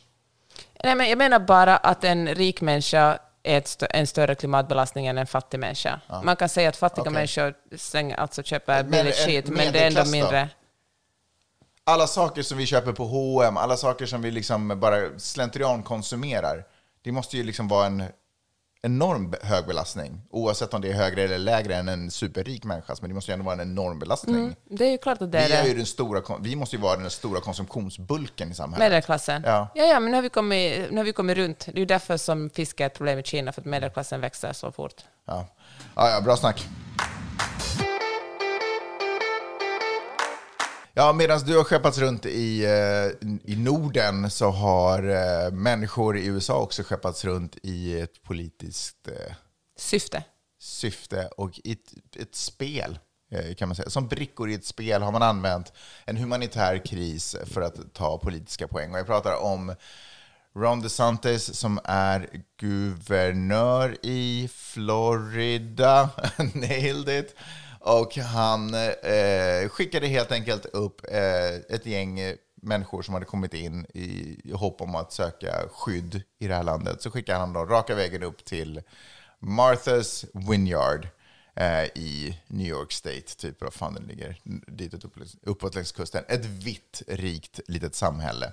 Nej, 0.85 0.95
men 0.95 1.09
jag 1.09 1.19
menar 1.19 1.39
bara 1.39 1.77
att 1.77 2.05
en 2.05 2.35
rik 2.35 2.61
människa 2.61 3.19
är 3.43 3.61
stö- 3.61 3.87
en 3.91 4.07
större 4.07 4.35
klimatbelastning 4.35 5.07
än 5.07 5.19
en 5.19 5.27
fattig 5.27 5.61
människa. 5.61 6.01
Man 6.25 6.37
kan 6.37 6.49
säga 6.49 6.69
att 6.69 6.77
fattiga 6.77 7.03
Okej. 7.03 7.13
människor 7.13 7.55
alltså 8.17 8.43
köper 8.43 8.83
Men 8.83 8.91
billig 8.91 9.15
en 9.19 9.27
skit, 9.27 9.49
men 9.49 9.73
det 9.73 9.79
är 9.79 9.87
ändå 9.87 10.05
mindre. 10.05 10.49
Alla 11.85 12.07
saker 12.07 12.43
som 12.43 12.59
vi 12.59 12.67
köper 12.67 12.93
på 12.93 13.05
H&M, 13.05 13.57
alla 13.57 13.77
saker 13.77 14.07
som 14.07 14.23
vi 14.23 14.31
liksom 14.31 14.81
bara 14.81 15.19
slentrian 15.19 15.83
konsumerar, 15.83 16.65
det 17.03 17.13
måste 17.13 17.37
ju 17.37 17.43
liksom 17.43 17.69
vara 17.69 17.87
en 17.87 18.05
enorm 18.85 19.35
hög 19.43 19.67
belastning. 19.67 20.21
Oavsett 20.31 20.75
om 20.75 20.81
det 20.81 20.89
är 20.89 20.93
högre 20.93 21.23
eller 21.23 21.39
lägre 21.39 21.77
än 21.77 21.89
en 21.89 22.11
superrik 22.11 22.65
människas, 22.65 23.01
men 23.01 23.11
det 23.11 23.15
måste 23.15 23.31
ju 23.31 23.33
ändå 23.33 23.45
vara 23.45 23.55
en 23.55 23.61
enorm 23.61 23.99
belastning. 23.99 24.57
Det 24.71 24.85
är 24.87 24.91
ju 24.91 24.99
klart 24.99 25.23
att 25.23 25.33
det 25.33 25.39
Vi, 25.39 25.53
är 25.53 25.63
det. 25.63 25.69
ju 25.69 25.75
den 25.75 25.87
stora, 25.87 26.23
vi 26.41 26.57
måste 26.57 26.77
ju 26.77 26.83
vara 26.83 26.97
den 26.97 27.11
stora 27.11 27.41
konsumtionsbulken 27.41 28.51
i 28.51 28.55
samhället. 28.55 28.91
Medelklassen. 28.91 29.43
Ja. 29.47 29.69
ja, 29.75 29.85
ja, 29.85 30.01
men 30.01 30.11
nu 30.11 30.17
har, 30.17 30.23
vi 30.23 30.29
kommit, 30.29 30.91
nu 30.91 30.97
har 30.97 31.05
vi 31.05 31.13
kommit 31.13 31.37
runt. 31.37 31.67
Det 31.67 31.73
är 31.73 31.79
ju 31.79 31.85
därför 31.87 32.17
som 32.17 32.51
fiske 32.51 32.83
är 32.83 32.87
ett 32.87 32.95
problem 32.95 33.19
i 33.19 33.23
Kina, 33.23 33.53
för 33.53 33.61
att 33.61 33.67
medelklassen 33.67 34.21
växer 34.21 34.53
så 34.53 34.73
fort. 34.73 34.95
Ja. 35.27 35.47
Ja, 35.97 36.11
ja, 36.11 36.21
bra 36.21 36.37
snack. 36.37 36.67
Ja, 40.97 41.13
medan 41.13 41.41
du 41.41 41.57
har 41.57 41.65
skeppats 41.65 41.99
runt 41.99 42.27
i, 42.27 42.65
eh, 42.65 43.29
i 43.53 43.57
Norden 43.57 44.31
så 44.31 44.51
har 44.51 45.03
eh, 45.09 45.51
människor 45.53 46.17
i 46.17 46.27
USA 46.27 46.59
också 46.59 46.83
skeppats 46.83 47.25
runt 47.25 47.57
i 47.63 48.01
ett 48.01 48.23
politiskt 48.23 49.09
eh, 49.09 49.35
Syfte. 49.79 50.25
syfte 50.61 51.29
och 51.37 51.61
i 51.65 51.73
ett, 51.73 52.17
ett 52.17 52.35
spel, 52.35 52.99
kan 53.59 53.69
man 53.69 53.77
säga. 53.77 53.91
Som 53.91 54.09
brickor 54.09 54.51
i 54.51 54.55
ett 54.55 54.65
spel 54.65 55.03
har 55.03 55.13
man 55.13 55.23
använt 55.23 55.73
en 56.05 56.17
humanitär 56.17 56.87
kris 56.87 57.37
för 57.45 57.61
att 57.61 57.95
ta 57.95 58.19
politiska 58.19 58.69
poäng. 58.69 58.93
Och 58.93 58.99
jag 58.99 59.07
pratar 59.07 59.43
om 59.43 59.75
Ron 60.57 60.81
DeSantis 60.81 61.55
som 61.55 61.81
är 61.85 62.29
guvernör 62.61 63.97
i 64.03 64.49
Florida. 64.53 66.11
Nailed 66.55 67.09
it. 67.09 67.35
Och 67.87 68.17
han 68.17 68.75
eh, 68.75 69.69
skickade 69.69 70.07
helt 70.07 70.33
enkelt 70.33 70.67
upp 70.67 71.01
eh, 71.09 71.55
ett 71.55 71.87
gäng 71.87 72.21
människor 72.55 73.03
som 73.03 73.15
hade 73.15 73.27
kommit 73.27 73.55
in 73.55 73.87
i, 73.95 74.41
i 74.45 74.53
hopp 74.53 74.81
om 74.81 74.95
att 74.95 75.13
söka 75.13 75.69
skydd 75.73 76.23
i 76.39 76.49
det 76.49 76.55
här 76.55 76.63
landet. 76.63 77.03
Så 77.03 77.11
skickade 77.11 77.39
han 77.39 77.53
dem 77.53 77.69
raka 77.69 77.95
vägen 77.95 78.23
upp 78.23 78.45
till 78.45 78.83
Martha's 79.41 80.27
Vineyard 80.49 81.09
eh, 81.55 81.85
i 81.85 82.39
New 82.47 82.67
York 82.67 82.93
State, 82.93 83.37
typ 83.37 83.61
vad 83.61 83.75
fan 83.75 83.95
den 83.95 84.05
ligger, 84.05 84.37
ditåt 84.67 85.05
upp, 85.05 85.15
uppåt 85.43 85.75
längs 85.75 85.93
kusten. 85.93 86.25
Ett 86.29 86.45
vitt, 86.45 87.03
rikt 87.09 87.61
litet 87.67 87.95
samhälle. 87.95 88.53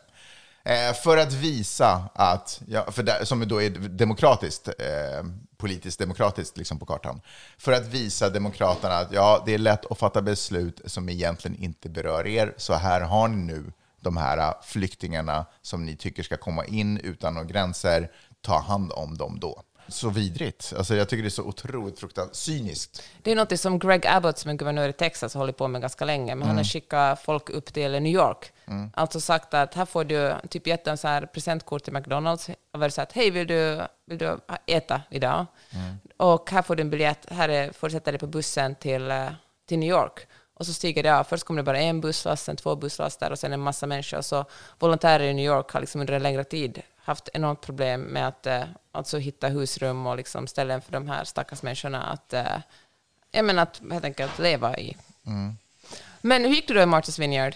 Eh, 0.63 0.93
för 0.93 1.17
att 1.17 1.33
visa 1.33 2.09
att, 2.13 2.61
ja, 2.67 2.91
för 2.91 3.03
där, 3.03 3.25
som 3.25 3.47
då 3.47 3.61
är 3.61 3.69
demokratiskt, 3.69 4.67
eh, 4.67 5.25
politiskt 5.57 5.99
demokratiskt 5.99 6.57
liksom 6.57 6.79
på 6.79 6.85
kartan, 6.85 7.21
för 7.57 7.71
att 7.71 7.87
visa 7.87 8.29
demokraterna 8.29 8.95
att 8.95 9.11
ja, 9.11 9.43
det 9.45 9.53
är 9.53 9.57
lätt 9.57 9.91
att 9.91 9.97
fatta 9.97 10.21
beslut 10.21 10.81
som 10.85 11.09
egentligen 11.09 11.63
inte 11.63 11.89
berör 11.89 12.27
er, 12.27 12.53
så 12.57 12.73
här 12.73 13.01
har 13.01 13.27
ni 13.27 13.35
nu 13.53 13.71
de 14.01 14.17
här 14.17 14.37
eh, 14.37 14.53
flyktingarna 14.63 15.45
som 15.61 15.85
ni 15.85 15.95
tycker 15.95 16.23
ska 16.23 16.37
komma 16.37 16.65
in 16.65 16.97
utan 16.97 17.33
några 17.33 17.47
gränser, 17.47 18.11
ta 18.41 18.59
hand 18.59 18.91
om 18.91 19.17
dem 19.17 19.39
då. 19.39 19.63
Så 19.87 20.09
vidrigt. 20.09 20.73
Alltså 20.77 20.95
jag 20.95 21.09
tycker 21.09 21.23
det 21.23 21.27
är 21.27 21.29
så 21.29 21.43
otroligt 21.43 21.99
fruktansvärt 21.99 22.35
cyniskt. 22.35 23.03
Det 23.21 23.31
är 23.31 23.35
något 23.35 23.59
som 23.59 23.79
Greg 23.79 24.07
Abbott, 24.07 24.37
som 24.37 24.51
är 24.51 24.55
guvernör 24.55 24.89
i 24.89 24.93
Texas, 24.93 25.33
hållit 25.33 25.57
på 25.57 25.67
med 25.67 25.81
ganska 25.81 26.05
länge, 26.05 26.25
men 26.25 26.41
Mm. 26.41 26.47
han 26.47 26.57
har 26.57 26.63
skickat 26.63 27.21
folk 27.21 27.49
upp 27.49 27.73
till 27.73 27.91
New 27.91 28.13
York. 28.13 28.51
Alltså 28.93 29.19
sagt 29.19 29.53
att 29.53 29.73
här 29.73 29.85
får 29.85 30.03
du 30.03 30.33
typ 30.49 30.67
gett 30.67 30.87
en 30.87 30.97
så 30.97 31.07
här 31.07 31.25
presentkort 31.25 31.83
till 31.83 31.93
McDonalds 31.93 32.49
och 32.73 32.79
varit 32.79 32.93
sagt 32.93 33.11
hej, 33.11 33.31
vill 33.31 33.47
du, 33.47 33.81
vill 34.05 34.17
du 34.17 34.37
äta 34.65 35.01
idag? 35.09 35.45
Mm. 35.73 35.95
Och 36.17 36.51
här 36.51 36.61
får 36.61 36.75
du 36.75 36.81
en 36.81 36.89
biljett, 36.89 37.25
här 37.29 37.49
är, 37.49 37.71
får 37.71 37.87
du 37.87 37.91
sätta 37.91 38.11
dig 38.11 38.19
på 38.19 38.27
bussen 38.27 38.75
till, 38.75 39.11
eh, 39.11 39.27
till 39.67 39.79
New 39.79 39.89
York. 39.89 40.27
Och 40.53 40.65
så 40.65 40.73
stiger 40.73 41.03
det 41.03 41.09
av. 41.19 41.23
Först 41.23 41.43
kommer 41.43 41.61
det 41.61 41.65
bara 41.65 41.79
en 41.79 42.01
busslast, 42.01 42.45
sen 42.45 42.55
två 42.55 42.75
busslaster 42.75 43.31
och 43.31 43.39
sen 43.39 43.53
en 43.53 43.59
massa 43.59 43.87
människor. 43.87 44.21
Så 44.21 44.45
volontärer 44.79 45.23
i 45.23 45.33
New 45.33 45.45
York 45.45 45.71
har 45.71 45.79
liksom 45.81 46.01
under 46.01 46.13
en 46.13 46.23
längre 46.23 46.43
tid 46.43 46.81
haft 47.03 47.29
enormt 47.33 47.61
problem 47.61 48.01
med 48.01 48.27
att 48.27 48.47
eh, 48.47 48.63
alltså 48.91 49.17
hitta 49.17 49.47
husrum 49.47 50.07
och 50.07 50.17
liksom 50.17 50.47
ställen 50.47 50.81
för 50.81 50.91
de 50.91 51.07
här 51.07 51.23
stackars 51.23 51.61
människorna 51.63 52.03
att, 52.03 52.33
eh, 52.33 52.57
jag 53.31 53.45
menar, 53.45 53.63
att 53.63 53.81
helt 53.91 54.05
enkelt 54.05 54.39
leva 54.39 54.77
i. 54.77 54.97
Men 56.21 56.41
hur 56.45 56.49
gick 56.49 56.67
det 56.67 56.73
då 56.73 56.79
i 56.81 56.85
Martha's 56.85 57.19
Vineyard? 57.19 57.55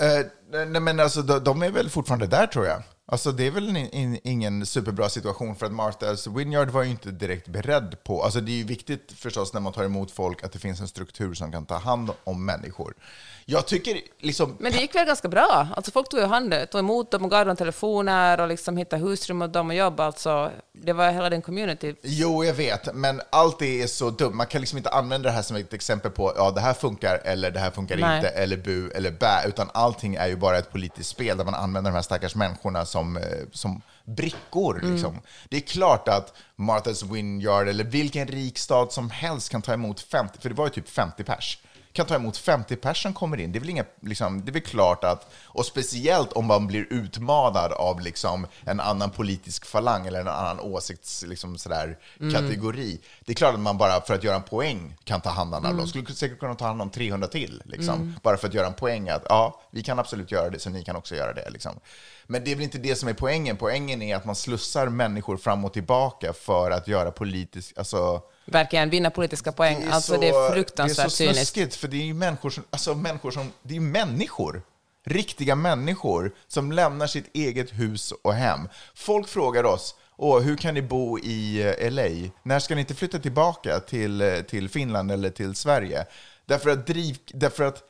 Eh, 0.00 0.26
nej, 0.66 0.80
men 0.80 1.00
alltså, 1.00 1.22
de, 1.22 1.44
de 1.44 1.62
är 1.62 1.70
väl 1.70 1.90
fortfarande 1.90 2.26
där 2.26 2.46
tror 2.46 2.66
jag. 2.66 2.82
Alltså, 3.06 3.32
det 3.32 3.46
är 3.46 3.50
väl 3.50 3.68
in, 3.68 3.76
in, 3.76 4.18
ingen 4.24 4.66
superbra 4.66 5.08
situation 5.08 5.56
för 5.56 5.66
att 5.66 5.72
Martha's 5.72 6.36
Vineyard 6.36 6.70
var 6.70 6.82
ju 6.82 6.90
inte 6.90 7.10
direkt 7.10 7.48
beredd 7.48 8.04
på... 8.04 8.22
Alltså, 8.22 8.40
det 8.40 8.52
är 8.52 8.56
ju 8.56 8.64
viktigt 8.64 9.12
förstås 9.16 9.52
när 9.52 9.60
man 9.60 9.72
tar 9.72 9.84
emot 9.84 10.10
folk 10.10 10.44
att 10.44 10.52
det 10.52 10.58
finns 10.58 10.80
en 10.80 10.88
struktur 10.88 11.34
som 11.34 11.52
kan 11.52 11.66
ta 11.66 11.76
hand 11.76 12.10
om 12.24 12.44
människor. 12.44 12.94
Jag 13.46 13.66
tycker 13.66 14.00
liksom... 14.18 14.56
Men 14.60 14.72
det 14.72 14.78
gick 14.78 14.94
väl 14.94 15.06
ganska 15.06 15.28
bra? 15.28 15.68
Alltså 15.76 15.90
folk 15.90 16.08
tog 16.08 16.20
ju 16.20 16.26
hand, 16.26 16.54
tog 16.70 16.78
emot 16.78 17.10
dem 17.10 17.24
och 17.24 17.30
gav 17.30 17.46
dem 17.46 17.56
telefoner 17.56 18.40
och 18.40 18.48
liksom 18.48 18.76
hittade 18.76 19.02
husrum 19.02 19.42
åt 19.42 19.52
dem 19.52 19.68
och 19.70 19.76
jobb. 19.76 20.00
Alltså, 20.00 20.50
det 20.72 20.92
var 20.92 21.10
hela 21.10 21.30
den 21.30 21.42
community. 21.42 21.94
Jo, 22.02 22.44
jag 22.44 22.54
vet, 22.54 22.94
men 22.94 23.20
allt 23.30 23.58
det 23.58 23.82
är 23.82 23.86
så 23.86 24.10
dumt. 24.10 24.34
Man 24.34 24.46
kan 24.46 24.60
liksom 24.60 24.78
inte 24.78 24.90
använda 24.90 25.28
det 25.28 25.34
här 25.34 25.42
som 25.42 25.56
ett 25.56 25.72
exempel 25.72 26.10
på 26.10 26.32
ja, 26.36 26.50
det 26.50 26.60
här 26.60 26.74
funkar 26.74 27.20
eller 27.24 27.50
det 27.50 27.60
här 27.60 27.70
funkar 27.70 27.96
Nej. 27.96 28.16
inte, 28.16 28.28
eller 28.28 28.56
bu 28.56 28.90
eller 28.90 29.10
bä, 29.10 29.48
utan 29.48 29.70
allting 29.74 30.14
är 30.14 30.26
ju 30.26 30.36
bara 30.36 30.58
ett 30.58 30.72
politiskt 30.72 31.10
spel 31.10 31.36
där 31.38 31.44
man 31.44 31.54
använder 31.54 31.90
de 31.90 31.94
här 31.94 32.02
stackars 32.02 32.34
människorna 32.34 32.84
som, 32.94 33.16
eh, 33.16 33.22
som 33.52 33.82
brickor. 34.04 34.80
Liksom. 34.82 35.20
Det 35.48 35.56
är 35.56 35.60
klart 35.60 36.08
att 36.08 36.32
Martha's 36.56 37.12
Vineyard 37.12 37.68
eller 37.68 37.84
vilken 37.84 38.26
rik 38.26 38.58
stad 38.58 38.92
som 38.92 39.10
helst 39.10 39.48
kan 39.48 39.62
ta 39.62 39.72
emot 39.72 40.00
50, 40.00 40.38
för 40.40 40.48
det 40.48 40.54
var 40.54 40.66
ju 40.66 40.70
typ 40.70 40.88
50 40.88 41.24
pers 41.24 41.58
kan 41.94 42.06
ta 42.06 42.14
emot 42.14 42.36
50 42.36 42.76
pers 42.76 43.02
som 43.02 43.12
kommer 43.12 43.40
in. 43.40 43.52
Det 43.52 43.58
är 43.58 43.60
väl, 43.60 43.70
inga, 43.70 43.84
liksom, 44.00 44.44
det 44.44 44.50
är 44.50 44.52
väl 44.52 44.62
klart 44.62 45.04
att, 45.04 45.32
och 45.44 45.66
speciellt 45.66 46.32
om 46.32 46.46
man 46.46 46.66
blir 46.66 46.86
utmanad 46.90 47.72
av 47.72 48.00
liksom, 48.00 48.46
en 48.64 48.80
annan 48.80 49.10
politisk 49.10 49.66
falang 49.66 50.06
eller 50.06 50.20
en 50.20 50.28
annan 50.28 50.60
åsikts 50.60 51.24
liksom, 51.26 51.58
sådär, 51.58 51.98
kategori. 52.32 53.00
Det 53.24 53.32
är 53.32 53.36
klart 53.36 53.54
att 53.54 53.60
man 53.60 53.78
bara 53.78 54.00
för 54.00 54.14
att 54.14 54.24
göra 54.24 54.36
en 54.36 54.42
poäng 54.42 54.96
kan 55.04 55.20
ta 55.20 55.30
hand 55.30 55.54
om 55.54 55.64
alla. 55.64 55.76
De 55.76 55.86
skulle 55.86 56.06
säkert 56.06 56.38
kunna 56.38 56.54
ta 56.54 56.66
hand 56.66 56.82
om 56.82 56.90
300 56.90 57.28
till, 57.28 57.62
liksom, 57.64 58.16
bara 58.22 58.36
för 58.36 58.48
att 58.48 58.54
göra 58.54 58.66
en 58.66 58.74
poäng 58.74 59.08
att 59.08 59.26
ja, 59.28 59.60
vi 59.70 59.82
kan 59.82 59.98
absolut 59.98 60.30
göra 60.30 60.50
det, 60.50 60.58
så 60.58 60.70
ni 60.70 60.84
kan 60.84 60.96
också 60.96 61.14
göra 61.14 61.32
det. 61.32 61.50
Liksom. 61.50 61.80
Men 62.26 62.44
det 62.44 62.52
är 62.52 62.54
väl 62.54 62.64
inte 62.64 62.78
det 62.78 62.96
som 62.96 63.08
är 63.08 63.14
poängen. 63.14 63.56
Poängen 63.56 64.02
är 64.02 64.16
att 64.16 64.24
man 64.24 64.36
slussar 64.36 64.88
människor 64.88 65.36
fram 65.36 65.64
och 65.64 65.72
tillbaka 65.72 66.32
för 66.32 66.70
att 66.70 66.88
göra 66.88 67.10
politisk... 67.10 67.78
Alltså, 67.78 68.22
Verkligen 68.44 68.90
vinna 68.90 69.10
politiska 69.10 69.52
poäng. 69.52 69.84
alltså 69.90 70.14
så- 70.14 70.20
det 70.20 70.28
är 70.28 70.52
fruktansvärt 70.52 70.96
Det 70.96 71.02
är 71.02 71.08
så 71.08 71.16
cyniskt. 71.16 71.38
snuskigt, 71.52 71.74
för 71.74 71.88
det 71.88 71.96
är 71.96 72.04
ju 72.04 72.14
människor 72.14 72.50
som, 72.50 72.64
alltså 72.70 72.94
människor 72.94 73.30
som, 73.30 73.52
det 73.62 73.76
är 73.76 73.80
människor. 73.80 74.62
Riktiga 75.06 75.54
människor 75.54 76.34
som 76.48 76.72
lämnar 76.72 77.06
sitt 77.06 77.30
eget 77.36 77.70
hus 77.72 78.12
och 78.22 78.34
hem. 78.34 78.68
Folk 78.94 79.28
frågar 79.28 79.64
oss, 79.64 79.94
Åh, 80.16 80.40
hur 80.40 80.56
kan 80.56 80.74
ni 80.74 80.82
bo 80.82 81.18
i 81.18 81.62
eh, 81.62 81.90
LA? 81.92 82.30
När 82.42 82.58
ska 82.58 82.74
ni 82.74 82.80
inte 82.80 82.94
flytta 82.94 83.18
tillbaka 83.18 83.80
till, 83.80 84.20
eh, 84.20 84.34
till 84.40 84.68
Finland 84.68 85.12
eller 85.12 85.30
till 85.30 85.54
Sverige? 85.54 86.06
Därför 86.46 86.70
att, 86.70 86.86
driv, 86.86 87.18
därför 87.26 87.64
att 87.64 87.82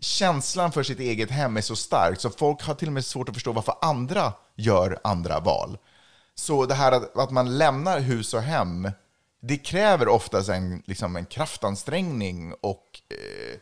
känslan 0.00 0.72
för 0.72 0.82
sitt 0.82 1.00
eget 1.00 1.30
hem 1.30 1.56
är 1.56 1.60
så 1.60 1.76
stark, 1.76 2.20
så 2.20 2.30
folk 2.30 2.62
har 2.62 2.74
till 2.74 2.88
och 2.88 2.92
med 2.94 3.04
svårt 3.04 3.28
att 3.28 3.34
förstå 3.34 3.52
varför 3.52 3.74
andra 3.80 4.32
gör 4.56 4.98
andra 5.04 5.40
val. 5.40 5.78
Så 6.34 6.66
det 6.66 6.74
här 6.74 6.92
att, 6.92 7.18
att 7.18 7.30
man 7.30 7.58
lämnar 7.58 8.00
hus 8.00 8.34
och 8.34 8.42
hem, 8.42 8.90
det 9.40 9.56
kräver 9.56 10.08
oftast 10.08 10.48
en, 10.48 10.82
liksom 10.86 11.16
en 11.16 11.26
kraftansträngning 11.26 12.54
och 12.60 13.00
eh, 13.10 13.58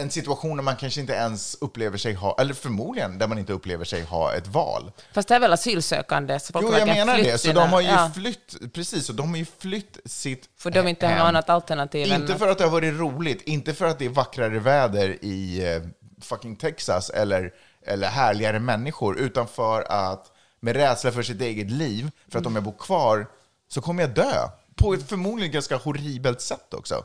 en 0.00 0.10
situation 0.10 0.56
där 0.56 0.64
man 0.64 0.76
kanske 0.76 1.00
inte 1.00 1.12
ens 1.12 1.56
upplever 1.60 1.98
sig 1.98 2.14
ha, 2.14 2.36
eller 2.40 2.54
förmodligen 2.54 3.18
där 3.18 3.26
man 3.26 3.38
inte 3.38 3.52
upplever 3.52 3.84
sig 3.84 4.02
ha 4.02 4.34
ett 4.34 4.46
val. 4.46 4.92
Fast 5.12 5.28
det 5.28 5.34
är 5.34 5.40
väl 5.40 5.52
asylsökande, 5.52 6.40
så 6.40 6.52
folk 6.52 6.66
Jo, 6.68 6.78
jag 6.78 6.88
menar 6.88 7.16
det. 7.16 7.38
Så 7.38 7.52
de 7.52 7.68
har 7.68 7.80
ju 7.80 7.86
ja, 7.86 8.10
flytt, 8.14 8.72
precis, 8.74 9.08
och 9.08 9.14
de 9.14 9.30
har 9.30 9.36
ju 9.36 9.46
flytt 9.58 9.98
sitt 10.04 10.48
För 10.56 10.70
de 10.70 10.88
inte 10.88 11.06
har 11.06 11.14
något 11.14 11.24
annat 11.24 11.50
alternativ 11.50 12.12
Inte 12.12 12.38
för 12.38 12.48
att 12.48 12.58
det 12.58 12.64
har 12.64 12.70
varit 12.70 12.94
roligt, 12.94 13.42
inte 13.42 13.74
för 13.74 13.86
att 13.86 13.98
det 13.98 14.04
är 14.04 14.08
vackrare 14.08 14.58
väder 14.58 15.24
i 15.24 15.72
eh, 15.74 15.82
fucking 16.22 16.56
Texas 16.56 17.10
eller, 17.10 17.52
eller 17.86 18.08
härligare 18.08 18.58
människor, 18.58 19.18
utan 19.18 19.48
för 19.48 19.82
att 19.82 20.32
med 20.60 20.76
rädsla 20.76 21.12
för 21.12 21.22
sitt 21.22 21.40
eget 21.40 21.70
liv, 21.70 22.10
för 22.28 22.38
att 22.38 22.46
om 22.46 22.54
jag 22.54 22.64
bor 22.64 22.78
kvar 22.78 23.26
så 23.68 23.80
kommer 23.80 24.02
jag 24.02 24.10
dö. 24.14 24.48
På 24.80 24.94
ett 24.94 25.08
förmodligen 25.08 25.52
ganska 25.52 25.76
horribelt 25.76 26.40
sätt 26.40 26.74
också. 26.74 27.04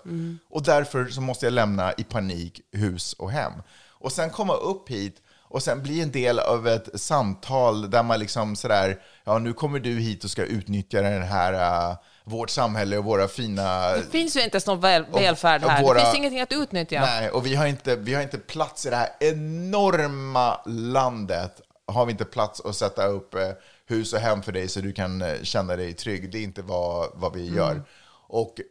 Och 0.49 0.63
därför 0.63 1.05
så 1.05 1.21
måste 1.21 1.45
jag 1.45 1.53
lämna 1.53 1.93
i 1.93 2.03
panik 2.03 2.61
hus 2.71 3.13
och 3.13 3.31
hem. 3.31 3.53
Och 3.89 4.11
sen 4.11 4.29
komma 4.29 4.53
upp 4.53 4.89
hit 4.89 5.21
och 5.47 5.63
sen 5.63 5.83
bli 5.83 6.01
en 6.01 6.11
del 6.11 6.39
av 6.39 6.67
ett 6.67 7.01
samtal 7.01 7.89
där 7.89 8.03
man 8.03 8.19
liksom 8.19 8.55
sådär, 8.55 8.99
ja 9.23 9.37
nu 9.37 9.53
kommer 9.53 9.79
du 9.79 9.89
hit 9.99 10.23
och 10.23 10.29
ska 10.31 10.43
utnyttja 10.43 11.01
den 11.01 11.21
här, 11.23 11.53
uh, 11.89 11.95
vårt 12.23 12.49
samhälle 12.49 12.97
och 12.97 13.03
våra 13.03 13.27
fina 13.27 13.91
Det 13.91 14.11
finns 14.11 14.35
ju 14.37 14.41
inte 14.43 14.55
ens 14.55 14.67
någon 14.67 14.79
väl, 14.79 15.05
Och- 15.11 15.21
välfärd 15.21 15.63
och 15.63 15.69
här. 15.71 15.83
våra- 15.83 15.93
Det 15.99 16.05
finns 16.05 16.15
ingenting 16.15 16.41
att 16.41 16.51
utnyttja. 16.53 17.01
Nej, 17.01 17.29
och 17.29 17.45
vi 17.45 17.55
har, 17.55 17.65
inte, 17.65 17.95
vi 17.95 18.13
har 18.13 18.21
inte 18.21 18.37
plats 18.37 18.85
i 18.85 18.89
det 18.89 18.95
här 18.95 19.09
enorma 19.19 20.59
landet. 20.65 21.61
Har 21.87 22.05
vi 22.05 22.11
inte 22.11 22.25
plats 22.25 22.61
att 22.65 22.75
sätta 22.75 23.05
upp 23.05 23.33
eh, 23.33 23.49
hus 23.87 24.13
och 24.13 24.19
hem 24.19 24.43
för 24.43 24.51
dig 24.51 24.67
så 24.67 24.81
du 24.81 24.93
kan 24.93 25.21
eh, 25.21 25.41
känna 25.43 25.75
dig 25.75 25.93
trygg. 25.93 26.31
Det 26.31 26.37
är 26.37 26.43
inte 26.43 26.61
vad, 26.61 27.09
vad 27.13 27.33
vi 27.33 27.55
gör. 27.55 27.83
Och, 28.27 28.61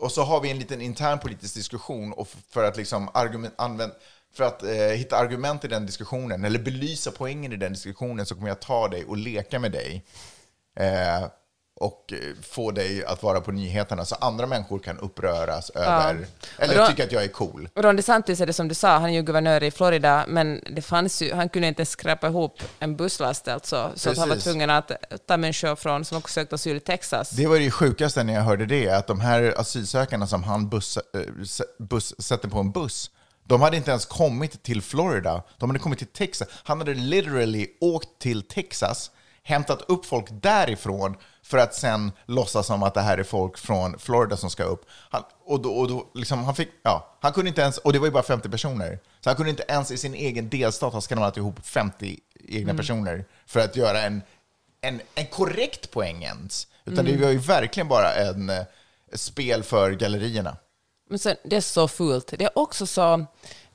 och 0.00 0.12
så 0.12 0.22
har 0.22 0.40
vi 0.40 0.50
en 0.50 0.58
liten 0.58 0.80
intern 0.80 1.18
politisk 1.18 1.54
diskussion 1.54 2.12
och 2.12 2.28
för 2.50 2.64
att, 2.64 2.76
liksom 2.76 3.08
argument, 3.14 3.54
använd, 3.58 3.92
för 4.32 4.44
att 4.44 4.62
eh, 4.62 4.70
hitta 4.70 5.16
argument 5.16 5.64
i 5.64 5.68
den 5.68 5.86
diskussionen, 5.86 6.44
eller 6.44 6.58
belysa 6.58 7.10
poängen 7.10 7.52
i 7.52 7.56
den 7.56 7.72
diskussionen, 7.72 8.26
så 8.26 8.34
kommer 8.34 8.48
jag 8.48 8.60
ta 8.60 8.88
dig 8.88 9.04
och 9.04 9.16
leka 9.16 9.58
med 9.58 9.72
dig. 9.72 10.04
Eh, 10.76 11.26
och 11.80 12.12
eh, 12.12 12.18
få 12.42 12.70
dig 12.70 13.04
att 13.04 13.22
vara 13.22 13.40
på 13.40 13.52
nyheterna 13.52 14.04
så 14.04 14.14
andra 14.14 14.46
människor 14.46 14.78
kan 14.78 14.98
uppröras 14.98 15.70
över, 15.70 16.26
eller 16.58 16.74
Och 16.74 16.80
då- 16.80 16.86
tycka 16.86 17.04
att 17.04 17.12
jag 17.12 17.24
är 17.24 17.28
cool. 17.28 17.68
Ron 17.74 17.96
DeSantis 17.96 18.40
är 18.40 18.46
det 18.46 18.52
som 18.52 18.68
du 18.68 18.74
sa, 18.74 18.88
han 18.98 19.10
är 19.10 19.14
ju 19.14 19.22
guvernör 19.22 19.62
i 19.62 19.70
Florida, 19.70 20.24
men 20.28 20.60
det 20.70 20.82
fanns 20.82 21.22
ju, 21.22 21.34
han 21.34 21.48
kunde 21.48 21.68
inte 21.68 21.86
skräpa 21.86 22.26
ihop 22.28 22.62
en 22.78 22.96
busslast 22.96 23.48
alltså, 23.48 23.92
så 23.94 24.10
att 24.10 24.18
han 24.18 24.28
var 24.28 24.36
tvungen 24.36 24.70
att 24.70 24.90
ta 25.26 25.36
människor 25.36 25.76
från, 25.76 26.04
som 26.04 26.18
också 26.18 26.32
sökt 26.32 26.52
asyl 26.52 26.76
i 26.76 26.80
Texas. 26.80 27.30
Det 27.30 27.46
var 27.46 27.58
det 27.58 27.70
sjukaste 27.70 28.24
när 28.24 28.34
jag 28.34 28.42
hörde 28.42 28.66
det, 28.66 28.88
att 28.88 29.06
de 29.06 29.20
här 29.20 29.54
asylsökarna 29.60 30.26
som 30.26 30.42
han 30.44 30.68
buss, 30.68 30.96
eh, 30.96 31.20
buss, 31.78 32.14
sätter 32.22 32.48
på 32.48 32.58
en 32.58 32.72
buss, 32.72 33.10
de 33.44 33.60
hade 33.60 33.76
inte 33.76 33.90
ens 33.90 34.06
kommit 34.06 34.62
till 34.62 34.82
Florida, 34.82 35.42
de 35.58 35.70
hade 35.70 35.78
kommit 35.80 35.98
till 35.98 36.08
Texas. 36.08 36.48
Han 36.64 36.78
hade 36.78 36.94
literally 36.94 37.66
åkt 37.80 38.08
till 38.18 38.42
Texas, 38.42 39.10
hämtat 39.42 39.82
upp 39.88 40.06
folk 40.06 40.26
därifrån 40.30 41.16
för 41.42 41.58
att 41.58 41.74
sen 41.74 42.12
låtsas 42.26 42.66
som 42.66 42.82
att 42.82 42.94
det 42.94 43.00
här 43.00 43.18
är 43.18 43.24
folk 43.24 43.58
från 43.58 43.98
Florida 43.98 44.36
som 44.36 44.50
ska 44.50 44.64
upp. 44.64 44.86
Han, 45.10 45.22
och 45.44 45.62
då, 45.62 45.72
och 45.72 45.88
då, 45.88 46.06
liksom, 46.14 46.44
han, 46.44 46.54
fick, 46.54 46.68
ja, 46.82 47.18
han 47.20 47.32
kunde 47.32 47.48
inte 47.48 47.60
ens, 47.60 47.78
och 47.78 47.92
det 47.92 47.98
var 47.98 48.06
ju 48.06 48.12
bara 48.12 48.22
50 48.22 48.48
personer, 48.48 48.98
så 49.20 49.30
han 49.30 49.36
kunde 49.36 49.50
inte 49.50 49.64
ens 49.68 49.90
i 49.90 49.98
sin 49.98 50.14
egen 50.14 50.48
delstat 50.48 50.92
ha 50.92 51.00
skramlat 51.00 51.36
ihop 51.36 51.66
50 51.66 52.18
egna 52.48 52.74
personer 52.74 53.24
för 53.46 53.60
att 53.60 53.76
göra 53.76 54.02
en 54.02 54.22
en, 54.80 55.00
en 55.14 55.26
korrekt 55.26 55.90
poäng 55.90 56.22
ens. 56.22 56.66
Utan 56.84 57.04
det 57.04 57.16
var 57.16 57.30
ju 57.30 57.38
verkligen 57.38 57.88
bara 57.88 58.14
en 58.14 58.50
eh, 58.50 58.64
spel 59.12 59.62
för 59.62 59.92
gallerierna. 59.92 60.56
Men 61.08 61.18
sen, 61.18 61.36
det 61.44 61.56
är 61.56 61.60
så 61.60 61.88
fult. 61.88 62.34
Det 62.38 62.44
är 62.44 62.58
också 62.58 62.86
så, 62.86 63.26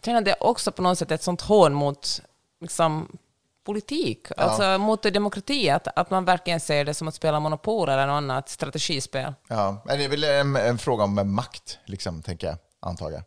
jag 0.03 0.25
det 0.25 0.31
är 0.31 0.43
också 0.43 0.71
på 0.71 0.81
något 0.81 0.99
sätt 0.99 1.11
ett 1.11 1.23
sånt 1.23 1.41
hån 1.41 1.73
mot 1.73 2.21
liksom, 2.61 3.17
politik, 3.65 4.27
alltså 4.37 4.77
mot 4.77 5.03
demokrati, 5.03 5.69
att, 5.69 5.87
att 5.95 6.09
man 6.09 6.25
verkligen 6.25 6.59
ser 6.59 6.85
det 6.85 6.93
som 6.93 7.07
att 7.07 7.15
spela 7.15 7.39
Monopol 7.39 7.89
eller 7.89 8.07
något 8.07 8.13
annat 8.13 8.49
strategispel. 8.49 9.33
Ja, 9.47 9.81
men 9.85 9.97
det 9.97 10.03
är 10.03 10.09
väl 10.09 10.23
en, 10.23 10.55
en 10.55 10.77
fråga 10.77 11.03
om 11.03 11.35
makt, 11.35 11.79
liksom, 11.85 12.21
tänker 12.21 12.47
jag, 12.47 12.57
antaga. 12.79 13.23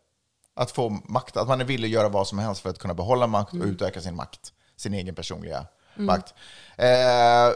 Att 0.56 0.70
få 0.70 0.88
makt, 0.88 1.36
att 1.36 1.48
man 1.48 1.60
är 1.60 1.64
villig 1.64 1.88
att 1.88 1.92
göra 1.92 2.08
vad 2.08 2.28
som 2.28 2.38
helst 2.38 2.60
för 2.60 2.70
att 2.70 2.78
kunna 2.78 2.94
behålla 2.94 3.26
makt 3.26 3.52
och 3.52 3.64
utöka 3.64 4.00
sin 4.00 4.16
makt, 4.16 4.52
sin 4.76 4.94
egen 4.94 5.14
personliga 5.14 5.66
makt. 5.94 6.34
Eh, 6.76 7.54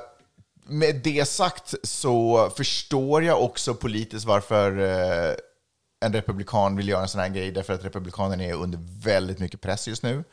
med 0.64 1.00
det 1.04 1.28
sagt 1.28 1.74
så 1.82 2.50
förstår 2.56 3.24
jag 3.24 3.42
också 3.42 3.74
politiskt 3.74 4.26
varför 4.26 4.78
eh, 4.78 5.34
en 6.02 6.12
republikan 6.12 6.76
vill 6.76 6.88
göra 6.88 7.02
en 7.02 7.08
sån 7.08 7.20
här 7.20 7.28
grej, 7.28 7.50
därför 7.50 7.74
att 7.74 7.84
republikanerna 7.84 8.44
är 8.44 8.54
under 8.54 8.78
väldigt 9.02 9.38
mycket 9.38 9.60
press 9.60 9.88
just 9.88 10.02
nu. 10.02 10.24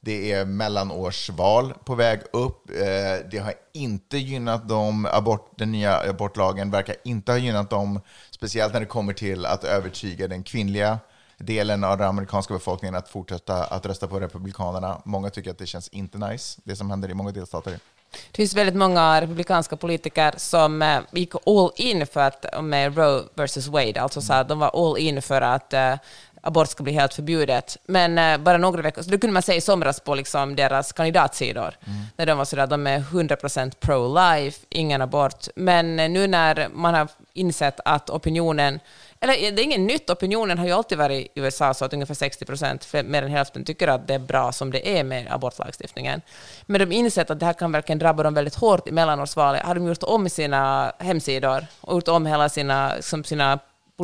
Det 0.00 0.32
är 0.32 0.44
mellanårsval 0.44 1.74
på 1.84 1.94
väg 1.94 2.20
upp. 2.32 2.70
Eh, 2.70 3.28
det 3.30 3.38
har 3.38 3.54
inte 3.72 4.18
gynnat 4.18 4.68
dem. 4.68 5.08
Abort, 5.12 5.58
den 5.58 5.72
nya 5.72 6.10
abortlagen 6.10 6.70
verkar 6.70 6.96
inte 7.04 7.32
ha 7.32 7.38
gynnat 7.38 7.70
dem, 7.70 8.00
speciellt 8.30 8.72
när 8.72 8.80
det 8.80 8.86
kommer 8.86 9.12
till 9.12 9.46
att 9.46 9.64
övertyga 9.64 10.28
den 10.28 10.42
kvinnliga 10.42 10.98
delen 11.38 11.84
av 11.84 11.98
den 11.98 12.08
amerikanska 12.08 12.54
befolkningen 12.54 12.94
att 12.94 13.08
fortsätta 13.08 13.64
att 13.64 13.86
rösta 13.86 14.06
på 14.06 14.20
republikanerna. 14.20 15.02
Många 15.04 15.30
tycker 15.30 15.50
att 15.50 15.58
det 15.58 15.66
känns 15.66 15.88
inte 15.88 16.18
nice, 16.18 16.60
det 16.64 16.76
som 16.76 16.90
händer 16.90 17.10
i 17.10 17.14
många 17.14 17.30
delstater. 17.30 17.78
Det 18.12 18.36
finns 18.36 18.54
väldigt 18.54 18.74
många 18.74 19.20
republikanska 19.20 19.76
politiker 19.76 20.34
som 20.36 20.82
eh, 20.82 21.00
gick 21.10 21.34
all 21.46 21.70
in 21.76 22.06
för 22.06 22.20
att, 22.20 22.62
med 22.62 22.96
Roe 22.96 23.22
versus 23.34 23.66
Wade, 23.66 24.00
alltså 24.00 24.20
så 24.20 24.32
att 24.32 24.48
de 24.48 24.58
var 24.58 24.90
all 24.90 24.98
in 24.98 25.22
för 25.22 25.42
att 25.42 25.72
eh, 25.72 25.94
abort 26.40 26.68
ska 26.68 26.82
bli 26.82 26.92
helt 26.92 27.14
förbjudet. 27.14 27.76
Men 27.86 28.18
eh, 28.18 28.38
bara 28.38 28.58
några 28.58 28.82
veckor, 28.82 29.02
så 29.02 29.10
det 29.10 29.18
kunde 29.18 29.34
man 29.34 29.42
säga 29.42 29.56
i 29.56 29.60
somras 29.60 30.00
på 30.00 30.14
liksom 30.14 30.56
deras 30.56 30.92
kandidatsidor, 30.92 31.74
när 32.16 32.26
de 32.26 32.38
var 32.38 32.44
sådär, 32.44 32.66
de 32.66 32.86
är 32.86 33.00
100% 33.00 33.72
pro-life, 33.80 34.58
ingen 34.68 35.02
abort. 35.02 35.48
Men 35.56 35.96
nu 35.96 36.26
när 36.26 36.68
man 36.72 36.94
har 36.94 37.08
insett 37.32 37.80
att 37.84 38.10
opinionen 38.10 38.80
eller 39.22 39.52
det 39.52 39.62
är 39.62 39.64
inget 39.64 39.80
nytt, 39.80 40.10
opinionen 40.10 40.58
har 40.58 40.66
ju 40.66 40.72
alltid 40.72 40.98
varit 40.98 41.26
i 41.26 41.40
USA 41.40 41.74
så 41.74 41.84
att 41.84 41.92
ungefär 41.92 42.14
60 42.14 42.44
procent, 42.44 42.92
mer 43.04 43.22
än 43.22 43.30
hälften, 43.30 43.64
tycker 43.64 43.88
att 43.88 44.08
det 44.08 44.14
är 44.14 44.18
bra 44.18 44.52
som 44.52 44.70
det 44.70 44.98
är 44.98 45.04
med 45.04 45.32
abortlagstiftningen. 45.32 46.20
Men 46.66 46.78
de 46.88 46.92
insett 46.94 47.30
att 47.30 47.40
det 47.40 47.46
här 47.46 47.52
kan 47.52 47.72
verkligen 47.72 47.98
drabba 47.98 48.22
dem 48.22 48.34
väldigt 48.34 48.54
hårt 48.54 48.88
i 48.88 48.92
mellanårsvalet. 48.92 49.62
Har 49.62 49.74
de 49.74 49.86
gjort 49.86 50.02
om 50.02 50.28
sina 50.28 50.92
hemsidor 50.98 51.66
och 51.80 51.94
gjort 51.94 52.08
om 52.08 52.26
hela 52.26 52.48
sina, 52.48 52.92
som 53.00 53.24
sina 53.24 53.58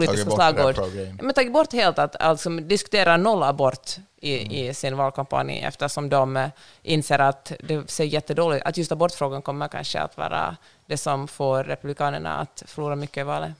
politiska 0.07 0.31
slagord. 0.31 0.77
Men 1.23 1.35
tagit 1.35 1.53
bort 1.53 1.73
helt 1.73 1.99
att 1.99 2.17
alltså, 2.23 2.51
diskutera 2.51 3.17
noll 3.17 3.43
abort 3.43 3.97
i, 4.21 4.39
Mm. 4.43 4.53
i 4.53 4.75
sin 4.75 4.97
valkampanj 4.97 5.59
eftersom 5.61 6.09
de 6.09 6.37
eh, 6.37 6.49
inser 6.83 7.19
att 7.19 7.53
det 7.61 7.91
ser 7.91 8.05
jättedåligt 8.05 8.67
att 8.67 8.77
just 8.77 8.93
abortfrågan 8.93 9.43
kommer 9.43 9.69
kanske 9.69 10.01
att 10.01 10.17
vara 10.17 10.57
det 10.87 10.97
som 10.97 11.29
får 11.29 11.65
republikanerna 11.65 12.37
att 12.37 12.63
förlora 12.67 12.97
mycket 12.97 13.17
i 13.21 13.23
valet. 13.23 13.53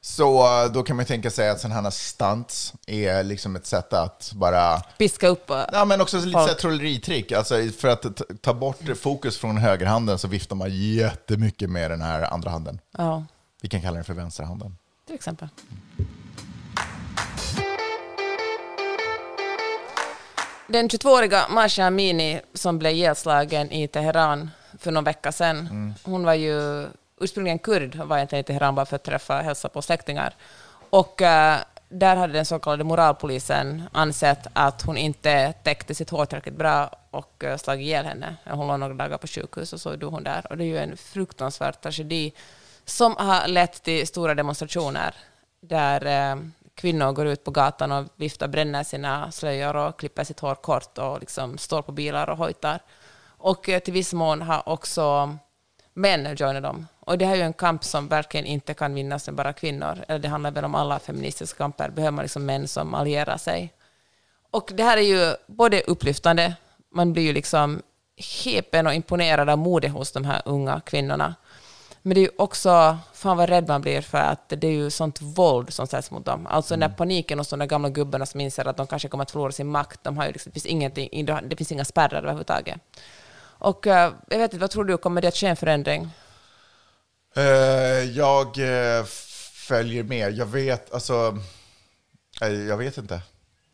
Så 0.00 0.62
eh, 0.64 0.72
då 0.72 0.82
kan 0.82 0.96
man 0.96 1.04
tänka 1.04 1.30
sig 1.30 1.48
att 1.50 1.60
sådana 1.60 1.80
här 1.82 1.90
stunts 1.90 2.72
är 2.86 3.22
liksom 3.22 3.56
ett 3.56 3.66
sätt 3.66 3.92
att 3.92 4.32
bara 4.34 4.80
Piska 4.80 5.28
upp 5.28 5.50
eh, 5.50 5.62
Ja, 5.72 5.84
men 5.84 6.00
också 6.00 6.16
lite 6.18 6.38
Folk. 6.38 6.58
trolleritrick. 6.58 7.32
Alltså, 7.32 7.54
för 7.78 7.88
att 7.88 8.02
ta- 8.16 8.24
ta 8.40 8.54
bort 8.54 8.78
fokus 9.00 9.38
från 9.38 9.56
högerhanden 9.56 10.18
så 10.18 10.28
viftar 10.28 10.56
man 10.56 10.68
jättemycket 10.70 11.70
med 11.70 11.90
den 11.90 12.02
här 12.02 12.22
andra 12.34 12.50
handen. 12.50 12.80
ja, 12.98 13.24
Vi 13.62 13.68
kan 13.68 13.80
kalla 13.82 13.94
den 13.94 14.04
för 14.04 14.14
vänsterhanden. 14.14 14.76
Till 15.06 15.14
exempel. 15.14 15.48
Den 20.66 20.88
22-åriga 20.88 21.48
Masha 21.50 21.84
Amini 21.84 22.40
som 22.54 22.78
blev 22.78 22.92
ihjälslagen 22.92 23.72
i 23.72 23.88
Teheran 23.88 24.50
för 24.78 24.90
någon 24.90 25.04
vecka 25.04 25.32
sedan, 25.32 25.94
hon 26.02 26.24
var 26.24 26.34
ju 26.34 26.86
ursprungligen 27.20 27.58
kurd 27.58 28.00
och 28.00 28.08
var 28.08 28.16
egentligen 28.16 28.40
i 28.40 28.44
Teheran 28.44 28.74
bara 28.74 28.86
för 28.86 28.96
att 28.96 29.04
träffa 29.04 29.38
och 29.38 29.44
hälsa 29.44 29.68
på 29.68 29.82
släktingar. 29.82 30.34
Och 30.90 31.22
eh, 31.22 31.58
där 31.88 32.16
hade 32.16 32.32
den 32.32 32.46
så 32.46 32.58
kallade 32.58 32.84
moralpolisen 32.84 33.82
ansett 33.92 34.46
att 34.52 34.82
hon 34.82 34.96
inte 34.96 35.52
täckte 35.52 35.94
sitt 35.94 36.10
hår 36.10 36.26
tillräckligt 36.26 36.56
bra 36.56 36.90
och 37.10 37.44
uh, 37.44 37.56
slagit 37.56 37.86
ihjäl 37.86 38.04
henne. 38.04 38.36
Hon 38.44 38.66
låg 38.68 38.80
några 38.80 38.94
dagar 38.94 39.18
på 39.18 39.26
sjukhus 39.26 39.72
och 39.72 39.80
så 39.80 39.96
dog 39.96 40.12
hon 40.12 40.24
där. 40.24 40.46
Och 40.50 40.56
det 40.56 40.64
är 40.64 40.66
ju 40.66 40.78
en 40.78 40.96
fruktansvärd 40.96 41.80
tragedi 41.80 42.32
som 42.84 43.16
har 43.16 43.48
lett 43.48 43.82
till 43.82 44.06
stora 44.06 44.34
demonstrationer 44.34 45.14
där 45.60 46.06
eh, 46.06 46.36
kvinnor 46.74 47.12
går 47.12 47.26
ut 47.26 47.44
på 47.44 47.50
gatan 47.50 47.92
och 47.92 48.06
viftar, 48.16 48.48
bränner 48.48 48.84
sina 48.84 49.32
slöjor 49.32 49.76
och 49.76 49.98
klipper 49.98 50.24
sitt 50.24 50.40
hår 50.40 50.54
kort 50.54 50.98
och 50.98 51.20
liksom 51.20 51.58
står 51.58 51.82
på 51.82 51.92
bilar 51.92 52.30
och 52.30 52.36
hojtar. 52.36 52.80
Och 53.26 53.68
eh, 53.68 53.78
till 53.78 53.92
viss 53.92 54.12
mån 54.12 54.42
har 54.42 54.68
också 54.68 55.36
män 55.94 56.36
joinat 56.36 56.62
dem. 56.62 56.86
Och 57.00 57.18
det 57.18 57.26
här 57.26 57.32
är 57.32 57.36
ju 57.36 57.42
en 57.42 57.52
kamp 57.52 57.84
som 57.84 58.08
verkligen 58.08 58.46
inte 58.46 58.74
kan 58.74 58.94
vinnas 58.94 59.26
med 59.26 59.34
bara 59.34 59.52
kvinnor. 59.52 60.04
Eller 60.08 60.18
det 60.18 60.28
handlar 60.28 60.50
väl 60.50 60.64
om 60.64 60.74
alla 60.74 60.98
feministiska 60.98 61.58
kamper. 61.58 61.90
behöver 61.90 62.10
man 62.10 62.22
liksom 62.22 62.46
män 62.46 62.68
som 62.68 62.94
allierar 62.94 63.36
sig. 63.36 63.72
Och 64.50 64.72
det 64.74 64.82
här 64.82 64.96
är 64.96 65.02
ju 65.02 65.34
både 65.46 65.80
upplyftande, 65.80 66.54
man 66.90 67.12
blir 67.12 67.22
ju 67.22 67.32
liksom 67.32 67.82
häpen 68.44 68.86
och 68.86 68.94
imponerad 68.94 69.50
av 69.50 69.58
modet 69.58 69.92
hos 69.92 70.12
de 70.12 70.24
här 70.24 70.42
unga 70.44 70.80
kvinnorna. 70.80 71.34
Men 72.06 72.14
det 72.14 72.20
är 72.20 72.22
ju 72.22 72.30
också, 72.38 72.98
fan 73.12 73.36
vad 73.36 73.48
rädd 73.48 73.68
man 73.68 73.80
blir 73.80 74.00
för 74.00 74.18
att 74.18 74.48
det 74.48 74.66
är 74.66 74.72
ju 74.72 74.90
sånt 74.90 75.20
våld 75.20 75.72
som 75.72 75.86
sätts 75.86 76.10
mot 76.10 76.24
dem. 76.24 76.46
Alltså 76.46 76.74
den 76.74 76.80
där 76.80 76.96
paniken 76.96 77.38
hos 77.38 77.48
de 77.48 77.58
där 77.58 77.66
gamla 77.66 77.88
gubbarna 77.88 78.26
som 78.26 78.40
inser 78.40 78.68
att 78.68 78.76
de 78.76 78.86
kanske 78.86 79.08
kommer 79.08 79.22
att 79.22 79.30
förlora 79.30 79.52
sin 79.52 79.66
makt, 79.66 80.00
de 80.02 80.16
har 80.16 80.26
ju 80.26 80.32
liksom, 80.32 80.50
det, 80.50 80.60
finns 80.60 80.66
ingenting, 80.66 81.26
det 81.26 81.56
finns 81.56 81.72
inga 81.72 81.84
spärrar 81.84 82.18
överhuvudtaget. 82.18 82.80
Och 83.58 83.86
eh, 83.86 84.12
jag 84.28 84.38
vet 84.38 84.52
inte, 84.52 84.60
vad 84.60 84.70
tror 84.70 84.84
du, 84.84 84.96
kommer 84.96 85.22
det 85.22 85.28
att 85.28 85.36
ske 85.36 85.46
en 85.46 85.56
förändring? 85.56 86.10
Eh, 87.36 87.44
jag 88.16 88.46
eh, 88.46 89.04
följer 89.68 90.02
med. 90.02 90.32
Jag 90.32 90.46
vet, 90.46 90.94
alltså... 90.94 91.38
jag 92.40 92.76
vet 92.76 92.98
inte. 92.98 93.20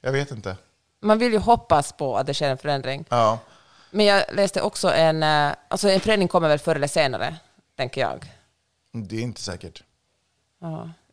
Jag 0.01 0.12
vet 0.12 0.31
inte. 0.31 0.57
Man 1.03 1.18
vill 1.18 1.33
ju 1.33 1.39
hoppas 1.39 1.93
på 1.93 2.16
att 2.16 2.26
det 2.26 2.35
sker 2.35 2.51
en 2.51 2.59
förändring. 2.59 3.05
Ja. 3.09 3.39
Men 3.91 4.07
jag 4.07 4.24
läste 4.33 4.62
också 4.62 4.93
en, 4.93 5.22
alltså 5.68 5.89
en 5.89 6.01
förändring 6.01 6.28
kommer 6.28 6.49
väl 6.49 6.59
förr 6.59 6.76
eller 6.76 6.87
senare, 6.87 7.37
tänker 7.81 8.01
jag. 8.01 8.33
Det 8.93 9.16
är 9.16 9.22
inte 9.22 9.41
säkert. 9.41 9.83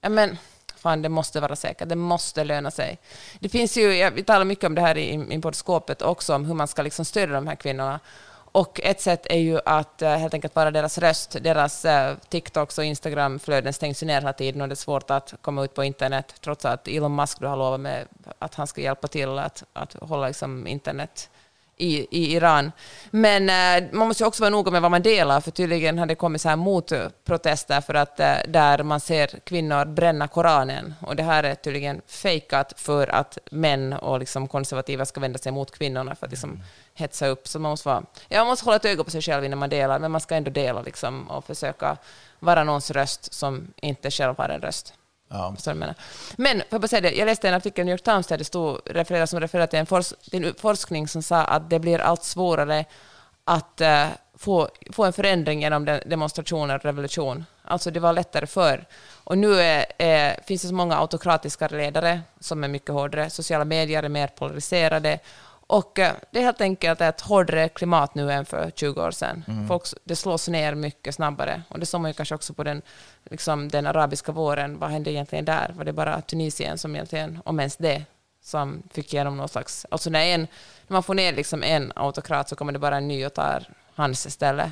Ja, 0.02 0.10
men 0.10 0.38
fan, 0.76 1.02
det 1.02 1.10
måste 1.10 1.40
vara 1.40 1.56
säkert. 1.56 1.90
Det 1.90 1.96
måste 1.96 2.44
löna 2.44 2.72
sig. 2.72 3.00
Det 3.40 3.50
finns 3.50 3.78
ju, 3.78 4.10
vi 4.10 4.24
talar 4.24 4.46
mycket 4.46 4.64
om 4.64 4.76
det 4.76 4.82
här 4.82 4.98
i, 4.98 5.34
i 5.36 5.42
poddskåpet 5.42 6.02
också, 6.02 6.36
om 6.36 6.46
hur 6.46 6.54
man 6.54 6.68
ska 6.68 6.82
liksom 6.82 7.06
stödja 7.06 7.36
de 7.36 7.48
här 7.48 7.56
kvinnorna. 7.56 8.00
Och 8.52 8.82
ett 8.84 9.02
sätt 9.02 9.26
är 9.26 9.40
ju 9.40 9.60
att 9.66 10.02
eh, 10.02 10.16
helt 10.16 10.34
enkelt 10.34 10.56
vara 10.56 10.72
deras 10.72 10.98
röst. 10.98 11.38
Deras 11.42 11.86
eh, 11.86 12.18
TikToks 12.30 12.78
och 12.78 12.86
Instagram-flöden 12.86 13.74
stängs 13.74 14.04
ju 14.04 14.08
ner 14.08 14.22
hela 14.22 14.34
tiden 14.34 14.62
och 14.62 14.68
det 14.68 14.74
är 14.74 14.76
svårt 14.76 15.12
att 15.12 15.34
komma 15.42 15.64
ut 15.64 15.74
på 15.74 15.84
internet, 15.84 16.36
trots 16.42 16.66
att 16.66 16.88
Elon 16.88 17.16
Musk 17.16 17.42
har 17.42 17.58
lovat 17.58 17.80
med 17.80 18.08
att 18.40 18.56
han 18.56 18.68
ska 18.68 18.82
hjälpa 18.82 19.08
till 19.08 19.40
att, 19.40 19.64
att 19.74 19.94
hålla 19.94 20.28
liksom, 20.28 20.68
internet 20.68 21.30
i, 21.78 22.08
i 22.12 22.36
Iran. 22.36 22.72
Men 23.12 23.50
eh, 23.50 23.90
man 23.92 24.08
måste 24.08 24.24
ju 24.24 24.28
också 24.28 24.44
vara 24.44 24.50
noga 24.50 24.72
med 24.72 24.82
vad 24.82 24.92
man 24.92 25.02
delar, 25.02 25.42
för 25.42 25.52
tydligen 25.52 26.00
har 26.00 26.06
det 26.06 26.16
kommit 26.16 26.42
så 26.42 26.50
här 26.50 26.56
motprotester 26.56 27.82
för 27.82 27.94
att 27.94 28.20
eh, 28.20 28.36
där 28.48 28.84
man 28.84 29.00
ser 29.00 29.28
kvinnor 29.28 29.86
bränna 29.86 30.28
Koranen. 30.28 30.94
Och 31.02 31.16
det 31.16 31.24
här 31.24 31.44
är 31.44 31.56
tydligen 31.56 32.02
fejkat 32.08 32.74
för 32.78 33.08
att 33.08 33.38
män 33.52 33.94
och 33.94 34.20
liksom 34.20 34.48
konservativa 34.48 35.06
ska 35.06 35.20
vända 35.20 35.40
sig 35.40 35.52
mot 35.52 35.72
kvinnorna 35.72 36.16
för 36.16 36.26
att 36.26 36.32
liksom 36.32 36.64
hetsa 36.94 37.28
upp. 37.28 37.48
Så 37.48 37.60
man 37.60 37.70
måste, 37.70 37.90
vara, 37.90 38.04
ja, 38.28 38.40
man 38.40 38.48
måste 38.48 38.66
hålla 38.66 38.76
ett 38.76 38.86
öga 38.86 39.04
på 39.04 39.12
sig 39.12 39.22
själv 39.22 39.46
innan 39.46 39.60
man 39.60 39.70
delar, 39.70 40.00
men 40.00 40.12
man 40.12 40.22
ska 40.22 40.36
ändå 40.36 40.52
dela 40.52 40.82
liksom, 40.82 41.32
och 41.32 41.46
försöka 41.46 41.98
vara 42.40 42.64
någons 42.64 42.92
röst 42.92 43.34
som 43.34 43.74
inte 43.82 44.12
själv 44.12 44.38
har 44.38 44.50
en 44.50 44.62
röst. 44.62 44.94
Ja. 45.30 45.54
Förstår 45.56 45.72
du 45.74 45.80
vad 45.80 45.88
jag 45.88 45.96
menar? 45.96 45.96
Men, 46.36 46.64
får 46.70 46.82
jag 46.82 46.90
säga 46.90 47.02
det, 47.02 47.12
jag 47.12 47.26
läste 47.26 47.48
en 47.48 47.54
artikel 47.54 47.82
i 47.82 47.86
New 47.86 47.94
York 47.94 48.04
Times 48.04 48.28
där 48.28 48.38
det 48.38 48.44
stod, 48.44 48.80
refererade, 48.86 49.28
som 49.28 49.40
refererar 49.40 49.68
till 49.68 49.80
en, 49.80 49.86
forsk, 49.86 50.32
till 50.32 50.46
en 50.46 50.54
forskning 50.58 51.08
som 51.08 51.24
sa 51.24 51.44
att 51.44 51.70
det 51.70 51.80
blir 51.80 52.00
allt 52.00 52.24
svårare 52.24 52.86
att 53.44 53.82
uh, 53.82 54.08
få, 54.38 54.70
få 54.92 55.06
en 55.06 55.14
förändring 55.14 55.62
genom 55.62 55.86
demonstrationer 55.86 56.76
och 56.76 56.86
revolution. 56.86 57.46
Alltså 57.64 57.92
det 57.92 58.00
var 58.00 58.14
lättare 58.14 58.48
förr. 58.48 58.86
Och 59.24 59.38
nu 59.38 59.62
är, 59.62 59.86
är, 59.98 60.42
finns 60.48 60.62
det 60.62 60.68
så 60.68 60.74
många 60.74 60.98
autokratiska 60.98 61.68
ledare 61.68 62.22
som 62.40 62.64
är 62.64 62.68
mycket 62.68 62.90
hårdare. 62.90 63.30
Sociala 63.30 63.66
medier 63.66 64.04
är 64.04 64.10
mer 64.10 64.28
polariserade. 64.28 65.20
Och 65.68 66.00
eh, 66.00 66.14
det 66.32 66.40
är 66.40 66.44
helt 66.44 66.62
enkelt 66.62 67.02
ett 67.02 67.22
hårdare 67.22 67.70
klimat 67.70 68.16
nu 68.16 68.32
än 68.32 68.46
för 68.46 68.72
20 68.76 69.02
år 69.02 69.12
sedan. 69.12 69.44
Folk, 69.68 69.84
det 70.04 70.16
slås 70.16 70.48
ner 70.48 70.76
mycket 70.76 71.16
snabbare. 71.16 71.62
Och 71.70 71.80
det 71.80 71.86
såg 71.86 72.02
man 72.02 72.10
ju 72.12 72.14
kanske 72.14 72.36
också 72.36 72.54
på 72.54 72.64
den, 72.64 72.82
liksom, 73.30 73.70
den 73.70 73.88
arabiska 73.88 74.32
våren. 74.32 74.80
Vad 74.80 74.90
hände 74.90 75.12
egentligen 75.12 75.46
där? 75.46 75.74
Var 75.78 75.86
det 75.86 75.94
bara 75.94 76.22
Tunisien 76.22 76.78
som 76.78 76.96
egentligen, 76.96 77.40
om 77.46 77.60
ens 77.60 77.78
det, 77.78 78.04
som 78.44 78.84
fick 78.92 79.14
igenom 79.14 79.38
någon 79.38 79.50
slags... 79.50 79.86
Alltså 79.92 80.10
när, 80.10 80.26
en, 80.26 80.42
när 80.88 80.94
man 80.94 81.04
får 81.04 81.14
ner 81.14 81.34
liksom 81.34 81.64
en 81.64 81.92
autokrat 81.96 82.50
så 82.50 82.56
kommer 82.56 82.72
det 82.74 82.80
bara 82.80 82.98
en 82.98 83.08
ny 83.08 83.26
och 83.26 83.34
tar 83.34 83.64
hans 83.96 84.34
ställe. 84.34 84.72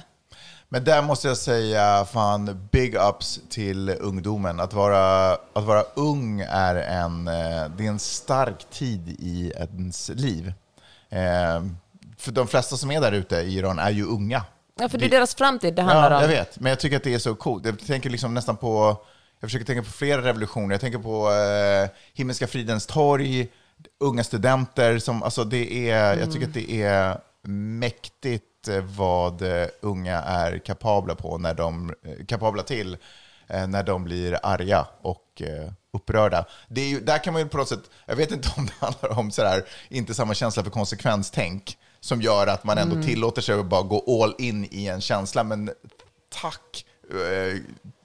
Men 0.69 0.83
där 0.83 1.01
måste 1.01 1.27
jag 1.27 1.37
säga, 1.37 2.05
fan, 2.05 2.67
big 2.71 2.95
ups 2.95 3.39
till 3.49 3.89
ungdomen. 3.89 4.59
Att 4.59 4.73
vara, 4.73 5.31
att 5.53 5.63
vara 5.63 5.83
ung 5.95 6.41
är 6.49 6.75
en, 6.75 7.27
eh, 7.27 7.69
det 7.77 7.85
är 7.85 7.89
en 7.89 7.99
stark 7.99 8.69
tid 8.69 9.09
i 9.09 9.53
ens 9.57 10.09
liv. 10.09 10.53
Eh, 11.09 11.63
för 12.17 12.31
de 12.31 12.47
flesta 12.47 12.77
som 12.77 12.91
är 12.91 13.01
där 13.01 13.11
ute 13.11 13.35
i 13.35 13.57
Iran 13.57 13.79
är 13.79 13.89
ju 13.89 14.05
unga. 14.05 14.43
Ja, 14.79 14.89
för 14.89 14.97
det 14.97 15.05
är 15.05 15.09
deras 15.09 15.35
framtid 15.35 15.75
det 15.75 15.81
handlar 15.81 16.11
Ja, 16.11 16.15
om. 16.17 16.21
jag 16.21 16.29
vet. 16.29 16.59
Men 16.59 16.69
jag 16.69 16.79
tycker 16.79 16.97
att 16.97 17.03
det 17.03 17.13
är 17.13 17.19
så 17.19 17.35
coolt. 17.35 17.65
Jag 17.65 17.79
tänker 17.79 18.09
liksom 18.09 18.33
nästan 18.33 18.57
på, 18.57 18.97
jag 19.39 19.47
försöker 19.49 19.65
tänka 19.65 19.83
på 19.83 19.91
flera 19.91 20.21
revolutioner. 20.21 20.73
Jag 20.73 20.81
tänker 20.81 20.99
på 20.99 21.31
eh, 21.31 21.89
Himmelska 22.13 22.47
fridens 22.47 22.85
torg, 22.85 23.47
unga 23.99 24.23
studenter. 24.23 24.99
Som, 24.99 25.23
alltså 25.23 25.43
det 25.43 25.89
är, 25.89 26.17
Jag 26.17 26.31
tycker 26.31 26.47
att 26.47 26.53
det 26.53 26.81
är 26.83 27.17
mäktigt 27.47 28.67
eh, 28.67 28.81
vad 28.81 29.41
eh, 29.41 29.67
unga 29.81 30.21
är 30.21 30.57
kapabla 30.57 31.15
på 31.15 31.37
när 31.37 31.53
de 31.53 31.93
eh, 32.03 32.25
kapabla 32.25 32.63
till 32.63 32.97
när 33.67 33.83
de 33.83 34.03
blir 34.03 34.39
arga 34.43 34.87
och 35.01 35.41
upprörda. 35.95 36.45
Det 36.67 36.81
är 36.81 36.87
ju, 36.87 36.99
där 36.99 37.23
kan 37.23 37.33
man 37.33 37.41
ju 37.41 37.47
på 37.47 37.57
något 37.57 37.69
sätt, 37.69 37.89
jag 38.05 38.15
vet 38.15 38.31
inte 38.31 38.49
om 38.57 38.65
det 38.65 38.85
handlar 38.85 39.19
om 39.19 39.31
sådär, 39.31 39.65
inte 39.89 40.13
samma 40.13 40.33
känsla 40.33 40.63
för 40.63 40.71
konsekvenstänk 40.71 41.77
som 41.99 42.21
gör 42.21 42.47
att 42.47 42.63
man 42.63 42.77
ändå 42.77 43.03
tillåter 43.03 43.41
sig 43.41 43.59
att 43.59 43.65
bara 43.65 43.81
gå 43.81 44.23
all 44.23 44.35
in 44.37 44.67
i 44.71 44.87
en 44.87 45.01
känsla, 45.01 45.43
men 45.43 45.71
tack 46.41 46.85
eh, 47.11 47.59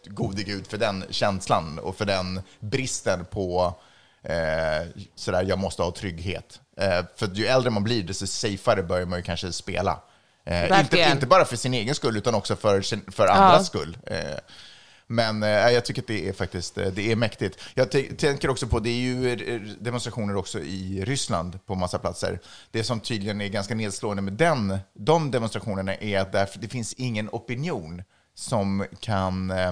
gode 0.04 0.42
gud 0.42 0.66
för 0.66 0.78
den 0.78 1.04
känslan 1.10 1.78
och 1.78 1.96
för 1.96 2.04
den 2.04 2.42
bristen 2.60 3.24
på 3.24 3.74
eh, 4.22 4.88
sådär, 5.14 5.42
jag 5.42 5.58
måste 5.58 5.82
ha 5.82 5.90
trygghet. 5.90 6.60
Eh, 6.76 7.04
för 7.16 7.26
ju 7.26 7.46
äldre 7.46 7.70
man 7.70 7.84
blir, 7.84 8.02
desto 8.02 8.26
safeare 8.26 8.82
börjar 8.82 9.06
man 9.06 9.18
ju 9.18 9.22
kanske 9.22 9.52
spela. 9.52 10.00
Eh, 10.44 10.80
inte, 10.80 11.10
inte 11.12 11.26
bara 11.26 11.44
för 11.44 11.56
sin 11.56 11.74
egen 11.74 11.94
skull, 11.94 12.16
utan 12.16 12.34
också 12.34 12.56
för, 12.56 13.10
för 13.12 13.26
andras 13.26 13.66
skull. 13.66 13.98
Men 15.12 15.42
eh, 15.42 15.48
jag 15.48 15.84
tycker 15.84 16.02
att 16.02 16.08
det 16.08 16.28
är 16.28 16.32
faktiskt 16.32 16.78
eh, 16.78 16.86
det 16.86 17.12
är 17.12 17.16
mäktigt. 17.16 17.58
Jag 17.74 17.90
tänker 17.90 18.50
också 18.50 18.66
på, 18.66 18.78
det 18.78 18.90
är 18.90 19.00
ju 19.00 19.32
eh, 19.32 19.60
demonstrationer 19.60 20.36
också 20.36 20.60
i 20.60 21.04
Ryssland 21.04 21.66
på 21.66 21.74
massa 21.74 21.98
platser. 21.98 22.40
Det 22.70 22.84
som 22.84 23.00
tydligen 23.00 23.40
är 23.40 23.48
ganska 23.48 23.74
nedslående 23.74 24.22
med 24.22 24.32
den, 24.32 24.78
de 24.94 25.30
demonstrationerna 25.30 25.94
är 25.94 26.20
att 26.20 26.32
där, 26.32 26.48
det 26.54 26.68
finns 26.68 26.92
ingen 26.92 27.28
opinion 27.32 28.02
som 28.34 28.86
kan 29.00 29.50
eh, 29.50 29.68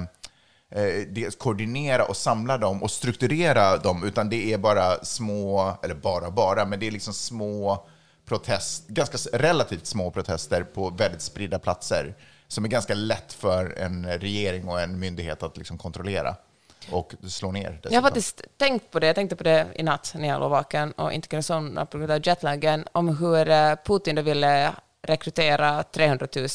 eh, 0.70 1.07
dels 1.09 1.36
koordinera 1.36 2.05
och 2.05 2.16
samla 2.16 2.59
dem 2.59 2.82
och 2.82 2.91
strukturera 2.91 3.76
dem, 3.76 4.05
utan 4.05 4.30
det 4.30 4.53
är 4.53 4.59
bara 4.59 5.05
små, 5.05 5.78
eller 5.82 5.95
bara 5.95 6.30
bara, 6.30 6.64
men 6.64 6.80
det 6.80 6.86
är 6.86 6.91
liksom 6.91 7.14
små 7.14 7.86
protest, 8.26 8.89
ganska 8.89 9.18
relativt 9.32 9.86
små 9.86 10.11
protester 10.11 10.62
på 10.62 10.91
väldigt 10.91 11.22
spridda 11.22 11.59
platser 11.59 12.14
som 12.49 12.64
är 12.64 12.68
ganska 12.68 12.94
lätt 12.94 13.32
för 13.32 13.78
en 13.78 14.07
regering 14.07 14.68
och 14.68 14.80
en 14.80 14.99
myndighet 14.99 15.42
att 15.42 15.57
liksom 15.57 15.78
kontrollera 15.78 16.36
och 16.90 17.14
slå 17.28 17.53
ner. 17.53 17.62
Jag 17.62 17.70
har 17.70 17.80
dessutom. 17.80 18.03
faktiskt 18.03 18.42
tänkt 18.57 18.90
på 18.90 18.99
det, 18.99 19.07
jag 19.07 19.16
tänkte 19.16 19.36
på 19.36 19.44
det 19.44 19.66
i 19.74 19.82
natt 19.82 20.12
när 20.16 20.28
jag 20.28 20.40
låg 20.40 20.51
vaken 20.51 20.92
och 20.92 21.12
inte 21.12 21.28
kunde 21.28 21.42
somna 21.42 21.86
på 21.86 21.99
grund 21.99 22.11
av 22.11 22.26
jetlagen, 22.26 22.84
om 22.92 23.16
hur 23.16 23.51
eh, 23.51 23.74
Putin 23.84 24.16
då 24.16 24.22
ville 24.22 24.72
rekrytera 25.03 25.82
300 25.82 26.26
000 26.36 26.49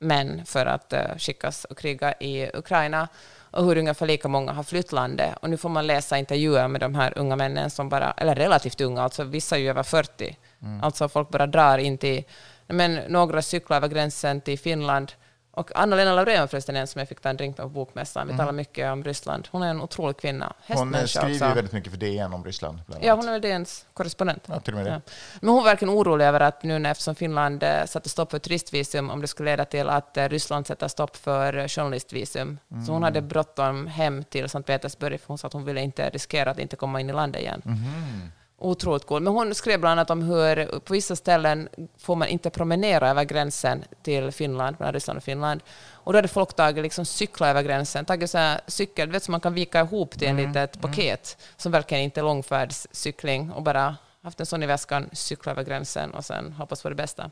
män 0.00 0.42
för 0.46 0.66
att 0.66 0.92
eh, 0.92 1.16
skickas 1.18 1.64
och 1.64 1.78
kriga 1.78 2.14
i 2.20 2.50
Ukraina 2.54 3.08
och 3.50 3.64
hur 3.64 3.78
ungefär 3.78 4.06
lika 4.06 4.28
många 4.28 4.52
har 4.52 4.62
flytt 4.62 4.92
landet. 4.92 5.34
Och 5.42 5.50
nu 5.50 5.56
får 5.56 5.68
man 5.68 5.86
läsa 5.86 6.18
intervjuer 6.18 6.68
med 6.68 6.80
de 6.80 6.94
här 6.94 7.18
unga 7.18 7.36
männen 7.36 7.70
som 7.70 7.88
bara, 7.88 8.12
eller 8.12 8.34
relativt 8.34 8.80
unga, 8.80 9.02
alltså 9.02 9.24
vissa 9.24 9.56
är 9.56 9.60
ju 9.60 9.70
över 9.70 9.82
40. 9.82 10.36
Alltså 10.82 11.08
folk 11.08 11.28
bara 11.28 11.46
drar 11.46 11.78
in 11.78 11.98
till, 11.98 12.24
men 12.66 12.94
några 12.94 13.42
cyklar 13.42 13.76
över 13.76 13.88
gränsen 13.88 14.40
till 14.40 14.58
Finland. 14.58 15.12
Och 15.60 15.70
Anna-Lena 15.74 16.14
Laurén 16.14 16.48
förresten 16.48 16.76
en 16.76 16.86
som 16.86 16.98
jag 16.98 17.08
fick 17.08 17.20
ta 17.20 17.28
en 17.28 17.36
drink 17.36 17.58
med 17.58 17.64
på 17.64 17.68
Bokmässan. 17.70 18.28
Vi 18.28 18.36
talar 18.36 18.52
mycket 18.52 18.92
om 18.92 19.04
Ryssland. 19.04 19.48
Hon 19.50 19.62
är 19.62 19.70
en 19.70 19.80
otrolig 19.80 20.16
kvinna. 20.16 20.52
Hon 20.66 20.94
eh, 20.94 21.04
skriver 21.04 21.28
ju 21.28 21.34
också. 21.34 21.54
väldigt 21.54 21.72
mycket 21.72 21.90
för 21.92 21.98
DN 21.98 22.32
om 22.32 22.44
Ryssland. 22.44 22.78
Ja, 23.00 23.14
hon 23.14 23.28
är 23.28 23.32
väl 23.32 23.40
DNs 23.40 23.86
korrespondent. 23.94 24.44
Ja, 24.46 24.60
till 24.60 24.74
och 24.74 24.78
med 24.82 24.86
det. 24.92 25.00
Men 25.40 25.48
hon 25.48 25.56
var 25.56 25.64
verkligen 25.64 25.94
orolig 25.94 26.24
över 26.24 26.40
att 26.40 26.62
nu 26.62 26.78
när, 26.78 26.90
eftersom 26.90 27.14
Finland 27.14 27.62
eh, 27.62 27.84
satte 27.86 28.08
stopp 28.08 28.30
för 28.30 28.38
turistvisum, 28.38 29.10
om 29.10 29.20
det 29.20 29.26
skulle 29.28 29.50
leda 29.50 29.64
till 29.64 29.88
att 29.88 30.16
eh, 30.16 30.28
Ryssland 30.28 30.66
sätter 30.66 30.88
stopp 30.88 31.16
för 31.16 31.68
journalistvisum. 31.68 32.58
Så 32.68 32.74
Mm. 32.74 32.88
hon 32.88 33.02
hade 33.02 33.22
bråttom 33.22 33.86
hem 33.86 34.24
till 34.24 34.48
Sankt 34.48 34.66
Petersburg, 34.66 35.20
för 35.20 35.28
hon 35.28 35.38
sa 35.38 35.46
att 35.46 35.52
hon 35.52 35.64
ville 35.64 35.80
inte 35.80 36.10
riskera 36.10 36.50
att 36.50 36.58
inte 36.58 36.76
komma 36.76 37.00
in 37.00 37.10
i 37.10 37.12
landet 37.12 37.42
igen. 37.42 37.62
Mhm. 37.64 38.32
Otroligt 38.62 39.06
cool. 39.06 39.22
Men 39.22 39.32
hon 39.32 39.54
skrev 39.54 39.80
bland 39.80 39.92
annat 39.92 40.10
om 40.10 40.22
hur 40.22 40.78
på 40.80 40.92
vissa 40.92 41.16
ställen 41.16 41.68
får 41.98 42.16
man 42.16 42.28
inte 42.28 42.50
promenera 42.50 43.10
över 43.10 43.24
gränsen 43.24 43.84
till 44.02 44.32
Finland, 44.32 44.76
mellan 44.78 44.94
Ryssland 44.94 45.16
och 45.16 45.22
Finland. 45.22 45.62
Och 45.92 46.12
då 46.12 46.18
hade 46.18 46.28
folk 46.28 46.52
tagit 46.54 46.82
liksom 46.82 47.04
cykla 47.04 47.50
över 47.50 47.62
gränsen, 47.62 48.04
tagit 48.04 48.30
så 48.30 48.38
här 48.38 48.60
cykel, 48.66 49.08
du 49.08 49.12
vet 49.12 49.22
som 49.22 49.32
man 49.32 49.40
kan 49.40 49.54
vika 49.54 49.80
ihop 49.80 50.18
till 50.18 50.28
en 50.28 50.36
litet 50.36 50.80
paket, 50.80 51.36
som 51.56 51.72
verkligen 51.72 52.04
inte 52.04 52.20
är 52.20 52.24
långfärdscykling, 52.24 53.50
och 53.50 53.62
bara 53.62 53.96
haft 54.24 54.40
en 54.40 54.46
sån 54.46 54.62
i 54.62 54.66
väskan, 54.66 55.08
cykla 55.12 55.52
över 55.52 55.64
gränsen 55.64 56.10
och 56.10 56.24
sen 56.24 56.52
hoppas 56.52 56.82
på 56.82 56.88
det 56.88 56.94
bästa. 56.94 57.30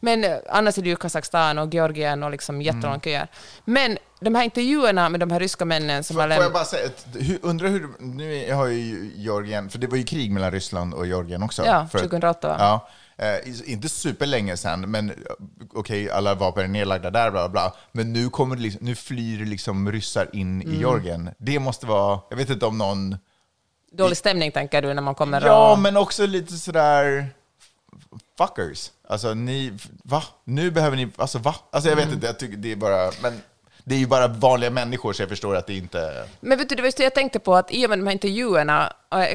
Men 0.00 0.24
eh, 0.24 0.36
annars 0.50 0.78
är 0.78 0.82
det 0.82 0.88
ju 0.88 0.96
Kazakstan 0.96 1.58
och 1.58 1.74
Georgien 1.74 2.22
och 2.22 2.30
liksom 2.30 2.62
jättelånga 2.62 3.00
köer. 3.00 3.28
Men 3.64 3.98
de 4.20 4.34
här 4.34 4.42
intervjuerna 4.44 5.08
med 5.08 5.20
de 5.20 5.30
här 5.30 5.40
ryska 5.40 5.64
männen 5.64 6.04
som 6.04 6.14
Får, 6.14 6.20
har 6.22 6.28
får 6.28 6.32
jag 6.34 6.38
lämnat... 6.40 6.52
bara 6.52 6.64
säga, 6.64 6.86
ett- 6.86 7.44
undrar 7.44 7.68
hur, 7.68 7.88
nu 7.98 8.52
har 8.52 8.66
ju 8.66 9.12
Georgien, 9.14 9.70
för 9.70 9.78
det 9.78 9.86
var 9.86 9.96
ju 9.96 10.04
krig 10.04 10.30
mellan 10.32 10.50
Ryssland 10.50 10.94
och 10.94 11.06
Georgien 11.06 11.42
också. 11.42 11.66
Ja, 11.66 11.86
för, 11.92 11.98
2008 11.98 12.48
va? 12.48 12.56
Ja, 12.58 12.88
eh, 13.26 13.72
inte 13.72 13.88
superlänge 13.88 14.56
sedan, 14.56 14.90
men 14.90 15.10
eh, 15.10 15.16
okej, 15.74 16.10
alla 16.10 16.34
vapen 16.34 16.64
är 16.64 16.68
nedlagda 16.68 17.10
där, 17.10 17.30
bla 17.30 17.48
bla, 17.48 17.48
bla. 17.48 17.74
Men 17.92 18.12
nu, 18.12 18.28
kommer 18.30 18.56
liksom, 18.56 18.84
nu 18.86 18.94
flyr 18.94 19.46
liksom 19.46 19.92
ryssar 19.92 20.28
in 20.32 20.62
Mm. 20.62 20.74
i 20.74 20.78
Georgien. 20.78 21.30
Det 21.38 21.58
måste 21.58 21.86
vara, 21.86 22.20
jag 22.30 22.36
vet 22.36 22.50
inte 22.50 22.66
om 22.66 22.78
någon... 22.78 23.16
Dålig 23.96 24.16
stämning 24.16 24.52
tänker 24.52 24.82
du 24.82 24.94
när 24.94 25.02
man 25.02 25.14
kommer 25.14 25.46
Ja, 25.46 25.72
och... 25.72 25.78
men 25.78 25.96
också 25.96 26.26
lite 26.26 26.52
sådär... 26.52 27.26
Fuckers. 28.38 28.90
Alltså, 29.08 29.34
ni... 29.34 29.72
Va? 30.04 30.22
Nu 30.44 30.70
behöver 30.70 30.96
ni... 30.96 31.08
Alltså, 31.16 31.38
va? 31.38 31.54
Alltså, 31.70 31.88
jag 31.90 31.96
vet 31.96 32.04
Mm. 32.04 32.14
inte, 32.14 32.26
jag 32.26 32.38
tycker 32.38 32.56
det 32.56 32.72
är 32.72 32.76
bara... 32.76 33.10
Men 33.22 33.42
det 33.84 33.94
är 33.94 33.98
ju 33.98 34.06
bara 34.06 34.28
vanliga 34.28 34.70
människor, 34.70 35.12
så 35.12 35.22
jag 35.22 35.28
förstår 35.28 35.56
att 35.56 35.66
det 35.66 35.74
inte... 35.76 36.26
Men 36.40 36.58
vet 36.58 36.68
du, 36.68 36.74
det 36.74 36.82
var 36.82 36.86
just 36.86 36.98
det 36.98 37.04
jag 37.04 37.14
tänkte 37.14 37.38
på, 37.38 37.54
att 37.56 37.72
i 37.72 37.86
och 37.86 37.90
med 37.90 37.98
de 37.98 38.06
här 38.06 38.12
intervjuerna, 38.12 38.92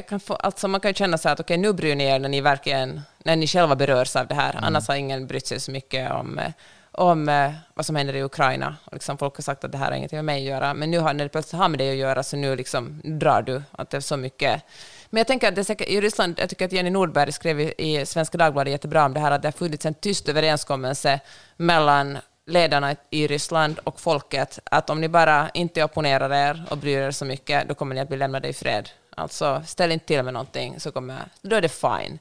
kan 0.08 0.20
få, 0.20 0.34
alltså 0.34 0.68
man 0.68 0.80
kan 0.80 0.88
ju 0.90 0.94
känna 0.94 1.18
så 1.18 1.28
här 1.28 1.32
att 1.34 1.40
okej, 1.40 1.56
nu 1.56 1.72
bryr 1.72 1.94
ni 1.94 2.04
er 2.04 2.18
när 2.18 2.28
ni 2.28 2.40
verkligen, 2.40 3.00
när 3.24 3.36
ni 3.36 3.46
själva 3.46 3.76
berörs 3.76 4.16
av 4.16 4.26
det 4.26 4.34
här, 4.34 4.58
annars 4.62 4.88
har 4.88 4.94
ingen 4.94 5.26
brytt 5.26 5.46
sig 5.46 5.60
så 5.60 5.70
mycket 5.70 6.12
om, 6.12 6.38
eh, 6.38 6.52
om 6.92 7.28
eh, 7.28 7.52
vad 7.74 7.86
som 7.86 7.96
händer 7.96 8.16
i 8.16 8.22
Ukraina. 8.22 8.76
Och 8.84 8.92
liksom 8.92 9.18
folk 9.18 9.36
har 9.36 9.42
sagt 9.42 9.64
att 9.64 9.72
det 9.72 9.78
här 9.78 9.86
har 9.86 9.96
ingenting 9.96 10.18
med 10.18 10.24
mig 10.24 10.42
att 10.42 10.48
göra, 10.48 10.74
men 10.74 10.90
nu 10.90 10.98
har, 10.98 11.14
när 11.14 11.24
det 11.24 11.28
plötsligt 11.28 11.60
har 11.60 11.68
med 11.68 11.78
det 11.78 11.90
att 11.90 11.96
göra, 11.96 12.22
så 12.22 12.36
nu 12.36 12.56
liksom 12.56 13.00
drar 13.04 13.42
du 13.42 13.62
att 13.72 13.90
det 13.90 13.96
är 13.96 14.00
så 14.00 14.16
mycket. 14.16 14.62
Men 15.10 15.18
jag 15.18 15.26
tänker 15.26 15.48
att 15.48 15.54
det 15.54 15.64
säkert, 15.64 15.88
i 15.88 16.00
Ryssland, 16.00 16.34
jag 16.38 16.48
tycker 16.48 16.64
att 16.64 16.72
Jenny 16.72 16.90
Nordberg 16.90 17.32
skrev 17.32 17.60
i, 17.60 17.74
i 17.78 18.06
Svenska 18.06 18.38
Dagbladet 18.38 18.70
jättebra 18.70 19.04
om 19.04 19.14
det 19.14 19.20
här, 19.20 19.30
att 19.30 19.42
det 19.42 19.48
har 19.48 19.52
funnits 19.52 19.86
en 19.86 19.94
tyst 19.94 20.28
överenskommelse 20.28 21.20
mellan 21.56 22.18
ledarna 22.46 22.96
i 23.10 23.26
Ryssland 23.26 23.78
och 23.84 24.00
folket 24.00 24.58
att 24.64 24.90
om 24.90 25.00
ni 25.00 25.08
bara 25.08 25.50
inte 25.50 25.84
opponerar 25.84 26.32
er 26.32 26.64
och 26.70 26.78
bryr 26.78 26.98
er 26.98 27.10
så 27.10 27.24
mycket, 27.24 27.68
då 27.68 27.74
kommer 27.74 27.94
ni 27.94 28.00
att 28.00 28.08
bli 28.08 28.16
lämnade 28.16 28.48
i 28.48 28.52
fred. 28.52 28.90
Alltså, 29.16 29.62
ställ 29.66 29.92
inte 29.92 30.06
till 30.06 30.22
med 30.22 30.32
någonting, 30.32 30.80
så 30.80 30.92
kommer, 30.92 31.18
då 31.42 31.56
är 31.56 31.60
det 31.60 31.68
fine. 31.68 32.18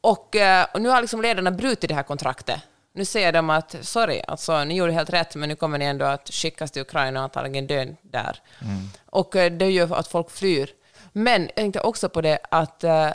Och, 0.00 0.36
eh, 0.36 0.66
och 0.74 0.82
nu 0.82 0.88
har 0.88 1.00
liksom 1.00 1.22
ledarna 1.22 1.50
brutit 1.50 1.88
det 1.88 1.94
här 1.94 2.02
kontraktet. 2.02 2.60
Nu 2.96 3.04
säger 3.04 3.32
de 3.32 3.50
att 3.50 3.76
sorry, 3.80 4.22
alltså, 4.28 4.64
ni 4.64 4.74
gjorde 4.74 4.92
helt 4.92 5.12
rätt, 5.12 5.34
men 5.34 5.48
nu 5.48 5.56
kommer 5.56 5.78
ni 5.78 5.84
ändå 5.84 6.04
att 6.04 6.30
skickas 6.30 6.70
till 6.70 6.82
Ukraina 6.82 7.20
och 7.20 7.24
antagligen 7.24 7.66
dö 7.66 7.86
där. 8.02 8.40
Och 9.06 9.36
eh, 9.36 9.52
det 9.52 9.70
gör 9.70 9.94
att 9.94 10.08
folk 10.08 10.30
flyr. 10.30 10.70
Men 11.12 11.42
jag 11.42 11.54
tänkte 11.54 11.80
också 11.80 12.08
på 12.08 12.20
det 12.20 12.38
att 12.50 12.84
eh, 12.84 13.10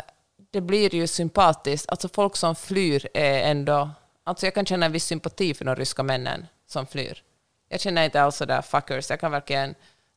det 0.51 0.61
blir 0.61 0.95
ju 0.95 1.07
sympatiskt. 1.07 1.89
Alltså 1.89 2.09
folk 2.09 2.35
som 2.35 2.55
flyr 2.55 3.07
är 3.13 3.51
ändå... 3.51 3.89
Alltså 4.23 4.45
jag 4.45 4.53
kan 4.53 4.65
känna 4.65 4.85
en 4.85 4.91
viss 4.91 5.05
sympati 5.05 5.53
för 5.53 5.65
de 5.65 5.75
ryska 5.75 6.03
männen 6.03 6.47
som 6.67 6.87
flyr. 6.87 7.23
Jag 7.69 7.79
känner 7.79 8.05
inte 8.05 8.21
alls 8.21 8.35
sådär 8.35 8.61
fuckers. 8.61 9.09
Jag 9.09 9.19
kan 9.19 9.31
verkligen 9.31 9.75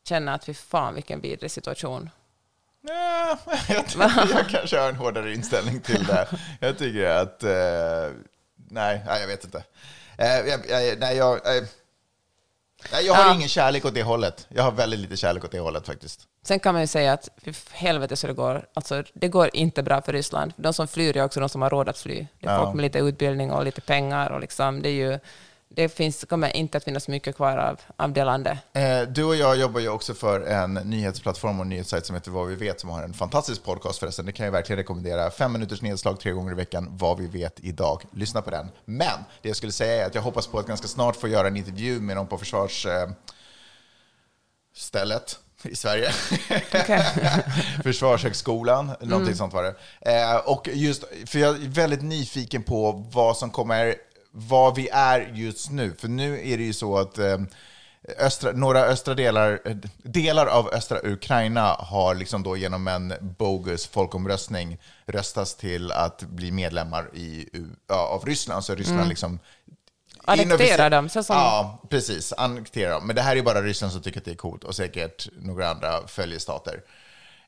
känna 0.09 0.35
att 0.35 0.45
fy 0.45 0.55
fan 0.55 0.95
vilken 0.95 1.21
vidrig 1.21 1.51
situation. 1.51 2.11
Ja, 2.89 3.39
jag, 3.69 3.89
tycker 3.89 4.37
jag 4.37 4.49
kanske 4.49 4.79
har 4.79 4.89
en 4.89 4.97
hårdare 4.97 5.35
inställning 5.35 5.81
till 5.81 6.05
det. 6.05 6.29
Jag 6.61 6.79
tycker 6.79 7.07
att... 7.07 7.43
Eh, 7.43 8.19
nej, 8.71 9.03
nej, 9.07 9.21
jag 9.21 9.27
vet 9.29 9.45
inte. 9.45 9.65
Eh, 10.19 10.27
jag, 10.29 10.61
jag, 10.69 10.99
nej, 10.99 11.17
jag, 11.17 11.57
eh, 11.57 11.62
nej, 12.93 13.07
jag 13.07 13.15
har 13.15 13.25
Ja. 13.29 13.35
ingen 13.35 13.49
kärlek 13.49 13.85
åt 13.85 13.95
det 13.95 14.03
hållet. 14.03 14.47
Jag 14.49 14.62
har 14.62 14.73
väldigt 14.73 15.01
lite 15.01 15.17
kärlek 15.17 15.45
åt 15.45 15.51
det 15.51 15.59
hållet 15.61 15.87
faktiskt. 15.87 16.21
Sen 16.47 16.61
kan 16.61 16.75
man 16.75 16.81
ju 16.83 16.87
säga 16.87 17.12
att 17.12 17.29
för 17.45 17.75
helvete 17.77 18.17
så 18.17 18.27
det 18.27 18.33
går. 18.33 18.67
Alltså, 18.75 19.03
det 19.15 19.29
går 19.29 19.51
inte 19.53 19.83
bra 19.83 20.03
för 20.03 20.12
Ryssland. 20.12 20.53
De 20.57 20.73
som 20.75 20.89
flyr 20.89 21.17
är 21.17 21.25
också 21.25 21.41
de 21.41 21.49
som 21.49 21.62
har 21.62 21.71
råd 21.71 21.89
att 21.89 21.99
fly. 21.99 22.27
Det 22.41 22.47
är 22.47 22.53
Ja. 22.53 22.62
folk 22.65 22.75
med 22.75 22.83
lite 22.83 22.99
utbildning 22.99 23.51
och 23.53 23.65
lite 23.65 23.81
pengar. 23.81 24.31
Och 24.31 24.41
liksom, 24.41 24.83
det 24.83 24.89
är 24.89 24.93
ju, 24.93 25.19
det 25.77 25.89
finns, 25.89 26.25
kommer 26.25 26.57
inte 26.57 26.79
att 26.79 26.85
finnas 26.85 27.09
mycket 27.09 27.37
kvar 27.37 27.57
av, 27.57 27.81
av 27.97 28.12
det 28.12 28.25
landet. 28.25 28.59
Eh, 28.72 29.03
du 29.03 29.25
och 29.25 29.37
jag 29.37 29.57
jobbar 29.57 29.81
ju 29.81 29.89
också 29.89 30.14
för 30.14 30.41
en 30.41 30.75
nyhetsplattform 30.75 31.61
och 31.61 31.66
nyhetssajt 31.66 32.07
som 32.07 32.14
heter 32.14 32.31
Vad 32.31 32.49
vi 32.49 32.55
vet, 32.55 32.81
som 32.81 32.91
har 32.91 33.03
en 33.03 33.14
fantastisk 33.14 33.64
podcast 33.64 33.99
förresten. 33.99 34.27
Det 34.27 34.33
kan 34.33 34.45
jag 34.47 34.53
verkligen 34.53 34.77
rekommendera. 34.77 35.31
Fem 35.31 35.53
minuters 35.53 35.83
nedslag 35.83 36.20
tre 36.20 36.33
gånger 36.33 36.53
i 36.53 36.55
veckan, 36.55 36.89
Vad 36.91 37.18
vi 37.18 37.27
vet 37.27 37.61
idag. 37.61 38.03
Lyssna 38.12 38.43
på 38.43 38.51
den. 38.51 38.68
Men 38.85 39.18
det 39.43 39.49
jag 39.49 39.57
skulle 39.57 39.72
säga 39.72 40.03
är 40.03 40.07
att 40.07 40.14
jag 40.14 40.22
hoppas 40.22 40.47
på 40.47 40.59
att 40.59 40.66
ganska 40.66 40.89
snart 40.89 41.16
få 41.16 41.29
göra 41.29 41.47
en 41.47 41.57
intervju 41.57 42.01
med 42.01 42.16
någon 42.16 42.27
på 42.27 42.39
försvars... 42.39 42.87
Eh, 42.87 43.09
i 45.62 45.77
Sverige. 45.77 46.11
Försvarshögskolan, 47.83 48.91
någonting 49.01 49.35
sånt 49.35 49.53
var 49.53 49.62
det. 49.62 49.75
Eh, 50.01 50.37
och 50.37 50.68
just, 50.72 51.05
för 51.27 51.39
jag 51.39 51.55
är 51.55 51.68
väldigt 51.68 52.03
nyfiken 52.03 52.62
på 52.62 53.05
vad 53.12 53.37
som 53.37 53.51
kommer, 53.51 53.95
vad 54.37 54.74
vi 54.74 54.89
är 54.93 55.30
just 55.35 55.70
nu. 55.70 55.95
För 55.99 56.09
nu 56.09 56.49
är 56.53 56.57
det 56.59 56.64
ju 56.64 56.72
så 56.72 56.99
att 56.99 57.18
eh, 57.18 57.39
östra, 58.18 58.53
några 58.53 58.80
östra 58.85 59.14
delar, 59.14 59.61
eh, 59.64 59.76
delar 60.03 60.47
av 60.47 60.68
östra 60.74 60.99
Ukraina 61.05 61.76
har 61.78 62.14
liksom 62.14 62.43
då 62.43 62.57
genom 62.57 62.89
en 62.89 63.14
bogus 63.39 63.87
folkomröstning 63.87 64.78
röstats 65.07 65.55
till 65.55 65.93
att 65.93 66.22
bli 66.22 66.51
medlemmar 66.53 67.11
i, 67.14 67.49
ja, 67.89 68.07
av 68.09 68.24
Ryssland. 68.26 68.64
Så 68.64 68.74
Ryssland 68.74 69.09
liksom 69.09 69.39
Annektera 70.26 70.57
inoffici- 70.87 70.91
dem, 70.91 71.09
så 71.09 71.22
som- 71.22 71.37
Ja, 71.37 71.82
precis. 71.91 72.32
Annektera 72.32 72.91
dem. 72.95 73.07
Men 73.07 73.16
det 73.16 73.22
här 73.22 73.37
är 73.37 73.43
bara 73.43 73.62
Ryssland 73.62 73.93
som 73.93 74.03
tycker 74.03 74.18
att 74.20 74.24
det 74.24 74.30
är 74.30 74.35
coolt 74.37 74.64
och 74.64 74.74
säkert 74.74 75.28
några 75.39 75.70
andra 75.70 76.07
följestater. 76.07 76.80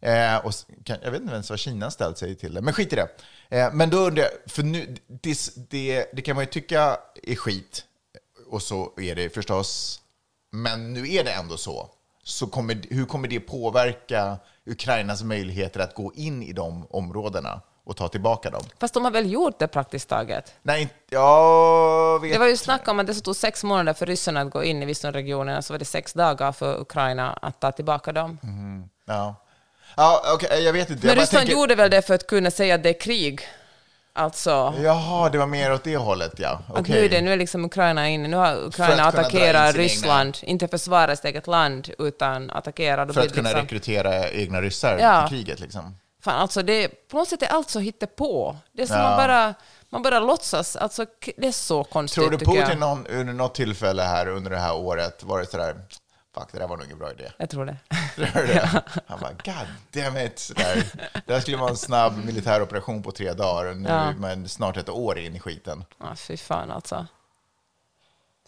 Eh, 0.06 0.36
och 0.36 0.52
kan, 0.84 0.98
jag 1.02 1.10
vet 1.10 1.20
inte 1.20 1.32
ens 1.32 1.50
vad 1.50 1.58
Kina 1.58 1.90
ställt 1.90 2.18
sig 2.18 2.34
till 2.34 2.54
det, 2.54 2.60
men 2.60 2.74
skit 2.74 2.92
i 2.92 2.96
det. 2.96 3.08
Eh, 3.48 3.72
men 3.72 3.90
då 3.90 3.98
undrar 3.98 4.22
jag, 4.22 4.52
för 4.52 4.62
nu, 4.62 4.96
det, 5.06 5.38
det, 5.70 6.10
det 6.12 6.22
kan 6.22 6.36
man 6.36 6.44
ju 6.44 6.50
tycka 6.50 6.96
är 7.22 7.34
skit, 7.34 7.84
och 8.50 8.62
så 8.62 8.92
är 9.00 9.14
det 9.14 9.34
förstås. 9.34 10.00
Men 10.52 10.92
nu 10.92 11.12
är 11.12 11.24
det 11.24 11.32
ändå 11.32 11.56
så. 11.56 11.90
så 12.22 12.46
kommer, 12.46 12.86
hur 12.90 13.04
kommer 13.06 13.28
det 13.28 13.40
påverka 13.40 14.38
Ukrainas 14.66 15.22
möjligheter 15.22 15.80
att 15.80 15.94
gå 15.94 16.12
in 16.14 16.42
i 16.42 16.52
de 16.52 16.86
områdena 16.90 17.60
och 17.84 17.96
ta 17.96 18.08
tillbaka 18.08 18.50
dem? 18.50 18.62
Fast 18.80 18.94
de 18.94 19.04
har 19.04 19.10
väl 19.10 19.32
gjort 19.32 19.58
det 19.58 19.68
praktiskt 19.68 20.08
taget? 20.08 20.54
Nej, 20.62 20.88
jag 21.10 22.20
vet 22.20 22.32
Det 22.32 22.38
var 22.38 22.46
ju 22.46 22.56
snack 22.56 22.88
om 22.88 23.00
att 23.00 23.06
det 23.06 23.14
stod 23.14 23.36
sex 23.36 23.64
månader 23.64 23.94
för 23.94 24.06
ryssarna 24.06 24.40
att 24.40 24.50
gå 24.50 24.64
in 24.64 24.82
i 24.82 24.86
vissa 24.86 25.12
regioner, 25.12 25.60
så 25.60 25.72
var 25.72 25.78
det 25.78 25.84
sex 25.84 26.12
dagar 26.12 26.52
för 26.52 26.80
Ukraina 26.80 27.32
att 27.32 27.60
ta 27.60 27.72
tillbaka 27.72 28.12
dem. 28.12 28.38
Ja, 29.04 29.45
ja 29.96 30.22
okej, 30.34 30.62
jag 30.64 30.72
vet 30.72 30.90
inte. 30.90 31.06
Men 31.06 31.16
Ryssland 31.16 31.40
tänker- 31.46 31.52
gjorde 31.60 31.74
väl 31.74 31.90
det 31.90 32.02
för 32.02 32.14
att 32.14 32.26
kunna 32.26 32.50
säga 32.50 32.74
att 32.74 32.82
det 32.82 32.88
är 32.88 33.00
krig. 33.00 33.40
Alltså, 34.12 34.74
Jaha, 34.82 35.28
det 35.30 35.38
var 35.38 35.46
mer 35.46 35.72
åt 35.72 35.84
det 35.84 35.96
hållet, 35.96 36.32
ja. 36.36 36.60
att 36.68 36.78
Okej. 36.80 36.94
nu 36.94 37.04
är 37.04 37.08
det 37.08 37.20
nu 37.20 37.32
är 37.32 37.36
liksom 37.36 37.64
Ukraina 37.64 38.08
inne. 38.08 38.28
Nu 38.28 38.36
har 38.36 38.66
Ukraina 38.66 39.04
attackerat 39.04 39.74
Ryssland, 39.76 40.36
inte 40.42 40.68
försvara 40.68 41.16
sitt 41.16 41.24
eget 41.24 41.46
land, 41.46 41.90
utan 41.98 42.50
attackera. 42.50 43.12
För 43.12 43.20
att 43.20 43.32
kunna 43.32 43.48
liksom, 43.48 43.62
rekrytera 43.62 44.30
egna 44.30 44.60
ryssar 44.60 44.98
Ja. 44.98 45.28
till 45.28 45.36
kriget, 45.36 45.60
liksom. 45.60 45.96
fan, 46.24 46.40
alltså 46.40 46.62
det, 46.62 46.88
på 47.10 47.16
något 47.16 47.28
sätt 47.28 47.42
är 47.42 47.46
allt 47.46 47.70
så 47.70 47.78
hittepå. 47.80 48.56
Det 48.72 48.82
är 48.82 48.86
som 48.86 48.96
Ja. 48.96 49.02
man 49.02 49.16
bara, 49.16 49.54
man 49.90 50.02
bara 50.02 50.18
låtsas. 50.20 50.76
Alltså, 50.76 51.06
det 51.36 51.46
är 51.46 51.52
så 51.52 51.84
konstigt, 51.84 52.22
Tror 52.22 52.30
du 52.30 52.38
Putin 52.38 52.78
någon, 52.78 53.06
under 53.06 53.32
något 53.32 53.54
tillfälle 53.54 54.02
här 54.02 54.28
under 54.28 54.50
det 54.50 54.58
här 54.58 54.74
året 54.76 55.22
varit 55.22 55.50
sådär, 55.50 55.76
fuck, 56.40 56.48
det 56.52 56.58
där 56.58 56.68
var 56.68 56.76
nog 56.76 56.86
ingen 56.86 56.98
bra 56.98 57.10
idé. 57.12 57.30
Jag 57.38 57.50
tror 57.50 57.66
det. 57.66 57.76
Tror 58.16 58.42
du 58.42 58.46
det? 58.46 58.82
Han 59.06 59.20
bara, 59.20 59.32
god 59.32 59.66
damn 60.04 60.16
it. 60.16 60.38
Sådär. 60.38 60.84
Det 61.26 61.32
här 61.34 61.40
skulle 61.40 61.56
vara 61.56 61.70
en 61.70 61.76
snabb 61.76 62.24
militär 62.24 62.62
operation 62.62 63.02
på 63.02 63.12
tre 63.12 63.32
dagar. 63.32 63.74
Nu 63.74 63.88
Ja. 63.88 63.94
är 63.94 64.14
man 64.14 64.48
snart 64.48 64.76
ett 64.76 64.88
år 64.88 65.18
in 65.18 65.36
i 65.36 65.40
skiten. 65.40 65.84
Ja, 66.00 66.14
fy 66.16 66.36
fan 66.36 66.70
alltså. 66.70 67.06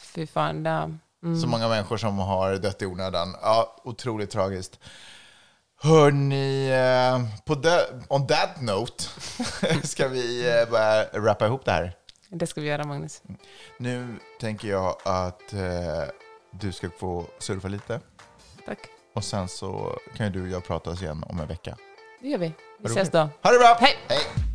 Fy 0.01 0.27
fan. 0.27 0.63
Det, 0.63 0.99
Mm. 1.23 1.41
Så 1.41 1.47
många 1.47 1.69
människor 1.69 1.97
som 1.97 2.19
har 2.19 2.55
dött 2.57 2.83
i 2.83 2.87
onödan. 2.87 3.37
Ja, 3.43 3.77
otroligt 3.85 4.31
tragiskt. 4.31 4.79
Hörni, 5.81 6.69
eh, 6.71 7.45
på 7.45 7.55
de, 7.55 7.81
on 8.09 8.27
that 8.27 8.61
note 8.61 9.05
ska 9.87 10.09
vi 10.09 10.49
eh, 10.61 10.71
börja 10.71 11.05
rappa 11.13 11.47
ihop 11.47 11.65
det 11.65 11.73
här. 11.73 11.93
det 12.29 12.47
ska 12.47 12.61
vi 12.61 12.67
göra, 12.69 12.85
Magnus. 12.85 13.23
Nu 13.79 14.17
tänker 14.41 14.69
jag 14.69 14.97
att 15.05 15.53
eh, 15.53 16.03
du 16.51 16.73
ska 16.73 16.91
få 16.91 17.27
surfa 17.39 17.69
lite. 17.69 18.01
Tack. 18.67 18.79
Och 19.15 19.25
sen 19.25 19.49
så 19.49 19.99
kan 20.17 20.27
ju 20.27 20.33
du 20.33 20.43
och 20.43 20.49
jag 20.49 20.65
prata 20.65 20.91
oss 20.91 21.03
igen 21.03 21.25
om 21.29 21.41
en 21.41 21.47
vecka. 21.47 21.77
Det 22.21 22.29
gör 22.29 22.39
vi. 22.39 22.53
Vi 22.79 22.87
ses 22.87 23.11
då. 23.11 23.19
Ha 23.19 23.53
det 23.53 23.59
bra! 23.59 23.77
Hej. 23.81 23.97
Hej. 24.09 24.48